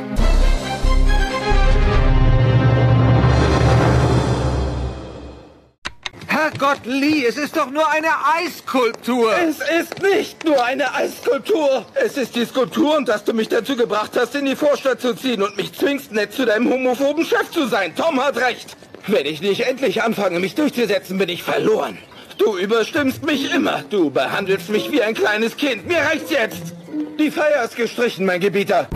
Herrgott, 6.40 6.86
Lee, 6.86 7.26
es 7.26 7.36
ist 7.36 7.54
doch 7.54 7.70
nur 7.70 7.86
eine 7.90 8.08
Eisskulptur. 8.34 9.30
Es 9.46 9.58
ist 9.58 10.02
nicht 10.02 10.42
nur 10.42 10.64
eine 10.64 10.94
Eisskulptur. 10.94 11.84
Es 11.94 12.16
ist 12.16 12.34
die 12.34 12.46
Skulptur, 12.46 12.96
und 12.96 13.10
dass 13.10 13.24
du 13.24 13.34
mich 13.34 13.50
dazu 13.50 13.76
gebracht 13.76 14.12
hast, 14.16 14.34
in 14.34 14.46
die 14.46 14.56
Vorstadt 14.56 15.02
zu 15.02 15.12
ziehen 15.14 15.42
und 15.42 15.58
mich 15.58 15.74
zwingst, 15.74 16.12
nett 16.12 16.32
zu 16.32 16.46
deinem 16.46 16.72
homophoben 16.72 17.26
Chef 17.26 17.50
zu 17.50 17.66
sein. 17.66 17.94
Tom 17.94 18.24
hat 18.24 18.38
recht. 18.38 18.74
Wenn 19.06 19.26
ich 19.26 19.42
nicht 19.42 19.66
endlich 19.66 20.02
anfange, 20.02 20.40
mich 20.40 20.54
durchzusetzen, 20.54 21.18
bin 21.18 21.28
ich 21.28 21.42
verloren. 21.42 21.98
Du 22.38 22.56
überstimmst 22.56 23.22
mich 23.26 23.52
immer. 23.52 23.84
Du 23.90 24.08
behandelst 24.08 24.70
mich 24.70 24.90
wie 24.90 25.02
ein 25.02 25.12
kleines 25.12 25.58
Kind. 25.58 25.86
Mir 25.86 25.98
reicht's 25.98 26.30
jetzt. 26.30 26.72
Die 27.18 27.30
Feier 27.30 27.64
ist 27.64 27.76
gestrichen, 27.76 28.24
mein 28.24 28.40
Gebieter. 28.40 28.88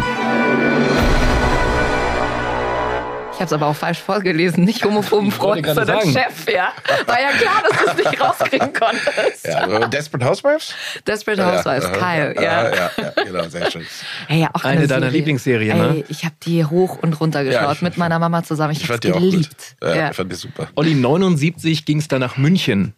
Ich 3.34 3.40
habe 3.40 3.46
es 3.46 3.52
aber 3.52 3.66
auch 3.66 3.74
falsch 3.76 3.98
vorgelesen. 3.98 4.64
Nicht 4.64 4.84
homophoben 4.84 5.32
Freund, 5.32 5.64
gerade 5.64 5.84
sondern 5.84 6.12
sagen. 6.12 6.12
Chef, 6.30 6.54
ja. 6.54 6.68
War 7.06 7.20
ja 7.20 7.30
klar, 7.30 7.62
dass 7.68 7.78
du 7.80 7.90
es 8.02 8.10
nicht 8.10 8.20
rauskriegen 8.20 8.72
konntest. 8.72 9.44
Ja, 9.46 9.64
aber 9.64 9.88
Desperate 9.88 10.24
Housewives? 10.24 10.72
Desperate 11.06 11.44
Housewives, 11.44 11.84
ja, 11.84 11.90
Kyle, 11.90 12.34
ja. 12.36 12.42
ja. 12.42 12.70
Ja, 12.74 12.90
ja, 12.96 13.24
genau, 13.24 13.48
sehr 13.48 13.70
schön. 13.72 13.84
Ey, 14.28 14.40
ja, 14.42 14.50
auch 14.52 14.62
Eine 14.62 14.86
deiner 14.86 15.00
Serie. 15.06 15.10
Lieblingsserien, 15.18 15.76
ne? 15.78 15.88
Ey, 15.96 16.04
ich 16.08 16.24
habe 16.24 16.36
die 16.44 16.64
hoch 16.64 16.98
und 17.02 17.20
runter 17.20 17.42
geschaut 17.42 17.62
Ja, 17.62 17.72
ich- 17.72 17.82
mit 17.82 17.96
meiner 17.96 18.20
Mama 18.20 18.44
zusammen. 18.44 18.70
Ich, 18.72 18.78
Ich 18.78 18.84
habe 18.84 18.92
fand 18.94 19.04
die 19.04 19.12
auch 19.12 19.18
geliebt. 19.20 19.48
gut. 19.80 19.88
Ja, 19.90 19.94
Ja. 19.96 20.10
Ich 20.10 20.16
fand 20.16 20.30
die 20.30 20.36
super. 20.36 20.68
Olli, 20.76 20.94
79 20.94 21.84
ging 21.84 21.98
es 21.98 22.06
dann 22.08 22.20
nach 22.20 22.36
München. 22.36 22.94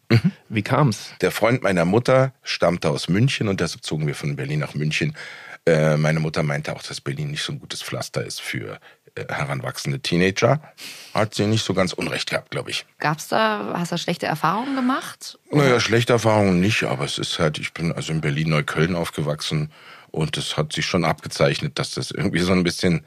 Wie 0.50 0.62
kam's? 0.62 1.12
Der 1.22 1.30
Freund 1.30 1.62
meiner 1.62 1.86
Mutter 1.86 2.32
stammte 2.42 2.90
aus 2.90 3.08
München 3.08 3.48
und 3.48 3.60
deshalb 3.60 3.82
zogen 3.84 4.06
wir 4.06 4.14
von 4.14 4.36
Berlin 4.36 4.60
nach 4.60 4.74
München. 4.74 5.14
Äh, 5.66 5.96
meine 5.96 6.20
Mutter 6.20 6.42
meinte 6.42 6.74
auch, 6.74 6.82
dass 6.82 7.00
Berlin 7.00 7.32
nicht 7.32 7.42
so 7.42 7.52
ein 7.52 7.58
gutes 7.58 7.82
Pflaster 7.82 8.24
ist 8.24 8.40
für 8.40 8.78
äh, 9.16 9.24
heranwachsende 9.28 9.98
Teenager. 9.98 10.60
Hat 11.12 11.34
sie 11.34 11.46
nicht 11.46 11.64
so 11.64 11.74
ganz 11.74 11.92
unrecht 11.92 12.30
gehabt, 12.30 12.50
glaube 12.50 12.70
ich. 12.70 12.86
Gab's 12.98 13.28
da, 13.28 13.74
hast 13.76 13.90
du 13.90 13.98
schlechte 13.98 14.26
Erfahrungen 14.26 14.76
gemacht? 14.76 15.38
Naja, 15.50 15.80
schlechte 15.80 16.12
Erfahrungen 16.12 16.60
nicht, 16.60 16.84
aber 16.84 17.04
es 17.04 17.18
ist 17.18 17.38
halt, 17.38 17.58
ich 17.58 17.74
bin 17.74 17.92
also 17.92 18.12
in 18.12 18.20
Berlin-Neukölln 18.20 18.94
aufgewachsen 18.94 19.72
und 20.12 20.36
es 20.36 20.56
hat 20.56 20.72
sich 20.72 20.86
schon 20.86 21.04
abgezeichnet, 21.04 21.78
dass 21.78 21.90
das 21.90 22.12
irgendwie 22.12 22.40
so 22.40 22.52
ein 22.52 22.62
bisschen 22.62 23.04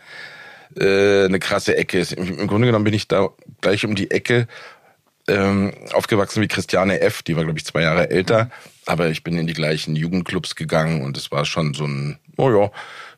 äh, 0.75 1.25
eine 1.25 1.39
krasse 1.39 1.77
Ecke 1.77 1.99
ist. 1.99 2.11
Im, 2.11 2.39
Im 2.39 2.47
Grunde 2.47 2.67
genommen 2.67 2.85
bin 2.85 2.93
ich 2.93 3.07
da 3.07 3.29
gleich 3.61 3.85
um 3.85 3.95
die 3.95 4.11
Ecke 4.11 4.47
ähm, 5.29 5.73
aufgewachsen 5.93 6.41
wie 6.41 6.47
Christiane 6.47 7.01
F., 7.01 7.21
die 7.23 7.35
war, 7.35 7.43
glaube 7.43 7.59
ich, 7.59 7.65
zwei 7.65 7.83
Jahre 7.83 8.09
älter. 8.09 8.49
Aber 8.89 9.09
ich 9.09 9.23
bin 9.23 9.37
in 9.37 9.45
die 9.47 9.53
gleichen 9.53 9.95
Jugendclubs 9.95 10.55
gegangen 10.55 11.03
und 11.03 11.15
es 11.15 11.31
war 11.31 11.45
schon 11.45 11.73
so 11.75 11.85
ein, 11.85 12.17
oh 12.37 12.49
ja, 12.51 12.71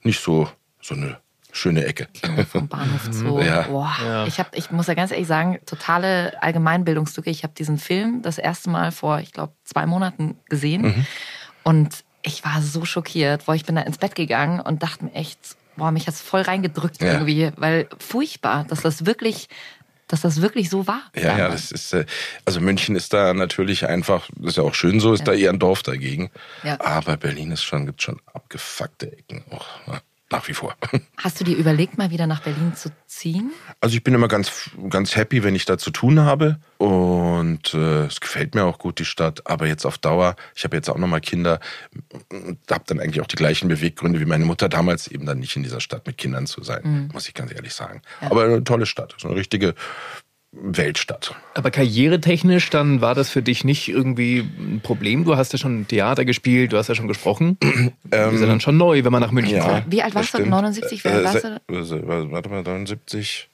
nicht 0.03 0.19
so, 0.19 0.49
so 0.81 0.95
eine 0.95 1.17
schöne 1.53 1.85
Ecke. 1.85 2.07
Vom 2.51 2.67
Bahnhof 2.67 3.07
Zoo. 3.11 3.39
Ja. 3.39 3.61
Boah. 3.63 3.95
Ja. 4.03 4.27
Ich, 4.27 4.39
hab, 4.39 4.55
ich 4.57 4.69
muss 4.71 4.87
ja 4.87 4.93
ganz 4.95 5.11
ehrlich 5.11 5.27
sagen, 5.27 5.59
totale 5.65 6.33
Allgemeinbildungslücke. 6.43 7.29
Ich 7.29 7.43
habe 7.43 7.53
diesen 7.57 7.77
Film 7.77 8.21
das 8.21 8.37
erste 8.37 8.69
Mal 8.69 8.91
vor, 8.91 9.19
ich 9.19 9.31
glaube, 9.31 9.53
zwei 9.63 9.85
Monaten 9.85 10.37
gesehen. 10.49 10.81
Mhm. 10.81 11.05
Und 11.63 12.03
ich 12.21 12.43
war 12.43 12.61
so 12.61 12.83
schockiert, 12.85 13.47
wo 13.47 13.53
ich 13.53 13.65
bin 13.65 13.75
da 13.75 13.81
ins 13.81 13.97
Bett 13.97 14.15
gegangen 14.15 14.59
und 14.59 14.83
dachte 14.83 15.05
mir 15.05 15.13
echt, 15.13 15.39
boah, 15.77 15.91
mich 15.91 16.05
hat's 16.07 16.21
voll 16.21 16.41
reingedrückt 16.41 17.01
Ja. 17.01 17.13
irgendwie, 17.13 17.51
weil 17.55 17.87
furchtbar, 17.97 18.65
dass 18.65 18.81
das 18.81 19.05
wirklich, 19.05 19.47
dass 20.11 20.21
das 20.21 20.41
wirklich 20.41 20.69
so 20.69 20.87
war. 20.87 21.03
Ja, 21.15 21.37
ja, 21.37 21.49
das 21.49 21.71
ist, 21.71 21.93
äh, 21.93 22.05
also 22.45 22.59
München 22.59 22.95
ist 22.95 23.13
da 23.13 23.33
natürlich 23.33 23.87
einfach, 23.87 24.29
das 24.35 24.51
ist 24.51 24.57
ja 24.57 24.63
auch 24.63 24.75
schön 24.75 24.99
so, 24.99 25.13
ist 25.13 25.27
da 25.27 25.33
eher 25.33 25.51
ein 25.51 25.59
Dorf 25.59 25.83
dagegen. 25.83 26.31
Ja. 26.63 26.79
Aber 26.81 27.17
Berlin 27.17 27.51
ist 27.51 27.63
schon, 27.63 27.85
gibt 27.85 28.01
schon 28.01 28.19
abgefuckte 28.33 29.11
Ecken 29.11 29.43
auch, 29.51 29.65
ja, 29.87 30.01
nach 30.31 30.47
wie 30.47 30.53
vor. 30.53 30.75
Hast 31.17 31.39
du 31.39 31.43
dir 31.43 31.55
überlegt, 31.55 31.97
mal 31.97 32.09
wieder 32.11 32.27
nach 32.27 32.41
Berlin 32.41 32.73
zu 32.75 32.89
ziehen? 33.07 33.51
Also 33.79 33.95
ich 33.95 34.03
bin 34.03 34.13
immer 34.13 34.27
ganz, 34.27 34.69
ganz 34.89 35.15
happy, 35.15 35.43
wenn 35.43 35.55
ich 35.55 35.65
da 35.65 35.77
zu 35.77 35.91
tun 35.91 36.19
habe. 36.21 36.59
Und 36.77 37.73
äh, 37.73 38.05
es 38.05 38.21
gefällt 38.21 38.55
mir 38.55 38.63
auch 38.65 38.79
gut, 38.79 38.99
die 38.99 39.05
Stadt. 39.05 39.41
Aber 39.45 39.67
jetzt 39.67 39.85
auf 39.85 39.97
Dauer, 39.97 40.35
ich 40.55 40.63
habe 40.63 40.75
jetzt 40.75 40.89
auch 40.89 40.97
nochmal 40.97 41.21
Kinder, 41.21 41.59
habe 42.69 42.83
dann 42.87 42.99
eigentlich 42.99 43.21
auch 43.21 43.27
die 43.27 43.35
gleichen 43.35 43.67
Beweggründe 43.67 44.19
wie 44.19 44.25
meine 44.25 44.45
Mutter 44.45 44.69
damals, 44.69 45.07
eben 45.07 45.25
dann 45.25 45.39
nicht 45.39 45.55
in 45.55 45.63
dieser 45.63 45.79
Stadt 45.81 46.07
mit 46.07 46.17
Kindern 46.17 46.47
zu 46.47 46.63
sein, 46.63 46.81
Mhm. 46.83 47.09
muss 47.13 47.27
ich 47.27 47.33
ganz 47.33 47.51
ehrlich 47.53 47.73
sagen. 47.73 48.01
Aber 48.21 48.43
eine 48.45 48.63
tolle 48.63 48.85
Stadt, 48.85 49.15
so 49.17 49.27
eine 49.27 49.37
richtige 49.37 49.75
Weltstadt. 50.53 51.33
Aber 51.53 51.71
karrieretechnisch, 51.71 52.69
dann 52.71 52.99
war 52.99 53.15
das 53.15 53.29
für 53.29 53.41
dich 53.41 53.63
nicht 53.63 53.87
irgendwie 53.87 54.39
ein 54.39 54.81
Problem. 54.83 55.23
Du 55.23 55.37
hast 55.37 55.53
ja 55.53 55.59
schon 55.59 55.87
Theater 55.87 56.25
gespielt, 56.25 56.73
du 56.73 56.77
hast 56.77 56.89
ja 56.89 56.95
schon 56.95 57.07
gesprochen. 57.07 57.57
das 58.03 58.33
ist 58.33 58.41
ja 58.41 58.47
dann 58.47 58.59
schon 58.59 58.75
neu, 58.77 59.03
wenn 59.05 59.11
man 59.13 59.21
nach 59.21 59.31
München 59.31 59.55
Ähm, 59.57 59.63
Ja, 59.63 59.69
kommt. 59.79 59.91
Wie 59.91 60.01
alt 60.03 60.13
warst 60.13 60.33
das 60.33 60.39
du? 60.39 60.45
stimmt. 60.45 60.49
79? 60.51 61.05
Wie 61.05 61.07
alt 61.09 61.23
warst 61.23 61.43
du? 61.45 61.61
Warte 62.31 62.49
mal, 62.49 62.63
79, 62.63 63.49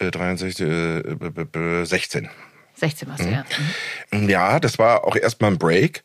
äh, 0.00 0.10
63, 0.10 0.60
äh, 0.66 1.02
b- 1.14 1.30
b- 1.30 1.44
b- 1.44 1.84
16. 1.84 2.28
16 2.74 3.08
warst 3.08 3.22
du, 3.24 3.28
Mhm. 3.28 3.32
ja. 3.32 4.28
Ja, 4.28 4.60
das 4.60 4.78
war 4.78 5.04
auch 5.04 5.14
erstmal 5.14 5.52
ein 5.52 5.58
Break, 5.58 6.02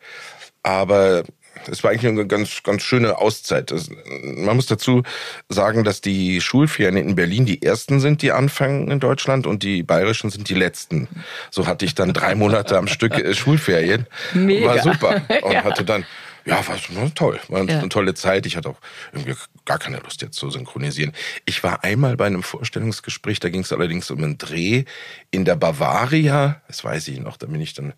aber 0.62 1.24
es 1.70 1.84
war 1.84 1.92
eigentlich 1.92 2.08
eine 2.10 2.28
ganz, 2.28 2.64
ganz 2.64 2.82
schöne 2.84 3.18
Auszeit. 3.18 3.72
Das, 3.72 3.90
man 4.22 4.56
muss 4.56 4.66
dazu 4.68 5.04
sagen, 5.50 5.84
dass 5.84 6.02
die 6.02 6.42
Schulferien 6.42 6.98
in 6.98 7.16
Berlin 7.16 7.46
die 7.46 7.62
ersten 7.62 8.00
sind, 8.00 8.22
die 8.22 8.32
anfangen 8.32 8.90
in 8.92 9.00
Deutschland 9.00 9.48
und 9.48 9.64
die 9.64 9.84
bayerischen 9.84 10.30
sind 10.30 10.50
die 10.50 10.54
letzten. 10.56 11.08
So 11.52 11.68
hatte 11.68 11.86
ich 11.86 11.96
dann 11.96 12.14
drei 12.14 12.36
Monate 12.36 12.78
am 12.78 12.88
Stück 12.88 13.14
äh, 13.18 13.34
Schulferien. 13.34 14.08
Mega. 14.34 14.68
War 14.68 14.80
super. 14.82 15.22
Und 15.44 15.52
Ja. 15.54 15.64
hatte 15.64 15.84
dann, 15.86 16.06
ja, 16.46 16.68
war 16.68 16.78
so- 16.78 17.10
toll. 17.16 17.40
War 17.50 17.64
Ja. 17.64 17.80
eine 17.80 17.90
tolle 17.90 18.14
Zeit. 18.14 18.46
Ich 18.46 18.56
hatte 18.56 18.70
auch 18.70 18.80
irgendwie 19.12 19.34
gar 19.66 19.80
keine 19.80 19.98
Lust 19.98 20.22
jetzt 20.22 20.38
zu 20.38 20.50
synchronisieren. 20.52 21.12
Ich 21.46 21.64
war 21.64 21.84
einmal 21.84 22.16
bei 22.18 22.28
einem 22.28 22.44
Vorstellungsgespräch, 22.44 23.40
da 23.40 23.50
ging 23.50 23.62
es 23.62 23.74
allerdings 23.74 24.12
um 24.12 24.24
einen 24.24 24.38
Dreh 24.38 24.86
in 25.32 25.44
der 25.46 25.56
Bavaria. 25.56 26.62
Das 26.68 26.84
weiß 26.84 27.08
ich 27.08 27.20
noch. 27.20 27.38
Da 27.38 27.48
bin 27.48 27.62
ich 27.62 27.74
dann 27.74 27.94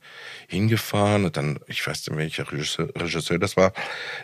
hingefahren 0.47 1.25
und 1.25 1.35
dann, 1.37 1.59
ich 1.67 1.85
weiß 1.85 2.07
nicht, 2.07 2.17
welcher 2.17 2.51
Regisseur, 2.51 2.89
Regisseur 2.95 3.37
das 3.39 3.57
war, 3.57 3.73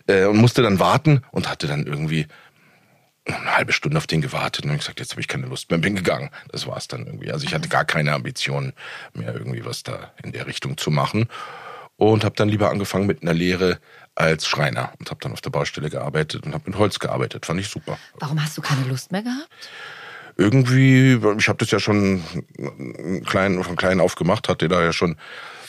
äh, 0.07 0.25
und 0.25 0.37
musste 0.37 0.61
dann 0.61 0.79
warten 0.79 1.21
und 1.31 1.49
hatte 1.49 1.67
dann 1.67 1.85
irgendwie 1.85 2.27
eine 3.25 3.55
halbe 3.55 3.71
Stunde 3.71 3.97
auf 3.97 4.07
den 4.07 4.21
gewartet 4.21 4.65
und 4.65 4.77
gesagt, 4.77 4.99
jetzt 4.99 5.11
habe 5.11 5.21
ich 5.21 5.29
keine 5.29 5.47
Lust 5.47 5.69
mehr, 5.71 5.79
bin 5.79 5.95
gegangen. 5.95 6.29
Das 6.49 6.67
war's 6.67 6.87
dann 6.89 7.05
irgendwie. 7.05 7.31
Also 7.31 7.45
ich 7.45 7.53
hatte 7.53 7.69
gar 7.69 7.85
keine 7.85 8.11
Ambitionen 8.13 8.73
mehr 9.13 9.33
irgendwie 9.33 9.63
was 9.65 9.83
da 9.83 10.11
in 10.23 10.33
der 10.33 10.45
Richtung 10.45 10.75
zu 10.77 10.91
machen 10.91 11.27
und 11.95 12.25
habe 12.25 12.35
dann 12.35 12.49
lieber 12.49 12.69
angefangen 12.69 13.05
mit 13.07 13.21
einer 13.21 13.33
Lehre 13.33 13.79
als 14.15 14.45
Schreiner 14.47 14.93
und 14.99 15.09
habe 15.09 15.19
dann 15.21 15.33
auf 15.33 15.41
der 15.41 15.49
Baustelle 15.49 15.89
gearbeitet 15.89 16.45
und 16.45 16.53
habe 16.53 16.63
mit 16.67 16.77
Holz 16.77 16.99
gearbeitet. 16.99 17.45
Fand 17.45 17.59
ich 17.59 17.69
super. 17.69 17.97
Warum 18.19 18.41
hast 18.43 18.57
du 18.57 18.61
keine 18.61 18.83
Lust 18.85 19.11
mehr 19.11 19.23
gehabt? 19.23 19.49
Irgendwie, 20.35 21.19
ich 21.37 21.47
habe 21.47 21.59
das 21.59 21.71
ja 21.71 21.79
schon 21.79 22.23
klein, 23.25 23.63
von 23.63 23.75
klein 23.75 23.99
auf 23.99 24.15
gemacht, 24.15 24.49
hatte 24.49 24.67
da 24.67 24.83
ja 24.83 24.91
schon 24.91 25.17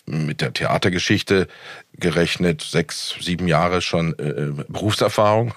mit 0.06 0.40
der 0.40 0.52
Theatergeschichte 0.52 1.48
gerechnet, 1.94 2.62
sechs, 2.62 3.14
sieben 3.20 3.48
Jahre 3.48 3.80
schon 3.80 4.18
äh, 4.18 4.52
Berufserfahrung 4.68 5.54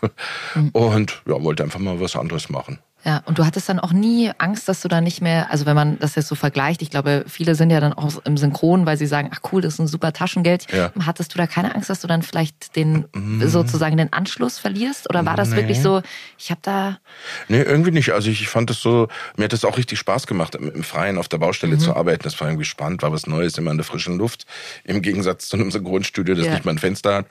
und 0.72 1.22
ja, 1.26 1.42
wollte 1.42 1.64
einfach 1.64 1.80
mal 1.80 2.00
was 2.00 2.16
anderes 2.16 2.50
machen. 2.50 2.80
Ja, 3.06 3.22
und 3.26 3.38
du 3.38 3.46
hattest 3.46 3.70
dann 3.70 3.80
auch 3.80 3.94
nie 3.94 4.32
Angst, 4.38 4.68
dass 4.68 4.82
du 4.82 4.88
da 4.90 5.00
nicht 5.02 5.22
mehr, 5.22 5.50
also 5.52 5.66
wenn 5.66 5.76
man 5.76 5.98
das 6.00 6.16
jetzt 6.16 6.28
so 6.28 6.36
vergleicht, 6.36 6.82
ich 6.82 6.90
glaube, 6.90 7.24
viele 7.28 7.56
sind 7.56 7.70
ja 7.70 7.80
dann 7.80 7.94
auch 7.94 8.12
im 8.26 8.36
Synchron, 8.38 8.86
weil 8.86 8.98
sie 8.98 9.06
sagen, 9.06 9.30
ach 9.34 9.40
cool, 9.52 9.62
das 9.62 9.76
ist 9.76 9.80
ein 9.80 9.88
super 9.88 10.12
Taschengeld. 10.12 10.66
Ja. 10.74 10.92
Hattest 11.06 11.34
du 11.34 11.38
da 11.38 11.48
keine 11.48 11.74
Angst, 11.76 11.90
dass 11.90 12.02
du 12.02 12.08
dann 12.08 12.22
vielleicht 12.24 12.76
den 12.76 13.06
Mhm. 13.14 13.48
sozusagen 13.48 13.96
den 13.98 14.12
Anschluss 14.12 14.58
verlierst? 14.60 15.10
Oder 15.10 15.26
war 15.26 15.36
das 15.38 15.50
Nee. 15.52 15.58
wirklich 15.58 15.82
so, 15.82 16.02
ich 16.38 16.50
habe 16.50 16.60
da, 16.64 16.98
Nee, 17.48 17.62
irgendwie 17.62 17.92
nicht. 17.92 18.12
Also 18.12 18.30
ich, 18.30 18.42
ich 18.42 18.50
fand 18.50 18.70
es 18.72 18.82
so, 18.82 19.08
mir 19.38 19.46
hat 19.46 19.54
es 19.54 19.64
auch 19.64 19.78
richtig 19.78 20.00
Spaß 20.00 20.28
gemacht, 20.28 20.56
im, 20.56 20.70
im 20.74 20.84
Freien 20.84 21.18
auf 21.18 21.28
der 21.30 21.38
Baustelle 21.38 21.76
Mhm. 21.76 21.80
zu 21.80 21.96
arbeiten. 21.96 22.24
Das 22.24 22.40
war 22.42 22.48
irgendwie 22.50 22.66
spannend, 22.66 23.04
war 23.04 23.12
was 23.14 23.26
Neues, 23.28 23.58
immer 23.58 23.72
in 23.72 23.78
der 23.78 23.86
frischen 23.86 24.18
Luft. 24.18 24.46
Im 24.84 25.02
Gegensatz 25.02 25.48
zu 25.48 25.56
einem 25.56 25.72
Synchronstudio, 25.72 26.36
das 26.36 26.46
Ja. 26.48 26.54
nicht 26.54 26.66
mal 26.66 26.72
ein 26.72 26.80
Fenster 26.80 27.16
hat. 27.16 27.26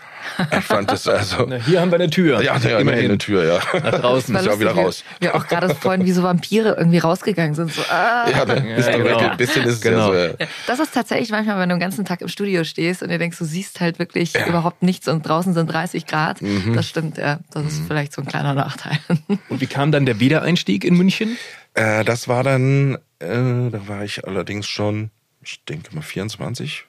Ich 0.58 0.64
fand 0.64 0.90
das 0.90 1.06
also. 1.08 1.44
Na, 1.48 1.56
hier 1.56 1.80
haben 1.80 1.90
wir 1.90 1.96
eine 1.96 2.08
Tür. 2.08 2.40
Ja, 2.40 2.56
ja 2.56 2.78
immerhin 2.78 3.06
eine 3.06 3.18
Tür, 3.18 3.44
ja. 3.44 3.80
Nach 3.80 4.00
draußen. 4.00 4.34
Ist 4.36 4.46
ja 4.46 4.52
auch 4.52 4.60
wieder 4.60 4.74
wie- 4.74 4.80
raus. 4.80 5.04
Ja, 5.20 5.34
auch 5.34 5.46
gerade 5.60 5.74
vorhin 5.74 6.04
wie 6.04 6.12
so 6.12 6.22
Vampire 6.22 6.74
irgendwie 6.78 6.98
rausgegangen 6.98 7.54
sind. 7.54 7.72
So, 7.72 7.82
ah. 7.90 8.28
Ja, 8.30 8.44
dann 8.44 8.66
ist 8.66 8.86
dann 8.88 9.02
genau. 9.02 9.20
weg. 9.20 9.30
Ein 9.30 9.36
bisschen 9.36 9.64
ist 9.64 9.80
Genau. 9.82 10.12
es 10.12 10.22
ja 10.22 10.28
so. 10.30 10.36
Ja, 10.40 10.46
Das 10.66 10.78
ist 10.80 10.94
tatsächlich 10.94 11.30
manchmal, 11.30 11.58
wenn 11.58 11.68
du 11.68 11.74
den 11.76 11.80
ganzen 11.80 12.04
Tag 12.04 12.20
im 12.20 12.28
Studio 12.28 12.64
stehst 12.64 13.02
und 13.02 13.08
dir 13.10 13.18
denkst, 13.18 13.38
du 13.38 13.44
siehst 13.44 13.80
halt 13.80 13.98
wirklich 13.98 14.34
überhaupt 14.46 14.82
nichts 14.82 15.08
und 15.08 15.22
draußen 15.26 15.54
sind 15.54 15.66
30 15.72 16.06
Grad. 16.06 16.42
Mhm. 16.42 16.74
Das 16.74 16.88
stimmt, 16.88 17.18
ja. 17.18 17.38
Das 17.52 17.64
ist 17.64 17.82
vielleicht 17.86 18.12
so 18.12 18.22
ein 18.22 18.26
kleiner 18.28 18.54
Nachteil. 18.54 18.98
Und 19.48 19.60
wie 19.60 19.66
kam 19.66 19.92
dann 19.92 20.06
der 20.06 20.20
Wiedereinstieg 20.20 20.84
in 20.84 20.94
München? 20.96 21.36
Äh, 21.74 22.04
das 22.04 22.28
war 22.28 22.42
dann, 22.42 22.96
äh, 23.18 23.26
da 23.70 23.80
war 23.88 24.02
ich 24.04 24.26
allerdings 24.26 24.66
schon, 24.66 25.10
ich 25.42 25.62
denke 25.64 25.94
mal 25.94 26.02
24. 26.02 26.84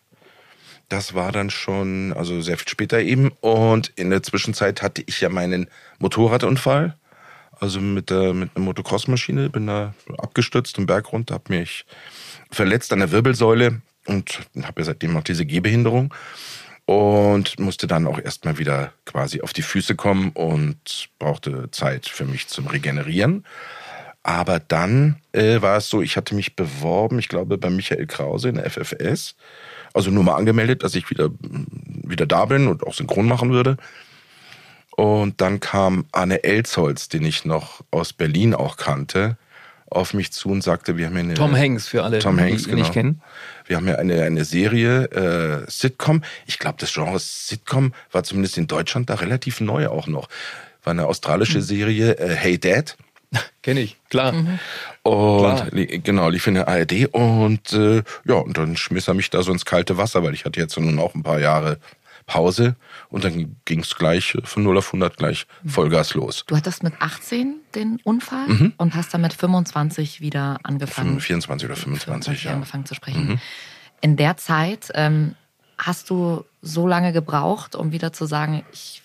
Das 0.90 1.14
war 1.14 1.32
dann 1.34 1.50
schon, 1.50 2.14
also 2.16 2.40
sehr 2.42 2.58
viel 2.58 2.70
später 2.70 3.00
eben. 3.02 3.32
Und 3.42 3.92
in 3.96 4.10
der 4.10 4.24
Zwischenzeit 4.24 4.82
hatte 4.82 5.04
ich 5.06 5.20
ja 5.22 5.28
meinen 5.30 5.68
Motorradunfall. 6.00 6.96
Also 7.60 7.82
mit, 7.82 8.10
der, 8.10 8.34
mit 8.34 8.52
einer 8.56 8.66
Motocross-Maschine, 8.66 9.50
bin 9.50 9.68
da 9.68 9.94
abgestürzt, 10.18 10.78
den 10.78 10.86
Berg 10.86 11.12
runter, 11.12 11.36
habe 11.36 11.54
mich 11.56 11.86
verletzt 12.52 12.94
an 12.94 13.00
der 13.00 13.12
Wirbelsäule 13.12 13.82
und 14.06 14.42
habe 14.64 14.82
ja 14.82 14.86
seitdem 14.86 15.18
auch 15.18 15.24
diese 15.24 15.46
Gehbehinderung 15.46 16.14
und 16.86 17.60
musste 17.60 17.86
dann 17.86 18.08
auch 18.08 18.20
erstmal 18.20 18.58
wieder 18.58 18.94
quasi 19.06 19.42
auf 19.42 19.54
die 19.54 19.62
Füße 19.62 19.96
kommen 19.96 20.32
und 20.32 21.10
brauchte 21.20 21.70
Zeit 21.72 22.08
für 22.08 22.26
mich 22.26 22.48
zum 22.48 22.68
Regenerieren. 22.68 23.44
Aber 24.24 24.60
dann 24.60 25.18
äh, 25.32 25.62
war 25.62 25.78
es 25.78 25.90
so, 25.90 26.02
ich 26.02 26.18
hatte 26.18 26.36
mich 26.36 26.56
beworben, 26.56 27.20
ich 27.20 27.28
glaube 27.28 27.58
bei 27.58 27.70
Michael 27.70 28.08
Krause 28.08 28.50
in 28.50 28.56
der 28.56 28.70
FFS, 28.70 29.36
also 29.94 30.12
nur 30.12 30.24
mal 30.24 30.36
angemeldet, 30.36 30.84
dass 30.84 30.96
ich 30.96 31.10
wieder, 31.10 31.30
wieder 31.42 32.26
da 32.26 32.46
bin 32.46 32.68
und 32.68 32.84
auch 32.86 32.94
synchron 32.94 33.28
machen 33.28 33.52
würde. 33.52 33.78
Und 34.98 35.42
dann 35.42 35.60
kam 35.60 36.06
Arne 36.12 36.44
Elsholz, 36.44 37.08
den 37.08 37.24
ich 37.24 37.46
noch 37.46 37.82
aus 37.92 38.14
Berlin 38.14 38.56
auch 38.56 38.78
kannte, 38.78 39.38
auf 39.92 40.16
mich 40.16 40.32
zu 40.32 40.50
und 40.50 40.64
sagte, 40.64 40.98
wir 40.98 41.06
haben 41.06 41.14
hier 41.14 41.24
eine... 41.24 41.34
Tom 41.36 41.56
Hanks 41.56 41.88
für 41.88 42.04
alle, 42.04 42.18
Tom 42.18 42.38
die 42.38 42.44
Hanks, 42.44 42.64
ihn 42.64 42.72
genau. 42.72 42.82
nicht 42.82 42.94
kennen. 42.94 43.22
Wir 43.68 43.78
haben 43.78 43.88
ja 43.88 43.96
eine, 43.96 44.24
eine 44.24 44.44
Serie, 44.44 45.04
äh, 45.12 45.70
Sitcom. 45.70 46.24
Ich 46.48 46.58
glaube, 46.58 46.78
das 46.80 46.92
Genre 46.92 47.20
Sitcom 47.20 47.94
war 48.12 48.24
zumindest 48.24 48.58
in 48.58 48.66
Deutschland 48.66 49.12
da 49.12 49.14
relativ 49.14 49.62
neu 49.62 49.88
auch 49.88 50.08
noch. 50.08 50.30
War 50.84 50.92
eine 50.92 51.06
australische 51.06 51.62
Serie, 51.62 52.18
äh, 52.18 52.34
Hey 52.34 52.60
Dad. 52.60 52.98
Kenne 53.62 53.82
ich, 53.82 53.98
klar. 54.10 54.34
Und 55.04 55.40
Klar. 55.40 55.68
genau, 55.70 56.30
lief 56.30 56.48
in 56.48 56.56
der 56.56 56.68
ARD 56.68 57.06
und 57.12 57.72
äh, 57.72 58.02
ja, 58.26 58.36
und 58.36 58.58
dann 58.58 58.76
schmiss 58.76 59.08
er 59.08 59.14
mich 59.14 59.30
da 59.30 59.44
so 59.44 59.52
ins 59.52 59.66
kalte 59.66 59.98
Wasser, 59.98 60.24
weil 60.24 60.34
ich 60.34 60.46
hatte 60.46 60.60
jetzt 60.60 60.80
nun 60.80 60.98
auch 60.98 61.14
ein 61.14 61.22
paar 61.22 61.40
Jahre 61.40 61.78
Pause 62.26 62.76
und 63.10 63.24
dann 63.24 63.56
ging 63.66 63.80
es 63.82 63.96
gleich 63.96 64.38
von 64.44 64.64
0 64.64 64.78
auf 64.78 64.88
100 64.88 65.18
gleich 65.18 65.48
Vollgas 65.66 66.14
los. 66.14 66.44
Du 66.48 66.56
hattest 66.56 66.84
mit 66.84 66.94
18 67.00 67.56
den 67.76 68.00
Unfall 68.04 68.48
Mhm. 68.48 68.74
und 68.78 68.96
hast 68.96 69.14
dann 69.14 69.22
mit 69.22 69.34
25 69.34 70.22
wieder 70.22 70.58
angefangen. 70.64 71.20
24 71.20 71.68
oder 71.70 71.76
25, 71.78 72.44
ja. 72.44 72.54
angefangen 72.54 72.86
zu 72.86 72.96
sprechen. 72.96 73.28
Mhm. 73.28 73.40
In 74.02 74.16
der 74.18 74.38
Zeit 74.38 74.92
ähm, 74.94 75.36
hast 75.78 76.10
du 76.10 76.44
so 76.62 76.88
lange 76.88 77.14
gebraucht, 77.14 77.76
um 77.76 77.92
wieder 77.92 78.14
zu 78.14 78.26
sagen, 78.26 78.64
ich 78.72 79.02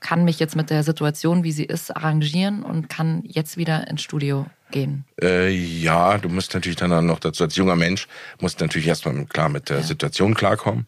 kann 0.00 0.24
mich 0.24 0.38
jetzt 0.38 0.56
mit 0.56 0.70
der 0.70 0.82
Situation, 0.82 1.42
wie 1.42 1.52
sie 1.52 1.64
ist, 1.64 1.94
arrangieren 1.94 2.62
und 2.62 2.88
kann 2.88 3.22
jetzt 3.24 3.56
wieder 3.56 3.88
ins 3.88 4.02
Studio 4.02 4.46
gehen. 4.70 5.04
Äh, 5.20 5.50
ja, 5.50 6.18
du 6.18 6.28
musst 6.28 6.54
natürlich 6.54 6.76
dann 6.76 7.06
noch 7.06 7.18
dazu, 7.18 7.44
als 7.44 7.56
junger 7.56 7.76
Mensch, 7.76 8.06
musst 8.40 8.60
natürlich 8.60 8.86
erstmal 8.86 9.24
klar 9.26 9.48
mit 9.48 9.68
der 9.68 9.82
Situation 9.82 10.34
klarkommen. 10.34 10.86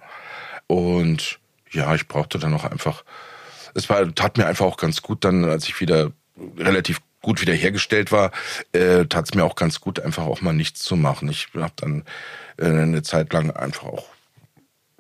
Und 0.66 1.38
ja, 1.72 1.94
ich 1.94 2.08
brauchte 2.08 2.38
dann 2.38 2.54
auch 2.54 2.64
einfach, 2.64 3.04
es 3.74 3.88
war, 3.88 4.14
tat 4.14 4.38
mir 4.38 4.46
einfach 4.46 4.66
auch 4.66 4.76
ganz 4.76 5.02
gut 5.02 5.24
dann, 5.24 5.44
als 5.44 5.68
ich 5.68 5.80
wieder 5.80 6.12
relativ 6.56 7.00
gut 7.20 7.40
wiederhergestellt 7.40 8.12
war, 8.12 8.30
äh, 8.72 9.06
tat 9.06 9.26
es 9.26 9.34
mir 9.34 9.44
auch 9.44 9.56
ganz 9.56 9.80
gut, 9.80 10.00
einfach 10.00 10.24
auch 10.24 10.40
mal 10.40 10.52
nichts 10.52 10.82
zu 10.82 10.96
machen. 10.96 11.28
Ich 11.28 11.48
habe 11.54 11.72
dann 11.76 12.04
äh, 12.58 12.66
eine 12.66 13.02
Zeit 13.02 13.32
lang 13.32 13.50
einfach 13.50 13.84
auch 13.84 14.06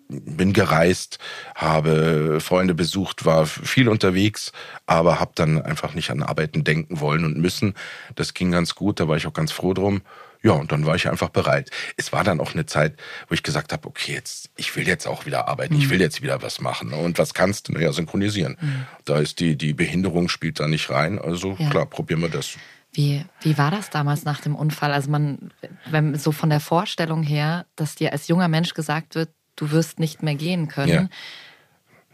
bin 0.08 0.54
gereist, 0.54 1.18
habe 1.54 2.40
Freunde 2.40 2.74
besucht, 2.74 3.26
war 3.26 3.46
viel 3.46 3.88
unterwegs, 3.88 4.52
aber 4.86 5.20
habe 5.20 5.32
dann 5.34 5.60
einfach 5.60 5.94
nicht 5.94 6.10
an 6.10 6.22
Arbeiten 6.22 6.64
denken 6.64 7.00
wollen 7.00 7.24
und 7.24 7.36
müssen. 7.36 7.74
Das 8.14 8.32
ging 8.32 8.50
ganz 8.50 8.74
gut, 8.74 9.00
da 9.00 9.08
war 9.08 9.18
ich 9.18 9.26
auch 9.26 9.34
ganz 9.34 9.52
froh 9.52 9.74
drum. 9.74 10.00
Ja, 10.42 10.52
und 10.52 10.70
dann 10.70 10.86
war 10.86 10.94
ich 10.94 11.08
einfach 11.08 11.30
bereit. 11.30 11.70
Es 11.96 12.12
war 12.12 12.24
dann 12.24 12.40
auch 12.40 12.52
eine 12.54 12.66
Zeit, 12.66 12.96
wo 13.28 13.34
ich 13.34 13.42
gesagt 13.42 13.72
habe, 13.72 13.88
okay, 13.88 14.12
jetzt 14.12 14.50
ich 14.56 14.74
will 14.76 14.86
jetzt 14.86 15.06
auch 15.06 15.26
wieder 15.26 15.48
arbeiten, 15.48 15.74
ich 15.74 15.90
will 15.90 16.00
jetzt 16.00 16.22
wieder 16.22 16.42
was 16.42 16.60
machen. 16.60 16.92
Und 16.92 17.18
was 17.18 17.34
kannst 17.34 17.68
du? 17.68 17.72
Naja, 17.72 17.92
synchronisieren. 17.92 18.56
Mhm. 18.60 18.86
Da 19.04 19.18
ist 19.18 19.40
die 19.40 19.56
die 19.56 19.72
Behinderung 19.72 20.28
spielt 20.28 20.60
da 20.60 20.68
nicht 20.68 20.90
rein. 20.90 21.18
Also 21.18 21.56
Ja. 21.58 21.70
klar, 21.70 21.86
probieren 21.86 22.20
wir 22.20 22.28
das. 22.28 22.56
Wie, 22.92 23.24
wie 23.42 23.58
war 23.58 23.70
das 23.70 23.90
damals 23.90 24.24
nach 24.24 24.40
dem 24.40 24.54
Unfall? 24.54 24.92
Also 24.92 25.10
man, 25.10 25.50
wenn 25.90 26.14
so 26.14 26.32
von 26.32 26.50
der 26.50 26.60
Vorstellung 26.60 27.22
her, 27.22 27.66
dass 27.76 27.94
dir 27.96 28.12
als 28.12 28.28
junger 28.28 28.48
Mensch 28.48 28.74
gesagt 28.74 29.14
wird, 29.14 29.30
du 29.56 29.70
wirst 29.70 29.98
nicht 29.98 30.22
mehr 30.22 30.34
gehen 30.36 30.68
können. 30.68 30.88
Ja. 30.88 31.08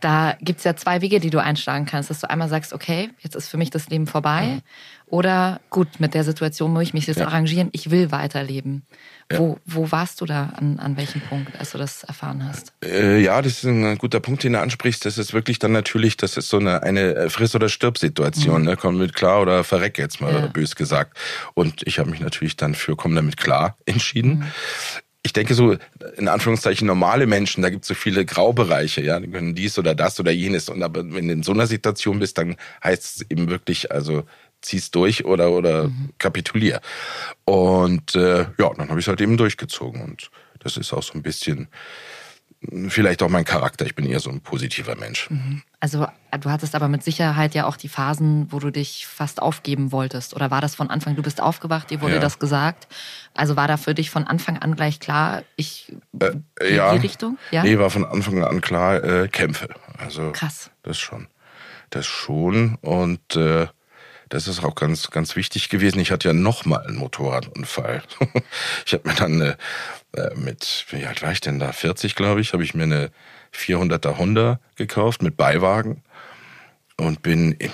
Da 0.05 0.37
gibt 0.43 0.59
es 0.59 0.65
ja 0.65 0.77
zwei 0.77 1.01
Wege, 1.01 1.19
die 1.19 1.31
du 1.31 1.39
einschlagen 1.43 1.87
kannst. 1.87 2.11
Dass 2.11 2.21
du 2.21 2.29
einmal 2.29 2.51
sagst, 2.51 2.75
okay, 2.75 3.09
jetzt 3.21 3.35
ist 3.37 3.49
für 3.49 3.57
mich 3.57 3.71
das 3.71 3.89
Leben 3.89 4.07
vorbei. 4.07 4.59
Oder 5.07 5.61
gut, 5.71 5.89
mit 5.99 6.13
der 6.13 6.25
Situation 6.25 6.73
muss 6.75 6.83
ich 6.83 6.93
mich 6.93 7.07
jetzt 7.07 7.21
Ja. 7.21 7.27
arrangieren, 7.27 7.71
ich 7.73 7.91
will 7.91 8.11
weiterleben. 8.13 8.83
Ja. 9.33 9.39
Wo, 9.39 9.59
wo 9.65 9.91
warst 9.93 10.21
du 10.21 10.27
da 10.27 10.53
an, 10.57 10.79
an 10.79 10.99
welchem 10.99 11.23
Punkt, 11.23 11.59
als 11.59 11.71
du 11.73 11.79
das 11.79 12.05
erfahren 12.05 12.47
hast? 12.47 12.75
Äh, 12.85 13.21
ja, 13.21 13.41
das 13.41 13.53
ist 13.53 13.65
ein 13.65 13.97
guter 13.97 14.21
Punkt, 14.21 14.43
den 14.45 14.53
du 14.53 14.61
ansprichst. 14.61 15.07
Das 15.07 15.17
ist 15.17 15.33
wirklich 15.33 15.59
dann 15.59 15.73
natürlich, 15.73 16.19
das 16.19 16.37
ist 16.37 16.49
so 16.51 16.59
eine, 16.59 16.83
eine 16.83 17.31
Friss- 17.31 17.55
oder 17.55 17.71
Stirb-Situation. 17.71 18.61
Mhm. 18.63 18.67
Ne? 18.69 18.77
Komm 18.77 18.99
mit 18.99 19.15
klar 19.15 19.41
oder 19.41 19.65
verreck 19.65 19.97
jetzt 19.99 20.21
mal, 20.21 20.35
Ja. 20.35 20.47
bös 20.49 20.77
gesagt. 20.77 21.17
Und 21.55 21.83
ich 21.87 21.99
habe 21.99 22.11
mich 22.11 22.21
natürlich 22.21 22.57
dann 22.57 22.75
für 22.75 22.95
komm 22.95 23.15
damit 23.15 23.39
klar 23.39 23.77
entschieden. 23.87 24.41
Mhm. 24.41 24.45
Ich 25.27 25.33
denke 25.33 25.55
so, 25.55 25.77
in 26.17 26.29
Anführungszeichen, 26.29 26.87
normale 26.87 27.27
Menschen, 27.27 27.63
da 27.63 27.71
gibt 27.71 27.85
es 27.85 27.89
so 27.89 27.95
viele 27.95 28.27
Graubereiche, 28.27 29.01
ja, 29.01 29.19
die 29.19 29.31
können 29.31 29.55
dies 29.55 29.79
oder 29.79 29.95
das 29.95 30.21
oder 30.21 30.31
jenes. 30.31 30.69
Und 30.69 30.83
aber 30.83 31.03
wenn 31.13 31.29
du 31.29 31.33
in 31.33 31.43
so 31.43 31.53
einer 31.53 31.67
Situation 31.67 32.19
bist, 32.19 32.37
dann 32.37 32.57
heißt 32.85 33.05
es 33.05 33.31
eben 33.31 33.49
wirklich, 33.49 33.91
also 33.91 34.25
zieh's 34.61 34.91
durch 34.91 35.25
oder 35.25 35.51
oder 35.53 35.91
kapitulier. 36.19 36.81
Und 37.45 38.15
äh, 38.15 38.47
ja, 38.59 38.71
dann 38.77 38.91
habe 38.91 39.01
ich 39.01 39.09
halt 39.09 39.21
eben 39.23 39.39
durchgezogen. 39.39 40.03
Und 40.03 40.31
das 40.61 40.77
ist 40.77 40.93
auch 40.93 41.03
so 41.03 41.15
ein 41.15 41.23
bisschen 41.23 41.69
vielleicht 42.89 43.23
auch 43.23 43.29
mein 43.29 43.45
Charakter. 43.45 43.85
Ich 43.87 43.95
bin 43.95 44.07
eher 44.07 44.21
so 44.21 44.31
ein 44.31 44.41
positiver 44.41 44.97
Mensch. 44.97 45.29
Also 45.81 46.07
du 46.41 46.51
hattest 46.51 46.75
aber 46.75 46.89
mit 46.89 47.03
Sicherheit 47.03 47.55
ja 47.55 47.67
auch 47.67 47.77
die 47.77 47.89
Phasen, 47.89 48.47
wo 48.51 48.59
du 48.59 48.71
dich 48.71 49.07
fast 49.07 49.41
aufgeben 49.43 49.93
wolltest. 49.93 50.35
Oder 50.35 50.51
war 50.51 50.61
das 50.61 50.75
von 50.75 50.91
Anfang, 50.91 51.17
du 51.17 51.23
bist 51.23 51.41
aufgewacht, 51.41 51.91
dir 51.91 52.01
wurde 52.01 52.15
Ja. 52.15 52.21
das 52.21 52.39
gesagt. 52.39 52.89
Also 53.35 53.57
war 53.57 53.69
da 53.69 53.77
für 53.77 53.95
dich 53.95 54.11
von 54.11 54.25
Anfang 54.27 54.59
an 54.59 54.77
gleich 54.77 55.01
klar, 55.01 55.43
ich 55.57 55.93
Äh, 56.19 56.33
die, 56.63 56.75
ja. 56.75 56.93
die 56.93 56.99
Richtung? 57.01 57.39
Ja. 57.51 57.63
Nee, 57.63 57.79
war 57.79 57.91
von 57.91 58.05
Anfang 58.05 58.43
an 58.45 58.61
klar, 58.61 59.03
äh, 59.05 59.29
Kämpfe. 59.29 59.69
Also 59.99 60.33
Krass. 60.33 60.71
das 60.83 60.99
schon. 60.99 61.29
Das 61.91 62.07
schon. 62.07 62.77
Und 62.81 63.37
äh, 63.37 63.67
das 64.31 64.49
ist 64.49 64.65
auch 64.65 64.75
ganz, 64.75 65.11
ganz 65.11 65.37
wichtig 65.37 65.69
gewesen. 65.69 66.01
Ich 66.01 66.11
hatte 66.11 66.29
ja 66.29 66.35
noch 66.35 66.65
mal 66.65 66.85
einen 66.87 66.97
Motorradunfall. 66.97 68.03
ich 68.87 68.95
habe 68.95 69.09
mir 69.09 69.15
dann 69.15 69.41
äh, 69.41 69.51
äh, 69.51 69.57
mit, 70.37 70.87
wie 70.91 71.05
alt 71.07 71.23
war 71.23 71.33
ich 71.33 71.41
denn 71.41 71.59
da? 71.59 71.73
40, 71.73 72.15
glaube 72.15 72.41
ich, 72.41 72.53
habe 72.53 72.63
ich 72.63 72.75
mir 72.75 72.85
eine 72.85 73.11
400er 73.55 74.19
Honda 74.19 74.61
gekauft 74.77 75.23
mit 75.23 75.37
Beiwagen 75.37 76.03
und 76.97 77.23
bin 77.23 77.53
im, 77.53 77.71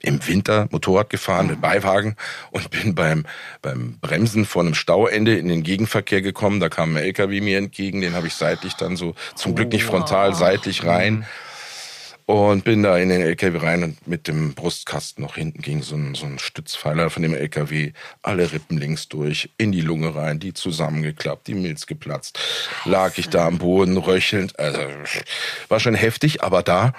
im 0.00 0.26
Winter 0.26 0.68
Motorrad 0.70 1.10
gefahren 1.10 1.48
mit 1.48 1.60
Beiwagen 1.60 2.16
und 2.50 2.70
bin 2.70 2.94
beim, 2.94 3.26
beim 3.62 3.98
Bremsen 4.00 4.44
vor 4.44 4.62
einem 4.62 4.74
Stauende 4.74 5.36
in 5.36 5.48
den 5.48 5.62
Gegenverkehr 5.62 6.22
gekommen. 6.22 6.60
Da 6.60 6.68
kam 6.68 6.96
ein 6.96 7.02
LKW 7.02 7.40
mir 7.40 7.58
entgegen, 7.58 8.00
den 8.00 8.14
habe 8.14 8.26
ich 8.26 8.34
seitlich 8.34 8.74
dann 8.74 8.96
so, 8.96 9.14
zum 9.34 9.54
Glück 9.54 9.72
nicht 9.72 9.84
frontal, 9.84 10.34
seitlich 10.34 10.84
rein. 10.84 11.26
Und 12.26 12.64
bin 12.64 12.82
da 12.82 12.98
in 12.98 13.08
den 13.08 13.20
LKW 13.20 13.58
rein 13.58 13.84
und 13.84 14.08
mit 14.08 14.26
dem 14.26 14.54
Brustkasten 14.54 15.22
noch 15.22 15.36
hinten 15.36 15.62
ging 15.62 15.82
so 15.82 15.94
ein, 15.94 16.16
so 16.16 16.26
ein 16.26 16.40
Stützpfeiler 16.40 17.08
von 17.08 17.22
dem 17.22 17.34
LKW, 17.34 17.92
alle 18.20 18.50
Rippen 18.50 18.78
links 18.78 19.08
durch, 19.08 19.50
in 19.58 19.70
die 19.70 19.80
Lunge 19.80 20.12
rein, 20.16 20.40
die 20.40 20.52
zusammengeklappt, 20.52 21.46
die 21.46 21.54
Milz 21.54 21.86
geplatzt. 21.86 22.40
Lag 22.84 23.16
ich 23.16 23.28
da 23.28 23.46
am 23.46 23.58
Boden 23.58 23.96
röchelnd. 23.96 24.58
Also 24.58 24.80
war 25.68 25.78
schon 25.78 25.94
heftig, 25.94 26.42
aber 26.42 26.64
da, 26.64 26.94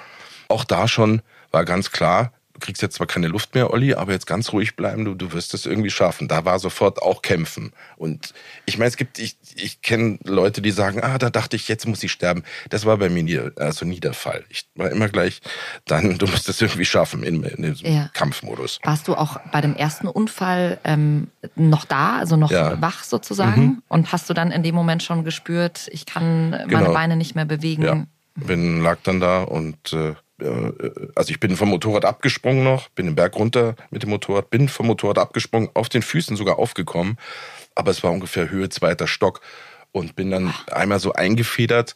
auch 0.47 0.63
da 0.63 0.88
schon 0.88 1.21
war 1.51 1.65
ganz 1.65 1.91
klar, 1.91 2.32
du 2.60 2.66
kriegst 2.66 2.82
jetzt 2.82 2.95
zwar 2.95 3.05
keine 3.08 3.28
Luft 3.28 3.53
mehr, 3.53 3.72
Olli, 3.72 3.93
aber 3.93 4.12
jetzt 4.14 4.26
ganz 4.26 4.51
ruhig 4.51 4.76
bleiben, 4.76 5.05
du, 5.05 5.14
du 5.14 5.32
wirst 5.32 5.53
es 5.53 5.66
irgendwie 5.68 5.91
schaffen. 5.91 6.28
Da 6.28 6.43
war 6.43 6.58
sofort 6.60 7.01
auch 7.01 7.22
kämpfen. 7.22 7.72
Und 7.97 8.34
ich 8.66 8.78
meine, 8.80 8.88
es 8.89 8.97
gibt, 8.97 9.20
ich, 9.20 9.38
ich 9.55 9.82
kenne 9.84 10.18
Leute, 10.24 10.62
die 10.62 10.72
sagen, 10.72 11.01
ah, 11.03 11.18
da 11.20 11.30
dachte 11.30 11.55
ich, 11.55 11.68
jetzt 11.68 11.88
muss 11.88 12.01
ich 12.03 12.12
sterben. 12.12 12.43
Das 12.70 12.86
war 12.86 12.97
bei 12.97 13.10
mir 13.10 13.22
nie, 13.24 13.39
also 13.58 13.86
nie 13.86 13.99
der 13.99 14.14
Fall. 14.14 14.43
Ich 14.49 14.66
war 14.76 14.89
immer 14.89 15.08
gleich, 15.08 15.41
dann, 15.86 16.18
du 16.18 16.26
musst 16.26 16.49
es 16.49 16.60
irgendwie 16.62 16.86
schaffen 16.86 17.22
in, 17.24 17.43
in 17.43 17.62
diesem 17.62 17.93
Ja. 17.93 18.10
Kampfmodus. 18.14 18.80
Warst 18.84 19.08
du 19.08 19.16
auch 19.16 19.38
bei 19.51 19.62
dem 19.62 19.76
ersten 19.76 20.08
Unfall 20.08 20.80
ähm, 20.84 21.28
noch 21.55 21.86
da, 21.86 22.18
also 22.18 22.36
noch 22.38 22.51
Ja. 22.51 22.82
wach 22.82 23.03
sozusagen? 23.03 23.62
Mhm. 23.62 23.84
Und 23.88 24.12
hast 24.12 24.30
du 24.30 24.34
dann 24.34 24.51
in 24.51 24.64
dem 24.64 24.74
Moment 24.74 25.03
schon 25.03 25.24
gespürt, 25.24 25.88
ich 25.91 26.05
kann 26.08 26.49
meine 26.49 26.66
Genau. 26.68 26.93
Beine 26.93 27.16
nicht 27.16 27.36
mehr 27.36 27.45
bewegen? 27.45 27.84
Ja, 27.84 28.05
bin, 28.36 28.82
lag 28.82 28.97
dann 29.03 29.20
da 29.20 29.43
und 29.43 29.93
äh, 29.93 30.14
also 30.39 31.31
ich 31.31 31.39
bin 31.39 31.55
vom 31.55 31.69
Motorrad 31.69 32.05
abgesprungen 32.05 32.63
noch, 32.63 32.89
bin 32.89 33.07
den 33.07 33.15
Berg 33.15 33.35
runter 33.35 33.75
mit 33.89 34.03
dem 34.03 34.09
Motorrad, 34.09 34.49
bin 34.49 34.69
vom 34.69 34.88
Motorrad 34.88 35.17
abgesprungen, 35.17 35.69
auf 35.73 35.89
den 35.89 36.01
Füßen 36.01 36.38
sogar 36.38 36.59
aufgekommen, 36.59 37.17
aber 37.75 37.91
es 37.91 38.03
war 38.03 38.11
ungefähr 38.11 38.49
Höhe 38.49 38.69
zweiter 38.69 39.07
Stock 39.07 39.41
und 39.91 40.15
bin 40.15 40.31
dann 40.31 40.53
einmal 40.71 40.99
so 40.99 41.13
eingefedert 41.13 41.95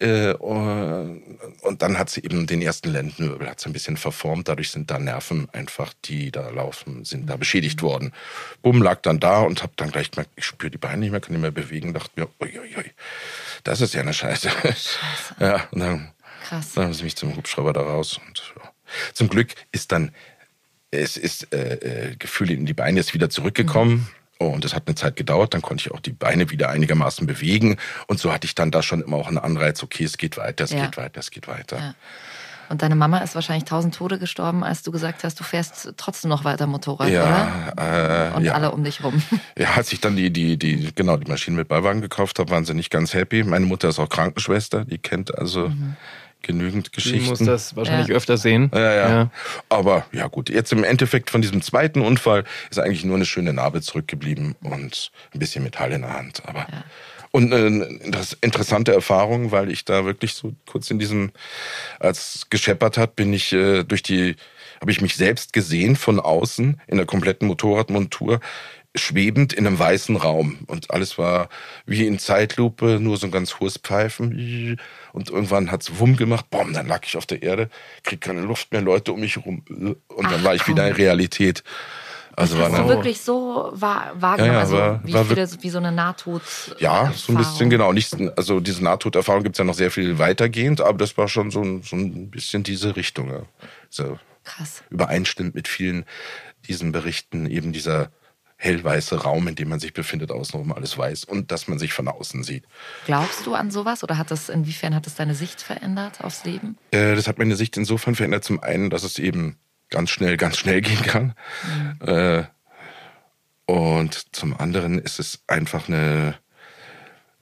äh, 0.00 0.32
und 0.32 1.76
dann 1.78 1.98
hat 1.98 2.10
sie 2.10 2.24
eben 2.24 2.46
den 2.46 2.60
ersten 2.62 2.90
Lendenwirbel 2.90 3.48
hat 3.48 3.60
sie 3.60 3.70
ein 3.70 3.72
bisschen 3.72 3.96
verformt, 3.96 4.48
dadurch 4.48 4.70
sind 4.70 4.90
da 4.90 4.98
Nerven 4.98 5.48
einfach, 5.52 5.92
die 6.04 6.32
da 6.32 6.48
laufen, 6.50 7.04
sind 7.04 7.30
da 7.30 7.36
beschädigt 7.36 7.80
worden. 7.82 8.12
Bumm, 8.60 8.82
lag 8.82 9.02
dann 9.02 9.20
da 9.20 9.42
und 9.42 9.62
hab 9.62 9.76
dann 9.76 9.92
gleich 9.92 10.10
gemerkt, 10.10 10.32
ich 10.34 10.46
spüre 10.46 10.70
die 10.70 10.78
Beine 10.78 10.98
nicht 10.98 11.12
mehr, 11.12 11.20
kann 11.20 11.32
nicht 11.32 11.42
mehr 11.42 11.52
bewegen, 11.52 11.94
dachte 11.94 12.10
mir, 12.16 12.28
uiuiui, 12.40 12.90
das 13.62 13.80
ist 13.80 13.94
ja 13.94 14.00
eine 14.00 14.14
Scheiße. 14.14 14.50
Ja, 15.38 15.68
und 15.70 15.80
dann, 15.80 16.12
Krass. 16.44 16.72
dann 16.74 16.84
haben 16.84 16.94
sie 16.94 17.04
mich 17.04 17.16
zum 17.16 17.34
Hubschrauber 17.36 17.72
da 17.72 17.80
raus. 17.80 18.20
Und, 18.26 18.42
ja. 18.56 18.70
Zum 19.12 19.28
Glück 19.28 19.48
ist 19.72 19.92
dann, 19.92 20.12
es 20.90 21.16
ist 21.16 21.52
äh, 21.52 21.74
äh, 22.10 22.16
Gefühl 22.16 22.50
in 22.50 22.66
die 22.66 22.74
Beine 22.74 23.00
ist 23.00 23.14
wieder 23.14 23.30
zurückgekommen. 23.30 24.08
Oh, 24.40 24.46
und 24.48 24.64
das 24.64 24.74
hat 24.74 24.84
eine 24.86 24.96
Zeit 24.96 25.16
gedauert, 25.16 25.54
dann 25.54 25.62
konnte 25.62 25.82
ich 25.86 25.92
auch 25.92 26.00
die 26.00 26.10
Beine 26.12 26.50
wieder 26.50 26.68
einigermaßen 26.68 27.26
bewegen. 27.26 27.76
Und 28.08 28.18
so 28.18 28.32
hatte 28.32 28.46
ich 28.46 28.54
dann 28.54 28.70
da 28.72 28.82
schon 28.82 29.00
immer 29.00 29.16
auch 29.16 29.28
einen 29.28 29.38
Anreiz, 29.38 29.82
okay, 29.82 30.04
es 30.04 30.18
geht 30.18 30.36
weiter, 30.36 30.64
es 30.64 30.72
Ja. 30.72 30.84
geht 30.86 30.96
weiter, 30.96 31.20
es 31.20 31.30
geht 31.30 31.46
weiter. 31.48 31.78
Ja. 31.78 31.94
Und 32.70 32.82
deine 32.82 32.96
Mama 32.96 33.18
ist 33.18 33.34
wahrscheinlich 33.34 33.64
tausend 33.64 33.94
Tode 33.94 34.18
gestorben, 34.18 34.64
als 34.64 34.82
du 34.82 34.90
gesagt 34.90 35.22
hast, 35.22 35.38
du 35.38 35.44
fährst 35.44 35.92
trotzdem 35.98 36.30
noch 36.30 36.44
weiter 36.44 36.66
Motorrad, 36.66 37.08
oder? 37.08 37.72
Ja, 37.76 38.30
äh, 38.32 38.36
Und 38.36 38.44
ja. 38.44 38.54
alle 38.54 38.72
um 38.72 38.82
dich 38.82 39.04
rum. 39.04 39.22
Ja, 39.58 39.74
als 39.76 39.92
ich 39.92 40.00
dann 40.00 40.16
die, 40.16 40.32
die, 40.32 40.56
die, 40.58 40.92
genau, 40.94 41.16
die 41.16 41.30
Maschinen 41.30 41.56
mit 41.56 41.68
Beiwagen 41.68 42.00
gekauft 42.00 42.38
habe, 42.38 42.50
waren 42.50 42.64
sie 42.64 42.74
nicht 42.74 42.90
ganz 42.90 43.14
happy. 43.14 43.44
Meine 43.44 43.66
Mutter 43.66 43.88
ist 43.90 43.98
auch 43.98 44.08
Krankenschwester, 44.08 44.84
die 44.84 44.98
kennt 44.98 45.36
also 45.38 45.70
genügend 46.44 46.92
Geschichten. 46.92 47.28
muss 47.28 47.40
das 47.40 47.74
wahrscheinlich 47.76 48.08
Ja. 48.08 48.14
öfter 48.14 48.36
sehen. 48.36 48.70
Ja, 48.72 48.80
ja, 48.80 49.08
Ja. 49.10 49.30
Aber 49.68 50.06
ja 50.12 50.28
gut, 50.28 50.48
jetzt 50.50 50.72
im 50.72 50.84
Endeffekt 50.84 51.30
von 51.30 51.42
diesem 51.42 51.60
zweiten 51.62 52.00
Unfall 52.00 52.44
ist 52.70 52.78
eigentlich 52.78 53.04
nur 53.04 53.16
eine 53.16 53.26
schöne 53.26 53.52
Narbe 53.52 53.80
zurückgeblieben 53.80 54.54
und 54.62 55.10
ein 55.32 55.38
bisschen 55.38 55.64
Metall 55.64 55.92
in 55.92 56.02
der 56.02 56.12
Hand. 56.14 56.42
Aber 56.46 56.66
und 57.32 57.52
eine 57.52 57.84
inter- 57.86 58.36
interessante 58.42 58.94
Erfahrung, 58.94 59.50
weil 59.50 59.68
ich 59.70 59.84
da 59.84 60.04
wirklich 60.04 60.34
so 60.34 60.54
kurz 60.66 60.90
in 60.92 61.00
diesem, 61.00 61.32
als 61.98 62.36
es 62.36 62.50
gescheppert 62.50 62.96
hat, 62.96 63.16
bin 63.16 63.32
ich 63.32 63.52
äh, 63.52 63.82
durch 63.82 64.04
die, 64.04 64.36
habe 64.80 64.92
ich 64.92 65.00
mich 65.00 65.16
selbst 65.16 65.52
gesehen 65.52 65.96
von 65.96 66.20
außen 66.20 66.80
in 66.86 66.96
der 66.96 67.06
kompletten 67.06 67.48
Motorradmontur 67.48 68.38
schwebend 68.96 69.52
in 69.52 69.66
einem 69.66 69.78
weißen 69.78 70.16
Raum 70.16 70.58
und 70.66 70.90
alles 70.92 71.18
war 71.18 71.48
wie 71.84 72.06
in 72.06 72.18
Zeitlupe, 72.18 72.98
nur 73.00 73.16
so 73.16 73.26
ein 73.26 73.32
ganz 73.32 73.58
hohes 73.58 73.76
Pfeifen 73.78 74.78
und 75.12 75.30
irgendwann 75.30 75.70
hat's 75.72 75.98
wumm 75.98 76.16
gemacht, 76.16 76.48
bom, 76.50 76.72
dann 76.72 76.86
lag 76.86 77.00
ich 77.04 77.16
auf 77.16 77.26
der 77.26 77.42
Erde, 77.42 77.70
krieg 78.04 78.20
keine 78.20 78.42
Luft 78.42 78.70
mehr, 78.72 78.82
Leute 78.82 79.12
um 79.12 79.20
mich 79.20 79.36
rum 79.44 79.64
und 79.68 79.96
dann 80.30 80.40
Ach, 80.40 80.44
war 80.44 80.54
ich 80.54 80.66
wieder 80.68 80.86
in. 80.88 80.94
Realität. 80.94 81.64
Also 82.36 82.58
war 82.58 82.70
Hast 82.70 82.78
du 82.80 82.88
wirklich 82.88 83.20
so 83.20 83.70
wahr, 83.74 84.12
wahrgenommen, 84.16 84.52
Ja, 84.54 84.58
ja, 84.58 84.60
also 84.64 84.76
war- 84.76 85.00
wie, 85.04 85.12
war 85.12 85.24
viele, 85.24 85.48
wie 85.62 85.70
so 85.70 85.78
eine 85.78 85.92
Nahtod. 85.92 86.42
ja, 86.80 87.12
so 87.14 87.32
ein 87.32 87.36
bisschen 87.38 87.70
genau. 87.70 87.92
Nicht, 87.92 88.16
also 88.36 88.58
diese 88.58 88.82
Nahtoderfahrung 88.82 89.44
gibt's 89.44 89.58
ja 89.58 89.64
noch 89.64 89.74
sehr 89.74 89.92
viel 89.92 90.18
weitergehend, 90.18 90.80
aber 90.80 90.98
das 90.98 91.16
war 91.16 91.28
schon 91.28 91.52
so 91.52 91.62
ein, 91.62 91.82
so 91.82 91.94
ein 91.94 92.30
bisschen 92.30 92.64
diese 92.64 92.96
Richtung. 92.96 93.30
Ja. 93.30 93.42
So 93.88 94.18
Krass. 94.42 94.82
übereinstimmt 94.90 95.54
mit 95.54 95.68
vielen 95.68 96.04
diesen 96.66 96.90
Berichten, 96.90 97.46
eben 97.46 97.72
dieser 97.72 98.10
hellweiße 98.56 99.22
Raum, 99.22 99.48
in 99.48 99.54
dem 99.54 99.68
man 99.68 99.80
sich 99.80 99.92
befindet, 99.92 100.30
außenrum 100.30 100.72
alles 100.72 100.96
weiß 100.96 101.24
und 101.24 101.50
dass 101.50 101.68
man 101.68 101.78
sich 101.78 101.92
von 101.92 102.08
außen 102.08 102.42
sieht. 102.44 102.64
Glaubst 103.06 103.46
du 103.46 103.54
an 103.54 103.70
sowas 103.70 104.02
oder 104.02 104.16
hat 104.16 104.30
das, 104.30 104.48
inwiefern 104.48 104.94
hat 104.94 105.06
das 105.06 105.14
deine 105.14 105.34
Sicht 105.34 105.60
verändert 105.60 106.22
aufs 106.22 106.44
Leben? 106.44 106.78
Äh, 106.90 107.14
das 107.14 107.26
hat 107.26 107.38
meine 107.38 107.56
Sicht 107.56 107.76
insofern 107.76 108.14
verändert. 108.14 108.44
Zum 108.44 108.62
einen, 108.62 108.90
dass 108.90 109.02
es 109.02 109.18
eben 109.18 109.58
ganz 109.90 110.10
schnell, 110.10 110.36
ganz 110.36 110.56
schnell 110.56 110.80
gehen 110.82 111.02
kann. 111.02 111.34
Äh, 112.00 112.44
und 113.66 114.34
zum 114.34 114.58
anderen 114.58 114.98
ist 114.98 115.18
es 115.18 115.42
einfach 115.46 115.88
eine, 115.88 116.34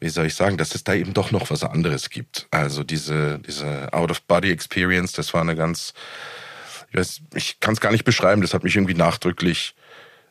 wie 0.01 0.09
soll 0.09 0.27
ich 0.27 0.35
sagen, 0.35 0.57
dass 0.57 0.75
es 0.75 0.85
da 0.85 0.95
eben 0.95 1.15
doch 1.15 1.31
noch 1.31 1.51
was 1.51 1.65
anderes 1.65 2.11
gibt. 2.11 2.47
Also 2.51 2.85
diese, 2.85 3.39
diese 3.41 3.93
Out-of-Body-Experience, 3.93 5.13
das 5.13 5.35
war 5.35 5.41
eine 5.41 5.57
ganz, 5.57 5.95
ich, 6.91 6.97
weiß, 6.97 7.21
ich 7.35 7.61
kann 7.61 7.75
es 7.75 7.81
gar 7.81 7.93
nicht 7.93 8.05
beschreiben, 8.05 8.43
das 8.43 8.55
hat 8.55 8.65
mich 8.65 8.77
irgendwie 8.77 8.95
nachdrücklich, 8.95 9.75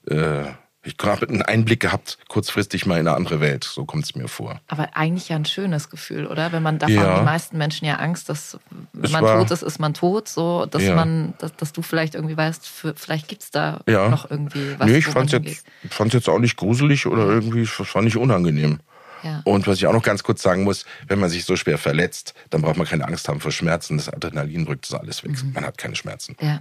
äh, 0.08 0.46
ich 0.84 0.96
habe 1.04 1.28
einen 1.30 1.42
Einblick 1.44 1.80
gehabt, 1.80 2.18
kurzfristig 2.28 2.86
mal 2.88 3.00
in 3.00 3.08
eine 3.08 3.16
andere 3.16 3.40
Welt, 3.40 3.64
so 3.64 3.86
kommt 3.86 4.04
es 4.06 4.16
mir 4.16 4.28
vor. 4.28 4.60
Aber 4.68 4.90
eigentlich 4.98 5.30
ja 5.30 5.36
ein 5.36 5.46
schönes 5.46 5.90
Gefühl, 5.90 6.26
oder? 6.26 6.52
Wenn 6.52 6.64
man 6.64 6.80
davon 6.80 6.96
Ja. 6.96 7.04
haben 7.04 7.20
die 7.20 7.26
meisten 7.26 7.58
Menschen 7.58 7.86
ja 7.86 7.96
Angst, 7.98 8.30
dass 8.30 8.58
wenn 8.94 9.04
Es 9.04 9.12
man 9.12 9.24
war- 9.24 9.38
tot 9.40 9.52
ist, 9.52 9.62
ist 9.62 9.80
man 9.80 9.94
tot, 9.94 10.28
so 10.28 10.66
dass 10.66 10.82
Ja. 10.82 10.96
man, 10.96 11.34
dass, 11.38 11.56
dass 11.56 11.72
du 11.72 11.82
vielleicht 11.84 12.16
irgendwie 12.16 12.36
weißt, 12.36 12.68
für, 12.68 12.94
vielleicht 12.96 13.28
gibt's 13.28 13.52
da 13.52 13.82
Ja. 13.88 14.10
noch 14.10 14.30
irgendwie 14.32 14.76
was. 14.80 14.88
nee, 14.90 14.98
ich 14.98 15.06
fand's 15.06 15.32
hingeht. 15.34 15.64
jetzt, 15.84 15.94
fand's 15.94 16.14
jetzt 16.16 16.28
auch 16.30 16.40
nicht 16.40 16.58
gruselig 16.58 17.06
oder 17.06 17.26
irgendwie, 17.28 17.62
das 17.62 17.88
fand 17.88 18.08
ich 18.08 18.18
unangenehm. 18.18 18.80
Ja. 19.24 19.42
Und 19.46 19.68
was 19.68 19.78
ich 19.78 19.88
auch 19.88 19.94
noch 19.94 20.04
ganz 20.04 20.24
kurz 20.24 20.42
sagen 20.42 20.64
muss, 20.64 20.86
wenn 21.08 21.20
man 21.20 21.30
sich 21.30 21.46
so 21.46 21.56
schwer 21.56 21.78
verletzt, 21.78 22.34
dann 22.50 22.62
braucht 22.62 22.78
man 22.78 22.88
keine 22.88 23.06
Angst 23.08 23.28
haben 23.30 23.40
vor 23.40 23.52
Schmerzen. 23.52 23.98
Das 23.98 24.10
Adrenalin 24.10 24.66
drückt 24.66 24.90
das 24.92 25.00
alles 25.00 25.24
weg. 25.24 25.32
Mhm. 25.44 25.54
Man 25.54 25.66
hat 25.66 25.78
keine 25.78 25.96
Schmerzen. 25.96 26.36
Ja, 26.42 26.60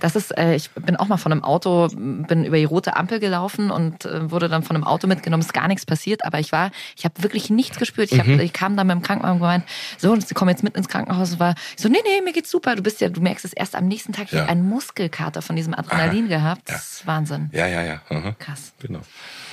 das 0.00 0.16
ist, 0.16 0.36
äh, 0.38 0.54
ich 0.54 0.70
bin 0.70 0.96
auch 0.96 1.08
mal 1.08 1.16
von 1.16 1.32
einem 1.32 1.44
Auto, 1.44 1.88
bin 1.88 2.44
über 2.44 2.56
die 2.56 2.64
rote 2.64 2.96
Ampel 2.96 3.20
gelaufen 3.20 3.70
und 3.70 4.04
äh, 4.04 4.30
wurde 4.30 4.48
dann 4.48 4.62
von 4.62 4.76
einem 4.76 4.84
Auto 4.84 5.06
mitgenommen, 5.06 5.42
ist 5.42 5.52
gar 5.52 5.68
nichts 5.68 5.86
passiert, 5.86 6.24
aber 6.24 6.38
ich 6.38 6.52
war, 6.52 6.70
ich 6.96 7.04
habe 7.04 7.22
wirklich 7.22 7.50
nichts 7.50 7.78
gespürt. 7.78 8.10
Ich, 8.12 8.18
hab, 8.18 8.26
Mhm. 8.26 8.40
ich 8.40 8.52
kam 8.52 8.76
dann 8.76 8.88
beim 8.88 9.02
Krankenwagen 9.02 9.34
und 9.34 9.40
gemeint, 9.40 9.64
so, 9.98 10.12
und 10.12 10.26
sie 10.26 10.34
kommen 10.34 10.50
jetzt 10.50 10.62
mit 10.62 10.76
ins 10.76 10.88
Krankenhaus 10.88 11.32
und 11.32 11.40
war 11.40 11.54
ich 11.76 11.82
so, 11.82 11.88
nee, 11.88 11.98
nee, 12.04 12.22
mir 12.24 12.32
geht's 12.32 12.50
super. 12.50 12.76
Du 12.76 12.82
bist 12.82 13.00
ja, 13.00 13.08
du 13.08 13.20
merkst 13.20 13.44
es 13.44 13.52
erst 13.52 13.74
am 13.74 13.86
nächsten 13.88 14.12
Tag, 14.12 14.26
ich 14.26 14.32
Ja. 14.32 14.40
habe 14.40 14.50
einen 14.50 14.68
Muskelkater 14.68 15.42
von 15.42 15.56
diesem 15.56 15.74
Adrenalin 15.74 16.28
gehabt. 16.28 16.62
Das 16.66 16.92
ist 16.92 17.06
Wahnsinn. 17.06 17.50
Ja, 17.52 17.66
ja, 17.66 17.82
ja. 17.82 18.00
Aha. 18.08 18.34
Krass. 18.38 18.72
Genau. 18.80 19.00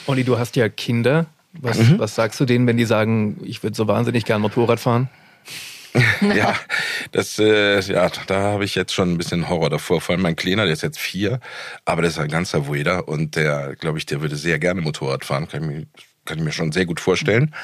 Olli, 0.06 0.24
du 0.24 0.38
hast 0.40 0.56
ja 0.56 0.70
Kinder. 0.70 1.26
Was, 1.54 1.78
Mhm. 1.80 2.00
was 2.00 2.16
sagst 2.16 2.40
du 2.40 2.46
denen, 2.46 2.68
wenn 2.68 2.78
die 2.78 2.86
sagen, 2.86 3.40
ich 3.44 3.64
würde 3.64 3.76
so 3.76 3.88
wahnsinnig 3.88 4.26
gern 4.26 4.42
Motorrad 4.42 4.80
fahren? 4.80 5.10
ja, 6.36 6.56
das, 7.12 7.40
äh, 7.40 7.80
ja, 7.80 8.10
da 8.28 8.42
habe 8.42 8.66
ich 8.66 8.76
jetzt 8.76 8.94
schon 8.94 9.14
ein 9.14 9.18
bisschen 9.18 9.50
Horror 9.50 9.70
davor. 9.70 10.00
Vor 10.02 10.14
allem 10.14 10.22
mein 10.22 10.36
Kleiner, 10.36 10.66
der 10.66 10.74
ist 10.74 10.84
jetzt 10.84 11.00
vier, 11.00 11.40
aber 11.86 12.02
der 12.04 12.12
ist 12.12 12.20
ein 12.20 12.28
ganzer 12.28 12.68
Wueder 12.68 13.08
und 13.08 13.36
der, 13.36 13.76
glaube 13.80 13.98
ich, 13.98 14.06
der 14.06 14.22
würde 14.22 14.36
sehr 14.36 14.60
gerne 14.60 14.82
Motorrad 14.82 15.26
fahren. 15.26 15.48
Kann 15.48 15.64
ich 15.64 15.68
mir, 15.70 15.86
kann 16.26 16.38
ich 16.38 16.44
mir 16.44 16.52
schon 16.52 16.72
sehr 16.72 16.86
gut 16.86 17.00
vorstellen. 17.00 17.56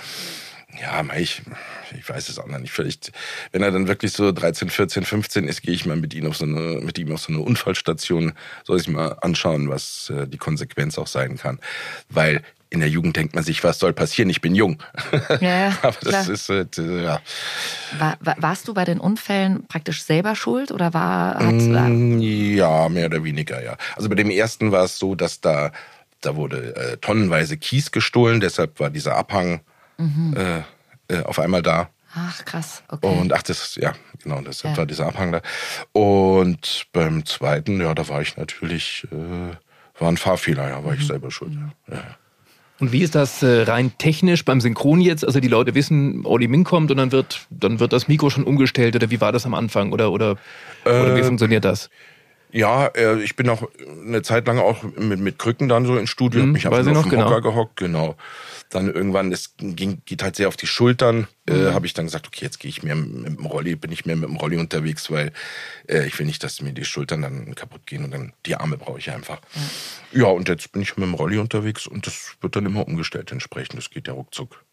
Ja, 0.82 1.04
ich, 1.16 1.44
ich 1.96 2.10
weiß 2.10 2.30
es 2.30 2.40
auch 2.40 2.48
noch 2.48 2.58
nicht. 2.58 2.72
Vielleicht, 2.72 3.12
wenn 3.52 3.62
er 3.62 3.70
dann 3.70 3.88
wirklich 3.88 4.14
so 4.14 4.32
13, 4.32 4.72
14, 4.72 5.04
15 5.04 5.48
ist, 5.48 5.62
gehe 5.62 5.76
ich 5.76 5.86
mal 5.86 5.98
mit 5.98 6.16
ihm 6.16 6.26
auf 6.26 6.38
so 6.38 6.46
eine, 6.46 6.80
mit 6.82 6.98
ihm 6.98 7.12
auf 7.12 7.22
so 7.22 7.32
eine 7.32 7.42
Unfallstation, 7.42 8.34
soll 8.64 8.80
ich 8.80 8.88
mal 8.88 9.10
anschauen, 9.22 9.70
was 9.70 10.12
äh, 10.16 10.28
die 10.28 10.40
Konsequenz 10.40 10.98
auch 10.98 11.06
sein 11.06 11.38
kann. 11.38 11.60
Weil 12.10 12.42
in 12.74 12.80
der 12.80 12.90
Jugend 12.90 13.16
denkt 13.16 13.36
man 13.36 13.44
sich, 13.44 13.64
was 13.64 13.78
soll 13.80 13.94
passieren? 13.94 14.30
Ich 14.30 14.42
bin 14.42 14.56
jung. 14.56 14.82
Ja, 15.40 15.68
ja, 15.70 15.78
Aber 15.84 15.96
das 16.02 16.26
klar. 16.26 16.30
ist, 16.30 16.50
äh, 16.50 16.66
ja. 17.04 17.22
War, 18.00 18.18
war, 18.20 18.36
warst 18.40 18.68
du 18.68 18.74
bei 18.74 18.84
den 18.84 19.00
Unfällen 19.00 19.66
praktisch 19.68 20.04
selber 20.04 20.36
schuld 20.36 20.72
oder 20.72 20.94
war, 20.94 21.36
hat, 21.36 21.54
Mm, 21.54 22.20
Ja, 22.20 22.90
mehr 22.90 23.06
oder 23.06 23.24
weniger, 23.24 23.64
ja. 23.64 23.78
Also 23.96 24.10
bei 24.10 24.16
dem 24.16 24.30
ersten 24.32 24.72
war 24.72 24.86
es 24.86 24.98
so, 24.98 25.14
dass 25.14 25.40
da, 25.40 25.72
da 26.22 26.36
wurde 26.36 26.76
äh, 26.76 26.98
tonnenweise 26.98 27.58
Kies 27.58 27.92
gestohlen, 27.92 28.40
deshalb 28.42 28.80
war 28.80 28.90
dieser 28.90 29.16
Abhang 29.18 29.62
Mhm. 29.98 30.36
äh, 30.36 31.14
äh, 31.14 31.22
auf 31.24 31.38
einmal 31.38 31.62
da. 31.62 31.90
ach 32.16 32.44
krass, 32.46 32.82
okay. 32.88 33.06
Und 33.08 33.32
ach, 33.34 33.44
das, 33.44 33.76
ja, 33.76 33.94
genau, 34.24 34.42
deshalb 34.42 34.74
Ja. 34.74 34.78
war 34.80 34.86
dieser 34.88 35.06
Abhang 35.06 35.32
da. 35.32 35.42
Und 35.92 36.88
beim 36.92 37.24
zweiten, 37.28 37.80
ja, 37.80 37.94
da 37.94 38.08
war 38.10 38.22
ich 38.22 38.36
natürlich, 38.36 39.06
äh, 39.12 39.56
war 40.00 40.08
ein 40.10 40.18
Fahrfehler, 40.18 40.70
ja, 40.70 40.84
war 40.84 40.96
ich 40.96 41.06
selber 41.06 41.30
schuld, 41.30 41.54
ja. 41.54 41.96
ja. 41.98 42.04
Und 42.84 42.92
wie 42.92 43.00
ist 43.02 43.16
das 43.16 43.42
äh, 43.42 43.62
rein 43.62 43.94
technisch 43.98 44.44
beim 44.44 44.60
Synchron 44.60 45.00
jetzt? 45.00 45.24
Also 45.26 45.40
die 45.40 45.48
Leute 45.48 45.74
wissen, 45.74 46.26
Olli 46.26 46.50
Ming 46.50 46.66
kommt 46.66 46.92
und 46.92 46.98
dann 46.98 47.14
wird, 47.14 47.48
dann 47.50 47.80
wird 47.80 47.94
das 47.94 48.10
Mikro 48.10 48.30
schon 48.30 48.44
umgestellt 48.44 48.94
oder 48.94 49.10
wie 49.10 49.22
war 49.22 49.32
das 49.32 49.46
am 49.46 49.54
Anfang? 49.54 49.94
Oder, 49.94 50.12
oder, 50.12 50.36
oder 50.84 51.16
wie 51.16 51.22
Äh, 51.22 51.24
funktioniert 51.24 51.64
das? 51.64 51.90
Ja, 52.54 52.86
äh, 52.88 53.20
ich 53.24 53.36
bin 53.36 53.50
auch 53.50 53.68
eine 54.06 54.22
Zeit 54.22 54.46
lang 54.46 54.60
auch 54.60 54.84
mit, 54.84 55.20
mit 55.20 55.40
Krücken 55.40 55.68
dann 55.68 55.86
so 55.88 55.98
ins 55.98 56.12
Studio, 56.12 56.42
Mhm, 56.44 56.48
hab 56.50 56.54
mich 56.54 56.66
weiß 56.66 56.72
einfach 56.88 56.92
nur 56.92 57.00
auf 57.00 57.06
noch, 57.06 57.12
den 57.12 57.20
genau. 57.20 57.30
Hocker 57.32 57.42
gehockt, 57.42 57.76
genau. 57.78 58.16
Dann 58.70 58.94
irgendwann, 58.94 59.32
es 59.32 59.56
ging, 59.58 60.02
geht 60.06 60.22
halt 60.22 60.36
sehr 60.36 60.48
auf 60.48 60.56
die 60.56 60.68
Schultern, 60.68 61.28
äh, 61.48 61.54
Mhm. 61.54 61.74
habe 61.74 61.86
ich 61.88 61.94
dann 61.94 62.06
gesagt, 62.06 62.28
okay, 62.28 62.46
jetzt 62.46 62.60
gehe 62.60 62.70
ich 62.70 62.84
mehr 62.84 62.96
mit 62.96 63.40
dem 63.40 63.46
Rolli, 63.48 63.76
bin 63.76 63.92
ich 63.92 64.06
mehr 64.06 64.16
mit 64.16 64.30
dem 64.30 64.36
Rolli 64.36 64.58
unterwegs, 64.58 65.10
weil 65.10 65.32
äh, 65.90 66.06
ich 66.06 66.18
will 66.20 66.28
nicht, 66.28 66.44
dass 66.44 66.62
mir 66.62 66.74
die 66.74 66.86
Schultern 66.86 67.24
dann 67.24 67.56
kaputt 67.56 67.88
gehen 67.88 68.04
und 68.06 68.12
dann 68.12 68.34
die 68.46 68.56
Arme 68.56 68.78
brauche 68.78 69.00
ich 69.00 69.10
einfach. 69.10 69.42
Ja, 70.12 70.26
und 70.28 70.48
jetzt 70.48 70.72
bin 70.72 70.82
ich 70.84 70.96
mit 70.96 71.08
dem 71.08 71.16
Rolli 71.16 71.40
unterwegs 71.40 71.88
und 71.88 72.06
das 72.06 72.36
wird 72.42 72.56
dann 72.56 72.68
immer 72.68 72.88
umgestellt 72.88 73.32
entsprechend. 73.32 73.78
Das 73.80 73.90
geht 73.90 74.08
ja 74.08 74.14
ruckzuck. 74.14 74.64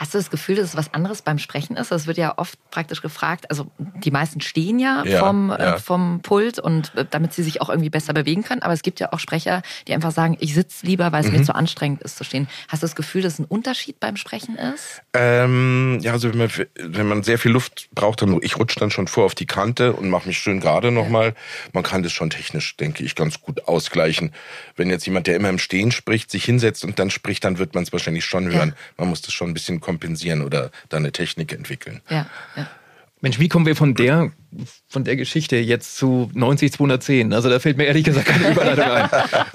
Hast 0.00 0.14
du 0.14 0.18
das 0.18 0.30
Gefühl, 0.30 0.56
dass 0.56 0.70
es 0.70 0.76
was 0.76 0.94
anderes 0.94 1.20
beim 1.20 1.38
Sprechen 1.38 1.76
ist? 1.76 1.90
Das 1.92 2.06
wird 2.06 2.16
ja 2.16 2.32
oft 2.38 2.58
praktisch 2.70 3.02
gefragt. 3.02 3.50
Also 3.50 3.70
die 3.78 4.10
meisten 4.10 4.40
stehen 4.40 4.78
ja, 4.78 5.04
Ja, 5.04 5.18
vom, 5.18 5.50
ja. 5.50 5.74
Äh, 5.74 5.78
vom 5.78 6.20
Pult 6.22 6.58
und 6.58 6.94
äh, 6.96 7.04
damit 7.08 7.34
sie 7.34 7.42
sich 7.42 7.60
auch 7.60 7.68
irgendwie 7.68 7.90
besser 7.90 8.14
bewegen 8.14 8.42
können. 8.42 8.62
Aber 8.62 8.72
es 8.72 8.80
gibt 8.80 8.98
ja 8.98 9.12
auch 9.12 9.18
Sprecher, 9.18 9.60
die 9.86 9.92
einfach 9.92 10.10
sagen, 10.10 10.38
ich 10.40 10.54
sitze 10.54 10.86
lieber, 10.86 11.12
weil 11.12 11.22
es 11.22 11.30
mir 11.30 11.38
Mhm. 11.40 11.44
zu 11.44 11.54
anstrengend 11.54 12.00
ist 12.00 12.16
zu 12.16 12.24
stehen. 12.24 12.48
Hast 12.68 12.82
du 12.82 12.86
das 12.86 12.96
Gefühl, 12.96 13.20
dass 13.20 13.38
ein 13.38 13.44
Unterschied 13.44 14.00
beim 14.00 14.16
Sprechen 14.16 14.56
ist? 14.56 15.02
Ähm, 15.12 15.98
ja, 16.00 16.12
also 16.12 16.30
wenn 16.30 16.38
man, 16.38 16.50
wenn 16.78 17.06
man 17.06 17.22
sehr 17.22 17.38
viel 17.38 17.52
Luft 17.52 17.90
braucht, 17.94 18.22
dann 18.22 18.38
ich 18.40 18.58
rutsche 18.58 18.80
dann 18.80 18.90
schon 18.90 19.06
vor 19.06 19.26
auf 19.26 19.34
die 19.34 19.44
Kante 19.46 19.92
und 19.92 20.08
mache 20.08 20.26
mich 20.28 20.38
schön 20.38 20.60
gerade 20.60 20.90
nochmal. 20.90 21.34
Man 21.74 21.82
kann 21.82 22.02
das 22.02 22.12
schon 22.12 22.30
technisch, 22.30 22.74
denke 22.78 23.04
ich, 23.04 23.14
ganz 23.16 23.42
gut 23.42 23.68
ausgleichen. 23.68 24.32
Wenn 24.76 24.88
jetzt 24.88 25.04
jemand, 25.04 25.26
der 25.26 25.36
immer 25.36 25.50
im 25.50 25.58
Stehen 25.58 25.92
spricht, 25.92 26.30
sich 26.30 26.44
hinsetzt 26.44 26.84
und 26.84 26.98
dann 26.98 27.10
spricht, 27.10 27.44
dann 27.44 27.58
wird 27.58 27.74
man 27.74 27.82
es 27.84 27.92
wahrscheinlich 27.92 28.24
schon 28.24 28.50
hören. 28.50 28.74
Man 28.96 29.08
muss 29.10 29.20
das 29.20 29.34
schon 29.34 29.50
ein 29.50 29.54
bisschen 29.54 29.80
kompensieren 29.90 30.42
oder 30.42 30.70
da 30.88 30.98
eine 30.98 31.10
Technik 31.10 31.52
entwickeln. 31.52 32.00
Ja. 32.08 32.26
ja. 32.54 32.68
Mensch, 33.22 33.38
wie 33.38 33.48
kommen 33.48 33.66
wir 33.66 33.76
von 33.76 33.94
der, 33.94 34.32
von 34.88 35.04
der 35.04 35.14
Geschichte 35.16 35.56
jetzt 35.56 35.98
zu 35.98 36.30
90 36.32 36.72
210? 36.72 37.34
Also 37.34 37.50
da 37.50 37.58
fällt 37.58 37.76
mir 37.76 37.84
ehrlich 37.84 38.04
gesagt 38.04 38.24
keine 38.26 38.50
Überleitung 38.50 38.84
ein. 38.84 39.10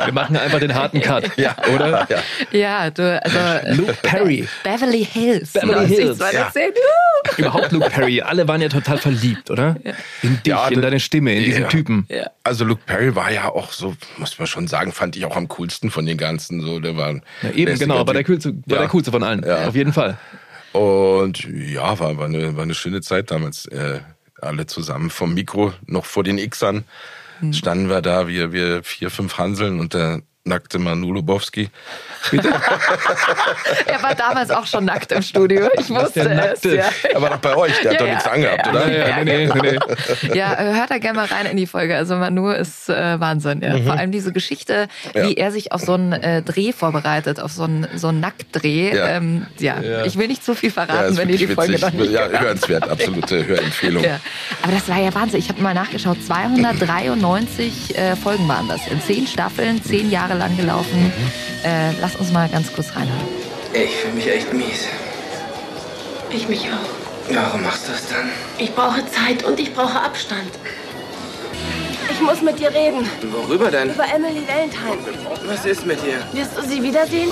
Wir 0.06 0.14
machen 0.14 0.38
einfach 0.38 0.60
den 0.60 0.76
harten 0.76 1.02
Cut, 1.02 1.32
ja. 1.38 1.56
oder? 1.74 2.08
Ja. 2.08 2.20
Ja, 2.52 2.90
du, 2.92 3.20
also 3.24 3.82
Luke 3.82 3.98
Perry. 4.04 4.48
Beverly 4.64 5.04
Hills. 5.04 5.54
Beverly 5.54 5.88
Hills. 5.88 6.22
1910. 6.22 6.64
Überhaupt 7.38 7.72
Luke 7.72 7.90
Perry. 7.90 8.22
Alle 8.22 8.48
waren 8.48 8.62
ja 8.62 8.70
total 8.70 9.00
verliebt, 9.00 9.50
oder? 9.50 9.76
In 10.22 10.36
dich, 10.44 10.46
Ja, 10.46 10.68
in 10.68 10.82
deine 10.84 11.00
Stimme, 11.00 11.34
in 11.34 11.44
diesen 11.46 11.64
Ja. 11.64 11.68
Typen. 11.68 12.08
Also 12.44 12.66
Luke 12.66 12.82
Perry 12.86 13.16
war 13.16 13.32
ja 13.32 13.50
auch 13.50 13.72
so, 13.72 13.96
muss 14.18 14.38
man 14.38 14.48
schon 14.48 14.68
sagen, 14.68 14.92
fand 14.92 15.16
ich 15.16 15.26
auch 15.26 15.36
am 15.36 15.48
coolsten 15.48 15.90
von 15.90 16.06
den 16.06 16.18
ganzen. 16.18 16.62
So, 16.62 16.80
der 16.80 16.96
war 16.98 17.14
Ja, 17.42 17.50
eben, 17.56 17.80
genau, 17.80 18.06
war 18.06 18.14
der, 18.14 18.24
coolste, 18.24 18.54
war 18.68 18.76
Ja. 18.76 18.78
der 18.84 18.90
coolste 18.90 19.12
von 19.12 19.24
allen. 19.24 19.44
Ja. 19.44 19.68
Auf 19.68 19.76
jeden 19.76 19.92
Fall. 19.92 20.18
Und 20.76 21.46
ja, 21.46 21.98
war, 22.00 22.18
war, 22.18 22.26
eine, 22.26 22.58
war 22.58 22.64
eine 22.64 22.76
schöne 22.76 23.02
Zeit 23.02 23.32
damals. 23.32 23.66
Äh, 23.68 24.02
alle 24.42 24.66
zusammen 24.66 25.10
vom 25.10 25.34
Mikro, 25.34 25.74
noch 25.86 26.06
vor 26.06 26.26
den 26.26 26.38
Xern. 26.50 26.84
Hm. 27.40 27.54
Standen 27.54 27.90
wir 27.90 28.02
da, 28.02 28.28
wir, 28.28 28.52
wir 28.52 28.84
vier, 28.84 29.10
fünf 29.10 29.38
Hanseln 29.38 29.80
und 29.80 29.94
der 29.94 30.22
nackte 30.46 30.78
Manu 30.80 31.12
Lubowski. 31.12 31.70
Er 33.86 34.02
war 34.02 34.16
damals 34.16 34.50
auch 34.52 34.66
schon 34.66 34.86
nackt 34.86 35.12
im 35.12 35.22
Studio. 35.22 35.70
Ich 35.80 35.90
wusste 35.90 36.24
der 36.28 36.54
es. 36.54 36.64
Ja. 36.64 36.86
Er 37.14 37.22
war 37.22 37.30
doch 37.32 37.38
bei 37.38 37.56
euch, 37.56 37.74
der 37.82 37.92
hat 37.92 37.94
Ja, 37.94 38.00
doch 38.00 38.08
ja. 38.08 38.14
nichts 38.14 38.28
angehabt, 38.28 38.68
oder? 38.68 38.92
Ja, 38.92 39.08
ja, 39.10 39.24
nee, 39.24 39.48
nee, 39.54 39.62
nee. 39.62 39.80
Ja, 40.36 40.54
äh, 40.54 40.74
hört 40.76 40.92
da 40.92 40.98
gerne 40.98 41.18
mal 41.20 41.26
rein 41.26 41.46
in 41.46 41.58
die 41.58 41.68
Folge. 41.68 41.96
Also 41.98 42.16
Manu 42.16 42.50
ist 42.52 42.90
äh, 42.90 43.20
Wahnsinn. 43.20 43.62
Ja. 43.62 43.78
Mhm. 43.78 43.86
Vor 43.86 43.94
allem 43.94 44.12
diese 44.12 44.32
Geschichte, 44.32 44.88
Ja. 45.14 45.28
wie 45.28 45.36
er 45.36 45.52
sich 45.52 45.72
auf 45.72 45.82
so 45.82 45.94
einen 45.94 46.14
äh, 46.14 46.42
Dreh 46.42 46.72
vorbereitet, 46.74 47.40
auf 47.40 47.52
so 47.52 47.64
einen, 47.64 47.88
so 47.96 48.08
einen 48.10 48.20
Nacktdreh. 48.20 48.96
Ja. 48.96 49.08
Ähm, 49.10 49.46
ja. 49.60 49.80
Ja. 49.82 50.06
ich 50.06 50.18
will 50.18 50.28
nicht 50.28 50.44
zu 50.44 50.56
viel 50.56 50.72
verraten, 50.72 51.18
wenn 51.18 51.30
ihr 51.30 51.38
die 51.38 51.48
Folge 51.48 51.74
witzig. 51.74 51.84
noch 51.94 51.94
nicht 52.02 52.12
Ja, 52.12 52.28
hörenswert, 52.28 52.90
absolute 52.90 53.46
Hörempfehlung. 53.48 54.04
Ja. 54.06 54.20
Aber 54.62 54.72
das 54.74 54.88
war 54.90 55.00
ja 55.00 55.14
Wahnsinn. 55.16 55.40
Ich 55.40 55.50
habe 55.50 55.62
mal 55.62 55.74
nachgeschaut. 55.74 56.18
293 56.26 57.98
äh, 57.98 58.16
Folgen 58.16 58.48
waren 58.48 58.68
das. 58.68 58.88
In 58.88 59.02
zehn 59.02 59.26
Staffeln, 59.28 59.84
zehn 59.84 60.12
Jahre 60.12 60.35
lang 60.38 60.56
gelaufen. 60.58 61.12
Äh, 61.64 61.92
lass 62.00 62.16
uns 62.16 62.32
mal 62.32 62.48
ganz 62.50 62.72
kurz 62.74 62.96
reinhören. 62.96 63.28
Ich 63.74 63.96
fühle 63.96 64.14
mich 64.14 64.28
echt 64.30 64.54
mies. 64.54 64.88
Ich 66.30 66.48
mich 66.48 66.68
auch. 66.70 67.34
Warum 67.34 67.64
machst 67.64 67.88
du 67.88 67.92
es 67.94 68.08
dann? 68.08 68.30
Ich 68.58 68.74
brauche 68.74 69.02
Zeit 69.08 69.44
und 69.44 69.60
ich 69.60 69.74
brauche 69.74 70.00
Abstand. 70.00 70.52
Ich 72.12 72.22
muss 72.22 72.42
mit 72.42 72.60
dir 72.60 72.70
reden. 72.74 73.10
Worüber 73.32 73.72
denn? 73.72 73.90
Über 73.94 74.06
Emily 74.14 74.44
Valentine. 74.48 74.98
Was 75.46 75.66
ist 75.66 75.86
mit 75.86 76.00
dir? 76.04 76.20
Wirst 76.32 76.58
du 76.58 76.62
sie 76.62 76.82
wiedersehen? 76.82 77.30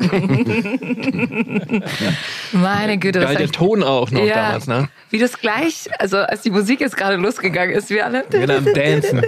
Meine 2.52 2.98
Güte. 2.98 3.20
das 3.20 3.28
Geil, 3.28 3.36
der 3.36 3.50
Ton 3.50 3.82
auch 3.82 4.10
noch 4.10 4.24
Ja. 4.24 4.34
damals, 4.46 4.66
ne? 4.66 4.88
Wie 5.10 5.18
das 5.18 5.38
gleich, 5.38 5.88
also 5.98 6.18
als 6.18 6.42
die 6.42 6.50
Musik 6.50 6.80
jetzt 6.80 6.96
gerade 6.96 7.16
losgegangen 7.16 7.74
ist, 7.74 7.90
wir 7.90 8.04
alle 8.06 8.24
Wir 8.30 8.48
am 8.56 8.64
Dancen. 8.64 9.20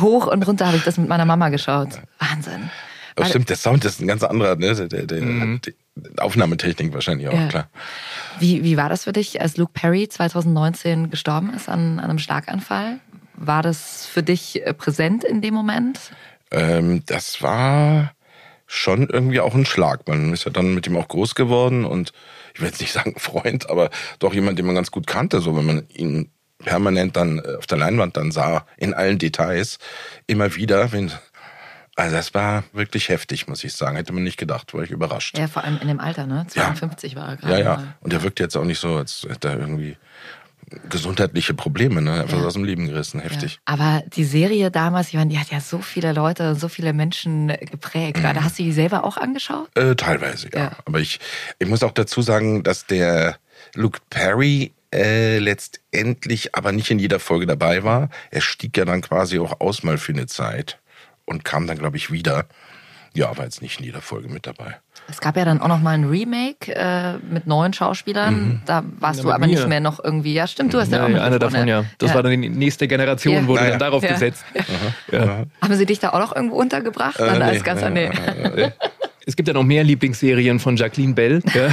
hoch 0.00 0.26
und 0.26 0.46
runter 0.46 0.66
habe 0.66 0.76
ich 0.76 0.84
das 0.84 0.98
mit 0.98 1.08
meiner 1.08 1.24
Mama 1.24 1.48
geschaut. 1.48 1.88
Wahnsinn. 2.18 2.70
Aber 3.16 3.26
stimmt, 3.26 3.48
der 3.48 3.56
Sound 3.56 3.84
ist 3.84 4.00
ein 4.00 4.06
ganz 4.06 4.22
anderer, 4.22 4.54
ne? 4.56 4.74
Der, 4.88 5.04
der, 5.04 5.20
mhm. 5.20 5.60
die 5.66 5.74
Aufnahmetechnik 6.18 6.92
wahrscheinlich 6.94 7.28
auch, 7.28 7.32
Ja. 7.34 7.48
klar. 7.48 7.68
Wie, 8.38 8.62
wie 8.62 8.76
war 8.76 8.88
das 8.88 9.04
für 9.04 9.12
dich, 9.12 9.40
als 9.40 9.56
Luke 9.56 9.72
Perry 9.74 10.08
2019 10.08 11.10
gestorben 11.10 11.52
ist 11.54 11.68
an, 11.68 11.98
an 11.98 12.10
einem 12.10 12.18
Schlaganfall? 12.20 13.00
War 13.34 13.62
das 13.62 14.06
für 14.06 14.22
dich 14.22 14.64
äh, 14.64 14.72
präsent 14.74 15.24
in 15.24 15.40
dem 15.40 15.54
Moment? 15.54 15.98
Ähm, 16.50 17.02
das 17.06 17.42
war 17.42 18.12
schon 18.68 19.08
irgendwie 19.08 19.40
auch 19.40 19.54
ein 19.54 19.66
Schlag. 19.66 20.06
Man 20.06 20.32
ist 20.32 20.44
ja 20.44 20.52
dann 20.52 20.74
mit 20.74 20.86
ihm 20.86 20.96
auch 20.96 21.08
groß 21.08 21.34
geworden 21.34 21.84
und 21.84 22.12
ich 22.54 22.60
will 22.60 22.68
jetzt 22.68 22.80
nicht 22.80 22.92
sagen 22.92 23.18
Freund, 23.18 23.68
aber 23.68 23.90
doch 24.20 24.34
jemand, 24.34 24.58
den 24.58 24.66
man 24.66 24.76
ganz 24.76 24.92
gut 24.92 25.06
kannte, 25.06 25.40
so 25.40 25.56
wenn 25.56 25.66
man 25.66 25.88
ihn 25.88 26.30
permanent 26.58 27.16
dann 27.16 27.38
äh, 27.38 27.56
auf 27.56 27.66
der 27.66 27.78
Leinwand 27.78 28.16
dann 28.16 28.30
sah, 28.30 28.66
in 28.76 28.94
allen 28.94 29.18
Details, 29.18 29.78
immer 30.26 30.54
wieder. 30.54 30.92
Wenn, 30.92 31.10
also 31.96 32.14
das 32.14 32.34
war 32.34 32.64
wirklich 32.72 33.08
heftig, 33.08 33.48
muss 33.48 33.64
ich 33.64 33.72
sagen. 33.72 33.96
Hätte 33.96 34.12
man 34.12 34.22
nicht 34.22 34.38
gedacht, 34.38 34.74
war 34.74 34.82
ich 34.82 34.90
überrascht. 34.90 35.38
Ja, 35.38 35.46
vor 35.46 35.64
allem 35.64 35.78
in 35.80 35.88
dem 35.88 36.00
Alter, 36.00 36.26
ne? 36.26 36.46
52 36.48 37.16
war 37.16 37.28
er 37.28 37.36
gerade. 37.36 37.52
Ja, 37.54 37.58
ja. 37.58 37.76
mal. 37.76 37.96
Und 38.00 38.12
er 38.12 38.22
wirkt 38.22 38.38
jetzt 38.40 38.56
auch 38.56 38.64
nicht 38.64 38.80
so, 38.80 38.96
als 38.96 39.26
hätte 39.28 39.48
er 39.48 39.58
irgendwie 39.58 39.96
gesundheitliche 40.88 41.54
Probleme, 41.54 42.00
ne? 42.02 42.22
Einfach 42.22 42.38
Ja. 42.38 42.44
aus 42.44 42.54
dem 42.54 42.64
Leben 42.64 42.86
gerissen. 42.86 43.20
Heftig. 43.20 43.58
Aber 43.64 44.02
die 44.14 44.24
Serie 44.24 44.70
damals, 44.70 45.08
ich 45.08 45.14
meine, 45.14 45.30
die 45.30 45.38
hat 45.38 45.50
ja 45.50 45.60
so 45.60 45.78
viele 45.80 46.12
Leute, 46.12 46.54
so 46.54 46.68
viele 46.68 46.92
Menschen 46.92 47.48
geprägt. 47.70 48.18
Da 48.22 48.34
hast 48.42 48.58
du 48.58 48.62
die 48.62 48.72
selber 48.72 49.04
auch 49.04 49.16
angeschaut? 49.16 49.68
Äh, 49.76 49.94
teilweise, 49.96 50.48
ja. 50.54 50.72
Aber 50.84 51.00
ich, 51.00 51.20
ich 51.58 51.68
muss 51.68 51.82
auch 51.82 51.92
dazu 51.92 52.22
sagen, 52.22 52.62
dass 52.62 52.86
der 52.86 53.36
Luke 53.74 54.00
Perry 54.10 54.72
äh, 54.94 55.38
letztendlich 55.38 56.54
aber 56.54 56.72
nicht 56.72 56.90
in 56.90 56.98
jeder 56.98 57.20
Folge 57.20 57.46
dabei 57.46 57.84
war. 57.84 58.08
Er 58.30 58.40
stieg 58.40 58.76
ja 58.76 58.84
dann 58.84 59.00
quasi 59.02 59.38
auch 59.38 59.60
aus 59.60 59.82
mal 59.82 59.98
für 59.98 60.12
eine 60.12 60.26
Zeit 60.26 60.78
und 61.24 61.44
kam 61.44 61.66
dann, 61.66 61.78
glaube 61.78 61.96
ich, 61.96 62.10
wieder. 62.10 62.46
Ja, 63.14 63.36
war 63.36 63.44
jetzt 63.44 63.62
nicht 63.62 63.78
in 63.80 63.84
jeder 63.86 64.00
Folge 64.02 64.28
mit 64.28 64.46
dabei. 64.46 64.78
Es 65.10 65.20
gab 65.20 65.36
ja 65.38 65.44
dann 65.46 65.60
auch 65.62 65.68
noch 65.68 65.80
mal 65.80 65.92
ein 65.92 66.04
Remake 66.04 66.74
äh, 66.74 67.14
mit 67.30 67.46
neuen 67.46 67.72
Schauspielern. 67.72 68.34
Mhm. 68.34 68.60
Da 68.66 68.82
warst 69.00 69.20
Ja, 69.20 69.22
du 69.24 69.32
aber 69.32 69.46
mir. 69.46 69.54
nicht 69.54 69.66
mehr 69.66 69.80
noch 69.80 70.02
irgendwie. 70.02 70.34
Ja, 70.34 70.46
stimmt, 70.46 70.74
du 70.74 70.78
hast 70.80 70.92
ja, 70.92 70.98
Ja, 70.98 71.04
auch 71.04 71.08
ja, 71.08 71.22
einer 71.24 71.38
davon, 71.38 71.66
ja. 71.66 71.84
Das 71.96 72.14
war 72.14 72.22
dann 72.22 72.40
die 72.40 72.48
nächste 72.50 72.86
Generation, 72.86 73.46
wurde 73.46 73.70
dann 73.70 73.78
darauf 73.78 74.06
gesetzt. 74.06 74.44
Haben 75.10 75.74
sie 75.74 75.86
dich 75.86 75.98
da 75.98 76.10
auch 76.10 76.18
noch 76.18 76.36
irgendwo 76.36 76.56
untergebracht? 76.56 77.18
Äh, 77.18 77.26
dann 77.26 77.38
nee, 77.38 77.44
als 77.44 77.64
ganzer, 77.64 77.88
nee, 77.90 78.10
nee. 78.54 78.70
Es 79.28 79.36
gibt 79.36 79.46
ja 79.46 79.52
noch 79.52 79.62
mehr 79.62 79.84
Lieblingsserien 79.84 80.58
von 80.58 80.76
Jacqueline 80.78 81.12
Bell, 81.12 81.42
ja, 81.54 81.68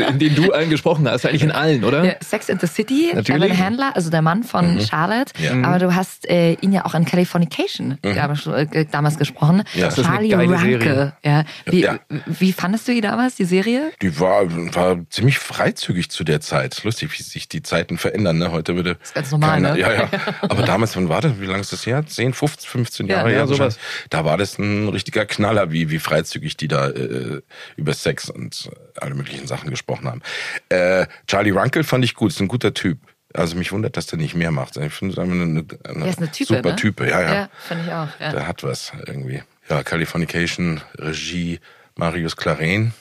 in 0.08 0.18
denen 0.18 0.34
du 0.34 0.50
angesprochen 0.50 1.06
hast, 1.06 1.26
eigentlich 1.26 1.42
in 1.42 1.50
allen, 1.50 1.84
oder? 1.84 2.16
Sex 2.24 2.48
in 2.48 2.58
the 2.58 2.66
City, 2.66 3.10
Natürlich. 3.14 3.50
Evan 3.52 3.58
Handler, 3.66 3.92
also 3.94 4.08
der 4.08 4.22
Mann 4.22 4.44
von 4.44 4.76
Mhm. 4.76 4.80
Charlotte. 4.80 5.32
Ja. 5.38 5.52
Aber 5.62 5.78
du 5.78 5.94
hast 5.94 6.26
äh, 6.30 6.54
ihn 6.62 6.72
ja 6.72 6.86
auch 6.86 6.94
in 6.94 7.04
Californication 7.04 7.98
Mhm. 8.02 8.14
damals, 8.14 8.46
äh, 8.46 8.86
damals 8.90 9.18
gesprochen. 9.18 9.62
Ja. 9.74 9.90
Charlie 9.90 10.32
Ranke. 10.32 11.12
Ja. 11.22 11.44
Wie, 11.66 11.86
wie 12.24 12.52
fandest 12.54 12.88
du 12.88 12.92
die 12.94 13.02
damals, 13.02 13.34
die 13.34 13.44
Serie? 13.44 13.90
Die 14.00 14.18
war, 14.18 14.44
war 14.74 14.96
ziemlich 15.10 15.38
freizügig 15.38 16.10
zu 16.10 16.24
der 16.24 16.40
Zeit. 16.40 16.82
Lustig, 16.82 17.10
wie 17.18 17.22
sich 17.22 17.46
die 17.50 17.62
Zeiten 17.62 17.98
verändern. 17.98 18.38
Ne? 18.38 18.52
Heute 18.52 18.74
würde. 18.74 18.94
Das 18.94 19.08
ist 19.08 19.14
ganz 19.14 19.30
normal, 19.32 19.60
ne? 19.60 19.78
Ja, 19.78 19.92
ja. 19.92 20.08
Aber 20.40 20.62
damals, 20.62 20.96
wann 20.96 21.10
war 21.10 21.20
das? 21.20 21.32
Wie 21.40 21.44
lange 21.46 21.60
ist 21.60 21.74
das 21.74 21.84
her? 21.84 22.06
10, 22.06 22.32
15, 22.32 22.70
15 22.70 23.06
Ja, 23.06 23.16
Jahre 23.16 23.30
ja, 23.32 23.36
her? 23.40 23.46
sowas. 23.48 23.78
Da 24.08 24.24
war 24.24 24.38
das 24.38 24.58
ein 24.58 24.88
richtiger 24.88 25.26
Knaller, 25.26 25.72
wie, 25.72 25.90
wie 25.90 25.98
freizügig 25.98 26.56
die 26.56 26.69
da 26.70 26.88
äh, 26.88 27.42
über 27.76 27.92
Sex 27.92 28.30
und 28.30 28.70
alle 29.00 29.14
möglichen 29.14 29.46
Sachen 29.46 29.70
gesprochen 29.70 30.06
haben. 30.06 30.22
Äh, 30.68 31.06
Charlie 31.26 31.50
Runkel 31.50 31.84
fand 31.84 32.04
ich 32.04 32.14
gut, 32.14 32.32
ist 32.32 32.40
ein 32.40 32.48
guter 32.48 32.74
Typ. 32.74 32.98
Also 33.32 33.56
mich 33.56 33.70
wundert, 33.70 33.96
dass 33.96 34.06
der 34.06 34.18
nicht 34.18 34.34
mehr 34.34 34.50
macht. 34.50 34.76
Ich 34.76 34.92
finde 34.92 35.20
eine, 35.20 35.32
eine 35.42 35.64
Er 35.84 36.08
ist 36.08 36.18
eine 36.18 36.32
Type, 36.32 36.56
super 36.56 36.70
ne? 36.70 36.76
Type. 36.76 37.08
Ja, 37.08 37.20
ja. 37.20 37.34
Ja, 37.34 37.50
finde 37.68 37.84
ich 37.84 37.92
auch. 37.92 38.08
Ja. 38.18 38.32
Der 38.32 38.46
hat 38.46 38.62
was 38.64 38.92
irgendwie. 39.06 39.42
Ja, 39.68 39.84
Californication, 39.84 40.80
Regie, 40.98 41.60
Marius 41.94 42.36
Claren. 42.36 42.92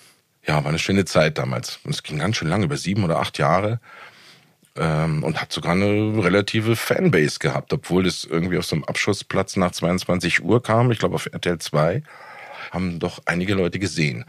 Ja, 0.45 0.63
war 0.63 0.70
eine 0.70 0.80
schöne 0.80 1.05
Zeit 1.05 1.39
damals. 1.39 1.80
Und 1.84 1.91
es 1.91 2.03
ging 2.03 2.20
ganz 2.20 2.38
schön 2.38 2.47
lange, 2.47 2.65
über 2.65 2.78
sieben 2.78 3.03
oder 3.03 3.20
acht 3.20 3.39
Jahre. 3.39 3.80
Ähm, 4.76 5.24
und 5.24 5.41
hat 5.41 5.51
sogar 5.51 5.72
eine 5.72 6.24
relative 6.24 6.76
Fanbase 6.76 7.39
gehabt, 7.39 7.74
obwohl 7.74 8.05
es 8.05 8.24
irgendwie 8.24 8.59
auf 8.59 8.65
so 8.65 8.76
einem 8.76 8.86
Abschussplatz 8.86 9.55
nach 9.55 9.72
22 9.72 10.43
Uhr 10.43 10.61
kam. 10.61 10.91
Ich 10.91 10.99
glaube 10.99 11.15
auf 11.15 11.26
RTL 11.26 11.57
2 11.57 12.03
haben 12.72 12.99
doch 12.99 13.22
einige 13.26 13.53
Leute 13.53 13.80
gesehen. 13.80 14.26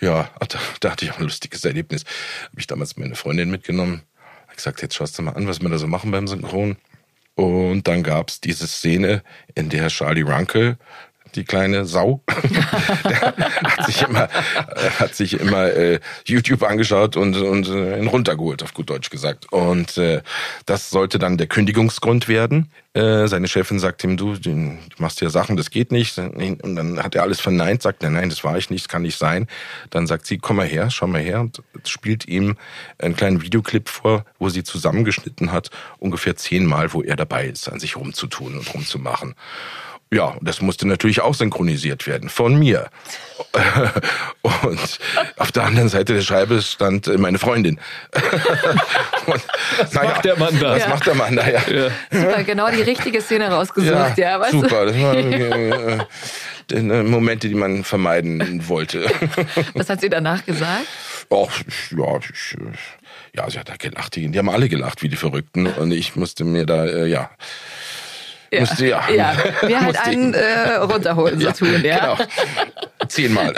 Ja, 0.00 0.30
da, 0.48 0.58
da 0.80 0.90
hatte 0.90 1.04
ich 1.04 1.12
auch 1.12 1.18
ein 1.18 1.24
lustiges 1.24 1.64
Erlebnis. 1.64 2.04
Habe 2.46 2.60
ich 2.60 2.66
damals 2.66 2.96
meine 2.96 3.14
Freundin 3.14 3.50
mitgenommen. 3.50 4.02
Hab 4.48 4.56
gesagt, 4.56 4.82
jetzt 4.82 4.94
schaust 4.94 5.18
du 5.18 5.22
mal 5.22 5.32
an, 5.32 5.46
was 5.46 5.60
wir 5.60 5.68
da 5.68 5.78
so 5.78 5.86
machen 5.86 6.10
beim 6.10 6.26
Synchron. 6.26 6.76
Und 7.34 7.88
dann 7.88 8.02
gab's 8.02 8.40
diese 8.40 8.66
Szene, 8.66 9.22
in 9.54 9.68
der 9.68 9.88
Charlie 9.88 10.22
Runkel, 10.22 10.76
die 11.34 11.44
kleine 11.44 11.84
Sau, 11.84 12.22
hat 12.28 13.86
sich 13.86 14.02
immer, 14.02 14.24
äh, 14.24 14.90
hat 14.98 15.14
sich 15.14 15.40
immer 15.40 15.64
äh, 15.66 16.00
YouTube 16.24 16.62
angeschaut 16.62 17.16
und, 17.16 17.36
und 17.36 17.68
äh, 17.68 17.98
ihn 17.98 18.06
runtergeholt, 18.06 18.62
auf 18.62 18.74
gut 18.74 18.90
Deutsch 18.90 19.10
gesagt. 19.10 19.52
Und 19.52 19.96
äh, 19.98 20.22
das 20.66 20.90
sollte 20.90 21.18
dann 21.18 21.38
der 21.38 21.46
Kündigungsgrund 21.46 22.28
werden. 22.28 22.70
Äh, 22.94 23.26
seine 23.26 23.48
Chefin 23.48 23.78
sagt 23.78 24.04
ihm, 24.04 24.18
du, 24.18 24.36
du 24.36 24.76
machst 24.98 25.22
ja 25.22 25.30
Sachen, 25.30 25.56
das 25.56 25.70
geht 25.70 25.92
nicht. 25.92 26.18
Und 26.18 26.76
dann 26.76 27.02
hat 27.02 27.14
er 27.14 27.22
alles 27.22 27.40
verneint, 27.40 27.82
sagt 27.82 28.02
er, 28.02 28.10
nein, 28.10 28.28
das 28.28 28.44
war 28.44 28.58
ich 28.58 28.68
nicht, 28.68 28.84
das 28.84 28.88
kann 28.88 29.02
nicht 29.02 29.18
sein. 29.18 29.46
Dann 29.90 30.06
sagt 30.06 30.26
sie, 30.26 30.38
komm 30.38 30.56
mal 30.56 30.66
her, 30.66 30.90
schau 30.90 31.06
mal 31.06 31.22
her 31.22 31.40
und 31.40 31.62
spielt 31.86 32.28
ihm 32.28 32.56
einen 32.98 33.16
kleinen 33.16 33.40
Videoclip 33.40 33.88
vor, 33.88 34.24
wo 34.38 34.50
sie 34.50 34.62
zusammengeschnitten 34.62 35.52
hat, 35.52 35.70
ungefähr 35.98 36.36
zehnmal, 36.36 36.92
wo 36.92 37.02
er 37.02 37.16
dabei 37.16 37.46
ist, 37.46 37.68
an 37.68 37.80
sich 37.80 37.96
rumzutun 37.96 38.58
und 38.58 38.74
rumzumachen. 38.74 39.34
Ja, 40.12 40.36
das 40.42 40.60
musste 40.60 40.86
natürlich 40.86 41.22
auch 41.22 41.34
synchronisiert 41.34 42.06
werden 42.06 42.28
von 42.28 42.58
mir. 42.58 42.90
Und 44.62 44.98
auf 45.38 45.52
der 45.52 45.62
anderen 45.64 45.88
Seite 45.88 46.12
der 46.12 46.20
Scheibe 46.20 46.60
stand 46.60 47.06
äh, 47.06 47.16
meine 47.16 47.38
Freundin. 47.38 47.80
Und, 49.26 49.42
Was 49.78 49.94
macht 49.94 50.24
der 50.26 50.38
Mann 50.38 50.58
da? 50.60 50.72
Was 50.72 50.82
Ja. 50.82 50.88
macht 50.90 51.06
der 51.06 51.14
Mann 51.14 51.36
da? 51.36 51.48
Ja. 51.48 51.62
Super, 52.10 52.44
genau 52.44 52.70
die 52.70 52.82
richtige 52.82 53.22
Szene 53.22 53.50
rausgesucht, 53.50 54.18
ja. 54.18 54.38
weißt 54.38 54.52
du? 54.52 54.60
super. 54.60 54.84
Das 54.84 55.00
war 55.00 55.14
äh, 55.16 55.98
äh, 56.72 57.02
Momente, 57.02 57.48
die 57.48 57.54
man 57.54 57.82
vermeiden 57.82 58.68
wollte. 58.68 59.06
Was 59.74 59.88
hat 59.88 60.02
sie 60.02 60.10
danach 60.10 60.44
gesagt? 60.44 60.86
Och, 61.30 61.50
ja, 61.96 62.18
ich, 62.18 62.54
äh, 62.58 62.72
ja, 63.34 63.48
sie 63.48 63.58
hat 63.58 63.70
da 63.70 63.76
gelacht. 63.76 64.14
Die, 64.16 64.28
die 64.28 64.38
haben 64.38 64.50
alle 64.50 64.68
gelacht, 64.68 65.02
wie 65.02 65.08
die 65.08 65.16
Verrückten. 65.16 65.66
Und 65.66 65.90
ich 65.90 66.16
musste 66.16 66.44
mir 66.44 66.66
da, 66.66 66.84
äh, 66.84 67.06
ja, 67.06 67.30
Ja. 68.52 68.60
musste, 68.60 68.86
ja. 68.86 69.02
ja. 69.10 69.34
Wir 69.66 69.80
halt 69.80 69.98
einen 70.06 70.34
äh, 70.34 70.74
runterholen, 70.74 71.40
so 71.40 71.46
Ja, 71.46 71.52
tun, 71.52 71.82
ja. 71.82 72.16
Genau. 72.16 72.28
Zehnmal. 73.08 73.54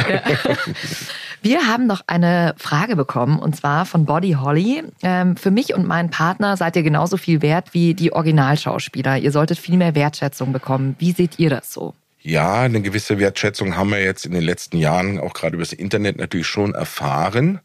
Wir 1.43 1.67
haben 1.67 1.87
noch 1.87 2.01
eine 2.07 2.55
Frage 2.57 2.97
bekommen 2.97 3.39
und 3.39 3.55
zwar 3.55 3.85
von 3.85 4.07
Body 4.07 4.37
Holly. 4.41 4.83
Ähm, 5.03 5.37
für 5.37 5.51
mich 5.51 5.75
und 5.75 5.87
meinen 5.87 6.09
Partner 6.11 6.57
seid 6.57 6.75
ihr 6.77 6.83
genauso 6.83 7.19
viel 7.19 7.43
wert 7.43 7.75
wie 7.75 7.93
die 7.93 8.15
Originalschauspieler. 8.15 9.19
Ihr 9.19 9.31
solltet 9.31 9.59
viel 9.59 9.77
mehr 9.77 9.95
Wertschätzung 9.95 10.53
bekommen. 10.53 10.97
Wie 10.99 11.13
seht 11.13 11.39
ihr 11.39 11.51
das 11.51 11.71
so? 11.71 11.95
Ja, 12.23 12.63
eine 12.63 12.81
gewisse 12.81 13.19
Wertschätzung 13.19 13.77
haben 13.77 13.91
wir 13.91 14.03
jetzt 14.03 14.25
in 14.25 14.33
den 14.33 14.43
letzten 14.43 14.79
Jahren 14.79 15.21
auch 15.21 15.35
gerade 15.35 15.57
übers 15.57 15.75
Internet 15.75 16.17
natürlich 16.17 16.47
schon 16.47 16.73
erfahren. 16.73 17.61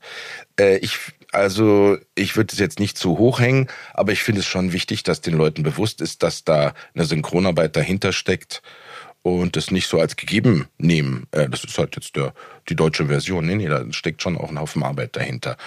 Äh, 0.59 0.79
ich 0.79 0.99
also 1.31 1.97
ich 2.15 2.35
würde 2.35 2.53
es 2.53 2.59
jetzt 2.59 2.79
nicht 2.79 2.97
zu 2.97 3.17
hoch 3.17 3.39
hängen, 3.39 3.67
aber 3.93 4.11
ich 4.11 4.23
finde 4.23 4.41
es 4.41 4.47
schon 4.47 4.73
wichtig, 4.73 5.03
dass 5.03 5.21
den 5.21 5.35
Leuten 5.35 5.63
bewusst 5.63 6.01
ist, 6.01 6.23
dass 6.23 6.43
da 6.43 6.73
eine 6.95 7.05
Synchronarbeit 7.05 7.75
dahinter 7.75 8.13
steckt 8.13 8.61
und 9.21 9.55
das 9.55 9.71
nicht 9.71 9.87
so 9.87 9.99
als 9.99 10.15
gegeben 10.15 10.67
nehmen. 10.77 11.27
Äh, 11.31 11.49
das 11.49 11.63
ist 11.63 11.77
halt 11.77 11.95
jetzt 11.95 12.15
der, 12.15 12.33
die 12.67 12.75
deutsche 12.75 13.07
Version. 13.07 13.45
Nee, 13.45 13.55
nee, 13.55 13.67
da 13.67 13.85
steckt 13.91 14.21
schon 14.21 14.37
auch 14.37 14.49
ein 14.49 14.59
Haufen 14.59 14.83
Arbeit 14.83 15.15
dahinter. 15.15 15.57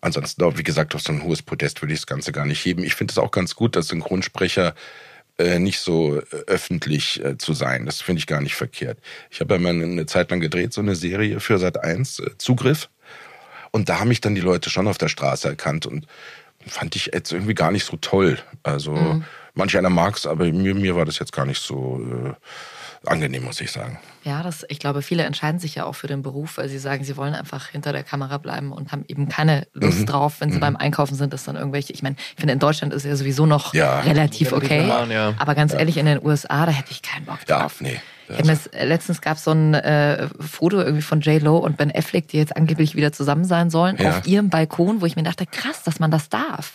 Ansonsten, 0.00 0.56
wie 0.56 0.62
gesagt, 0.62 0.94
auf 0.94 1.02
so 1.02 1.12
ein 1.12 1.22
hohes 1.22 1.42
Podest 1.42 1.82
würde 1.82 1.92
ich 1.92 2.00
das 2.00 2.06
Ganze 2.06 2.32
gar 2.32 2.46
nicht 2.46 2.64
heben. 2.64 2.84
Ich 2.84 2.94
finde 2.94 3.12
es 3.12 3.18
auch 3.18 3.32
ganz 3.32 3.54
gut, 3.56 3.76
dass 3.76 3.88
Synchronsprecher 3.88 4.74
äh, 5.38 5.58
nicht 5.58 5.80
so 5.80 6.18
äh, 6.18 6.22
öffentlich 6.46 7.20
zu 7.38 7.52
sein. 7.52 7.84
Das 7.84 8.00
finde 8.00 8.20
ich 8.20 8.26
gar 8.26 8.40
nicht 8.40 8.54
verkehrt. 8.54 8.98
Ich 9.30 9.40
habe 9.40 9.54
ja 9.54 9.60
mal 9.60 9.70
eine 9.70 10.06
Zeit 10.06 10.30
lang 10.30 10.40
gedreht, 10.40 10.72
so 10.72 10.80
eine 10.80 10.94
Serie 10.94 11.40
für 11.40 11.58
Sat 11.58 11.82
1, 11.82 12.20
äh, 12.20 12.38
Zugriff. 12.38 12.88
Und 13.70 13.88
da 13.88 14.00
haben 14.00 14.08
mich 14.08 14.20
dann 14.20 14.34
die 14.34 14.40
Leute 14.40 14.70
schon 14.70 14.88
auf 14.88 14.98
der 14.98 15.08
Straße 15.08 15.48
erkannt 15.48 15.86
und 15.86 16.06
fand 16.66 16.96
ich 16.96 17.10
jetzt 17.12 17.32
irgendwie 17.32 17.54
gar 17.54 17.70
nicht 17.70 17.84
so 17.84 17.96
toll. 17.96 18.38
Also 18.62 18.92
Mhm. 18.92 19.24
manch 19.54 19.76
einer 19.76 19.90
mag's, 19.90 20.26
aber 20.26 20.44
mir, 20.46 20.74
mir 20.74 20.96
war 20.96 21.04
das 21.04 21.18
jetzt 21.18 21.32
gar 21.32 21.46
nicht 21.46 21.62
so 21.62 22.00
äh, 22.00 23.08
angenehm, 23.08 23.44
muss 23.44 23.60
ich 23.60 23.70
sagen. 23.70 23.98
Ja, 24.24 24.42
das, 24.42 24.66
ich 24.68 24.78
glaube, 24.80 25.00
viele 25.02 25.22
entscheiden 25.22 25.60
sich 25.60 25.76
ja 25.76 25.84
auch 25.84 25.94
für 25.94 26.08
den 26.08 26.22
Beruf, 26.22 26.58
weil 26.58 26.68
sie 26.68 26.78
sagen, 26.78 27.04
sie 27.04 27.16
wollen 27.16 27.34
einfach 27.34 27.68
hinter 27.68 27.92
der 27.92 28.02
Kamera 28.02 28.38
bleiben 28.38 28.72
und 28.72 28.90
haben 28.92 29.04
eben 29.08 29.28
keine 29.28 29.66
Lust 29.72 30.00
Mhm. 30.00 30.06
drauf, 30.06 30.40
wenn 30.40 30.50
sie 30.50 30.56
Mhm. 30.56 30.60
beim 30.60 30.76
Einkaufen 30.76 31.14
sind, 31.14 31.32
dass 31.32 31.44
dann 31.44 31.56
irgendwelche, 31.56 31.92
ich 31.92 32.02
meine, 32.02 32.16
ich 32.18 32.40
finde 32.40 32.52
in 32.54 32.58
Deutschland 32.58 32.92
ist 32.92 33.04
ja 33.04 33.14
sowieso 33.16 33.46
noch 33.46 33.72
Ja. 33.72 34.00
relativ 34.00 34.52
okay. 34.52 34.80
normal, 34.80 35.10
ja. 35.12 35.34
Aber 35.38 35.54
ganz 35.54 35.72
Ja. 35.72 35.78
ehrlich, 35.78 35.96
in 35.96 36.06
den 36.06 36.24
USA, 36.24 36.66
da 36.66 36.72
hätte 36.72 36.90
ich 36.90 37.00
keinen 37.02 37.24
Bock 37.24 37.38
Ja, 37.48 37.60
drauf. 37.60 37.80
nee. 37.80 38.00
Mir 38.28 38.42
das, 38.42 38.66
äh, 38.68 38.84
letztens 38.84 39.20
gab 39.20 39.36
es 39.38 39.44
so 39.44 39.52
ein 39.52 39.74
äh, 39.74 40.28
Foto 40.40 40.78
irgendwie 40.80 41.02
von 41.02 41.20
J-Lo 41.20 41.56
und 41.58 41.76
Ben 41.76 41.90
Affleck, 41.94 42.28
die 42.28 42.36
jetzt 42.38 42.56
angeblich 42.56 42.94
wieder 42.94 43.12
zusammen 43.12 43.44
sein 43.44 43.70
sollen, 43.70 43.96
Ja. 43.98 44.10
auf 44.10 44.26
ihrem 44.26 44.50
Balkon, 44.50 45.00
wo 45.00 45.06
ich 45.06 45.16
mir 45.16 45.22
dachte, 45.22 45.46
krass, 45.46 45.82
dass 45.84 45.98
man 46.00 46.10
das 46.10 46.28
darf. 46.28 46.74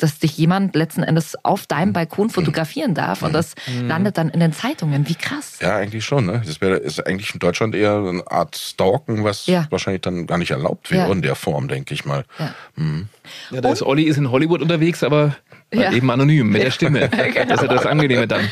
Dass 0.00 0.18
dich 0.18 0.36
jemand 0.38 0.74
letzten 0.74 1.02
Endes 1.02 1.36
auf 1.44 1.66
deinem 1.66 1.92
Balkon 1.92 2.30
fotografieren 2.30 2.94
darf 2.94 3.22
und 3.22 3.32
das 3.34 3.54
Mhm. 3.68 3.86
landet 3.88 4.18
dann 4.18 4.28
in 4.30 4.40
den 4.40 4.52
Zeitungen. 4.52 5.08
Wie 5.08 5.14
krass. 5.14 5.58
Ja, 5.60 5.76
eigentlich 5.76 6.04
schon. 6.04 6.26
Ne? 6.26 6.42
Das 6.44 6.60
wäre 6.60 6.76
ist 6.76 7.06
eigentlich 7.06 7.32
in 7.34 7.38
Deutschland 7.38 7.74
eher 7.74 7.96
eine 7.96 8.22
Art 8.30 8.56
Stalken, 8.56 9.24
was 9.24 9.46
Ja. 9.46 9.66
wahrscheinlich 9.70 10.02
dann 10.02 10.26
gar 10.26 10.38
nicht 10.38 10.50
erlaubt 10.50 10.90
wäre 10.90 11.06
Ja. 11.06 11.12
in 11.12 11.22
der 11.22 11.34
Form, 11.34 11.68
denke 11.68 11.94
ich 11.94 12.04
mal. 12.04 12.24
Ja. 12.38 12.54
Mhm. 12.76 13.08
Ja, 13.50 13.60
da 13.60 13.70
ist 13.70 13.82
Olli 13.82 14.04
ist 14.04 14.16
in 14.16 14.30
Hollywood 14.30 14.62
unterwegs, 14.62 15.02
aber 15.04 15.36
Ja. 15.72 15.92
eben 15.92 16.10
anonym 16.10 16.48
mit 16.50 16.62
der 16.62 16.70
Stimme. 16.70 17.08
Genau. 17.08 17.20
Das 17.48 17.62
ist 17.62 17.68
ja 17.68 17.74
das 17.74 17.86
Angenehme 17.86 18.26
dann. 18.26 18.48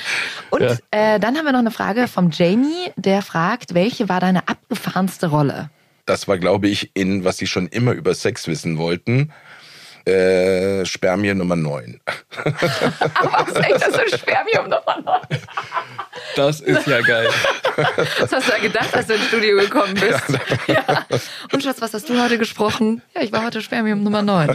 Und 0.51 0.63
Ja. 0.63 0.77
äh, 0.91 1.19
dann 1.19 1.37
haben 1.37 1.45
wir 1.47 1.53
noch 1.53 1.59
eine 1.61 1.71
Frage 1.71 2.09
vom 2.09 2.31
Jamie, 2.31 2.93
der 2.97 3.23
fragt, 3.23 3.75
welche 3.75 4.09
war 4.09 4.21
deine 4.21 4.47
abgefahrenste 4.49 5.29
Rolle? 5.29 5.71
Das 6.07 6.29
war, 6.29 6.39
glaube 6.39 6.69
ich, 6.69 6.91
in, 6.95 7.25
was 7.25 7.37
sie 7.39 7.47
schon 7.47 7.67
immer 7.69 7.93
über 7.93 8.15
Sex 8.15 8.47
wissen 8.49 8.79
wollten. 8.79 9.31
Äh, 10.09 10.87
Spermie 10.87 11.35
Nummer 11.35 11.57
9. 11.57 12.01
Was 12.45 13.49
ist 13.49 13.87
das 13.87 13.97
für 13.97 14.03
ein 14.03 14.19
Spermium 14.19 14.69
nochmal? 14.69 15.21
Das 16.37 16.61
ist 16.61 16.87
ja 16.87 17.01
geil. 17.01 17.29
Was 18.19 18.33
hast 18.33 18.49
du 18.49 18.53
da 18.53 18.59
gedacht, 18.59 18.95
als 18.95 19.07
du 19.07 19.15
ins 19.15 19.27
Studio 19.27 19.57
gekommen 19.59 19.95
bist? 19.95 20.39
Ja. 20.67 21.07
Und 21.53 21.63
Schatz, 21.63 21.81
was 21.81 21.95
hast 21.95 22.09
du 22.09 22.21
heute 22.23 22.39
gesprochen? 22.39 23.03
Ja, 23.15 23.23
ich 23.23 23.33
war 23.33 23.45
heute 23.45 23.61
Spermium 23.61 24.03
Nummer 24.03 24.23
9. 24.23 24.49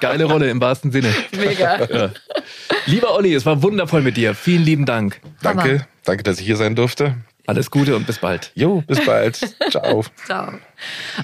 Geile 0.00 0.24
Rolle 0.24 0.48
im 0.50 0.60
wahrsten 0.60 0.92
Sinne. 0.92 1.12
Mega. 1.36 1.84
Ja. 1.84 2.10
Lieber 2.86 3.14
Olli, 3.14 3.34
es 3.34 3.44
war 3.46 3.62
wundervoll 3.62 4.02
mit 4.02 4.16
dir. 4.16 4.34
Vielen 4.34 4.64
lieben 4.64 4.86
Dank. 4.86 5.20
Danke, 5.42 5.86
danke, 6.04 6.22
dass 6.22 6.40
ich 6.40 6.46
hier 6.46 6.56
sein 6.56 6.74
durfte. 6.74 7.14
Alles 7.46 7.70
Gute 7.70 7.96
und 7.96 8.06
bis 8.06 8.18
bald. 8.18 8.52
Jo, 8.54 8.82
bis 8.86 9.04
bald. 9.04 9.36
Ciao. 9.70 10.04
Ciao. 10.26 10.52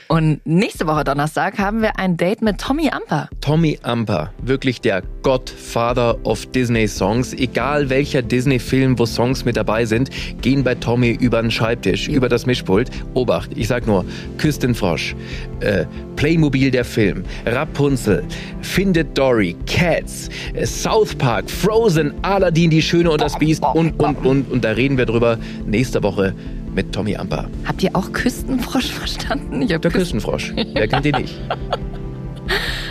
Und 0.08 0.40
nächste 0.44 0.86
Woche 0.86 1.04
Donnerstag 1.04 1.58
haben 1.58 1.82
wir 1.82 1.98
ein 1.98 2.16
Date 2.16 2.42
mit 2.42 2.58
Tommy 2.58 2.90
Amper. 2.90 3.28
Tommy 3.40 3.78
Amper, 3.82 4.32
wirklich 4.42 4.80
der 4.80 5.02
Godfather 5.22 6.16
of 6.24 6.46
Disney 6.46 6.86
Songs. 6.88 7.32
Egal 7.32 7.90
welcher 7.90 8.22
Disney-Film, 8.22 8.98
wo 8.98 9.06
Songs 9.06 9.44
mit 9.44 9.56
dabei 9.56 9.84
sind, 9.84 10.10
gehen 10.42 10.64
bei 10.64 10.74
Tommy 10.74 11.16
über 11.20 11.40
den 11.40 11.50
Schreibtisch, 11.50 12.08
über 12.08 12.28
das 12.28 12.46
Mischpult. 12.46 12.90
Obacht, 13.14 13.50
ich 13.56 13.68
sag 13.68 13.86
nur, 13.86 14.04
Küss 14.38 14.58
den 14.58 14.74
Frosch, 14.74 15.14
äh, 15.60 15.84
Playmobil 16.16 16.70
der 16.70 16.84
Film, 16.84 17.24
Rapunzel, 17.46 18.24
Findet 18.62 19.16
Dory, 19.16 19.56
Cats, 19.66 20.28
äh, 20.54 20.66
South 20.66 21.14
Park, 21.14 21.50
Frozen, 21.50 22.12
Aladdin, 22.22 22.70
die 22.70 22.82
Schöne 22.82 23.10
und 23.10 23.20
das 23.20 23.38
Biest 23.38 23.62
und, 23.74 23.98
und, 24.00 24.24
und. 24.24 24.50
Und 24.50 24.64
da 24.64 24.70
reden 24.70 24.98
wir 24.98 25.06
drüber 25.06 25.38
nächste 25.66 26.02
Woche 26.02 26.34
mit 26.74 26.92
Tommy 26.92 27.16
Amper. 27.16 27.48
Habt 27.64 27.82
ihr 27.82 27.90
auch 27.94 28.12
Küstenfrosch 28.12 28.90
verstanden? 28.92 29.62
Ich 29.62 29.72
hab 29.72 29.82
Der 29.82 29.90
Küsten- 29.90 30.18
Küstenfrosch. 30.20 30.52
Wer 30.74 30.88
kennt 30.88 31.06
ihn 31.06 31.16
nicht? 31.16 31.34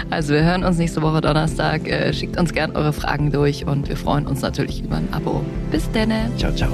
Also 0.09 0.33
wir 0.33 0.43
hören 0.43 0.63
uns 0.63 0.77
nächste 0.77 1.01
Woche 1.01 1.21
Donnerstag. 1.21 1.87
Äh, 1.87 2.13
schickt 2.13 2.39
uns 2.39 2.53
gern 2.53 2.75
eure 2.75 2.93
Fragen 2.93 3.31
durch 3.31 3.65
und 3.65 3.87
wir 3.89 3.97
freuen 3.97 4.27
uns 4.27 4.41
natürlich 4.41 4.83
über 4.83 4.97
ein 4.97 5.07
Abo. 5.11 5.41
Bis 5.71 5.89
dann. 5.91 6.11
Ciao, 6.37 6.53
ciao. 6.53 6.69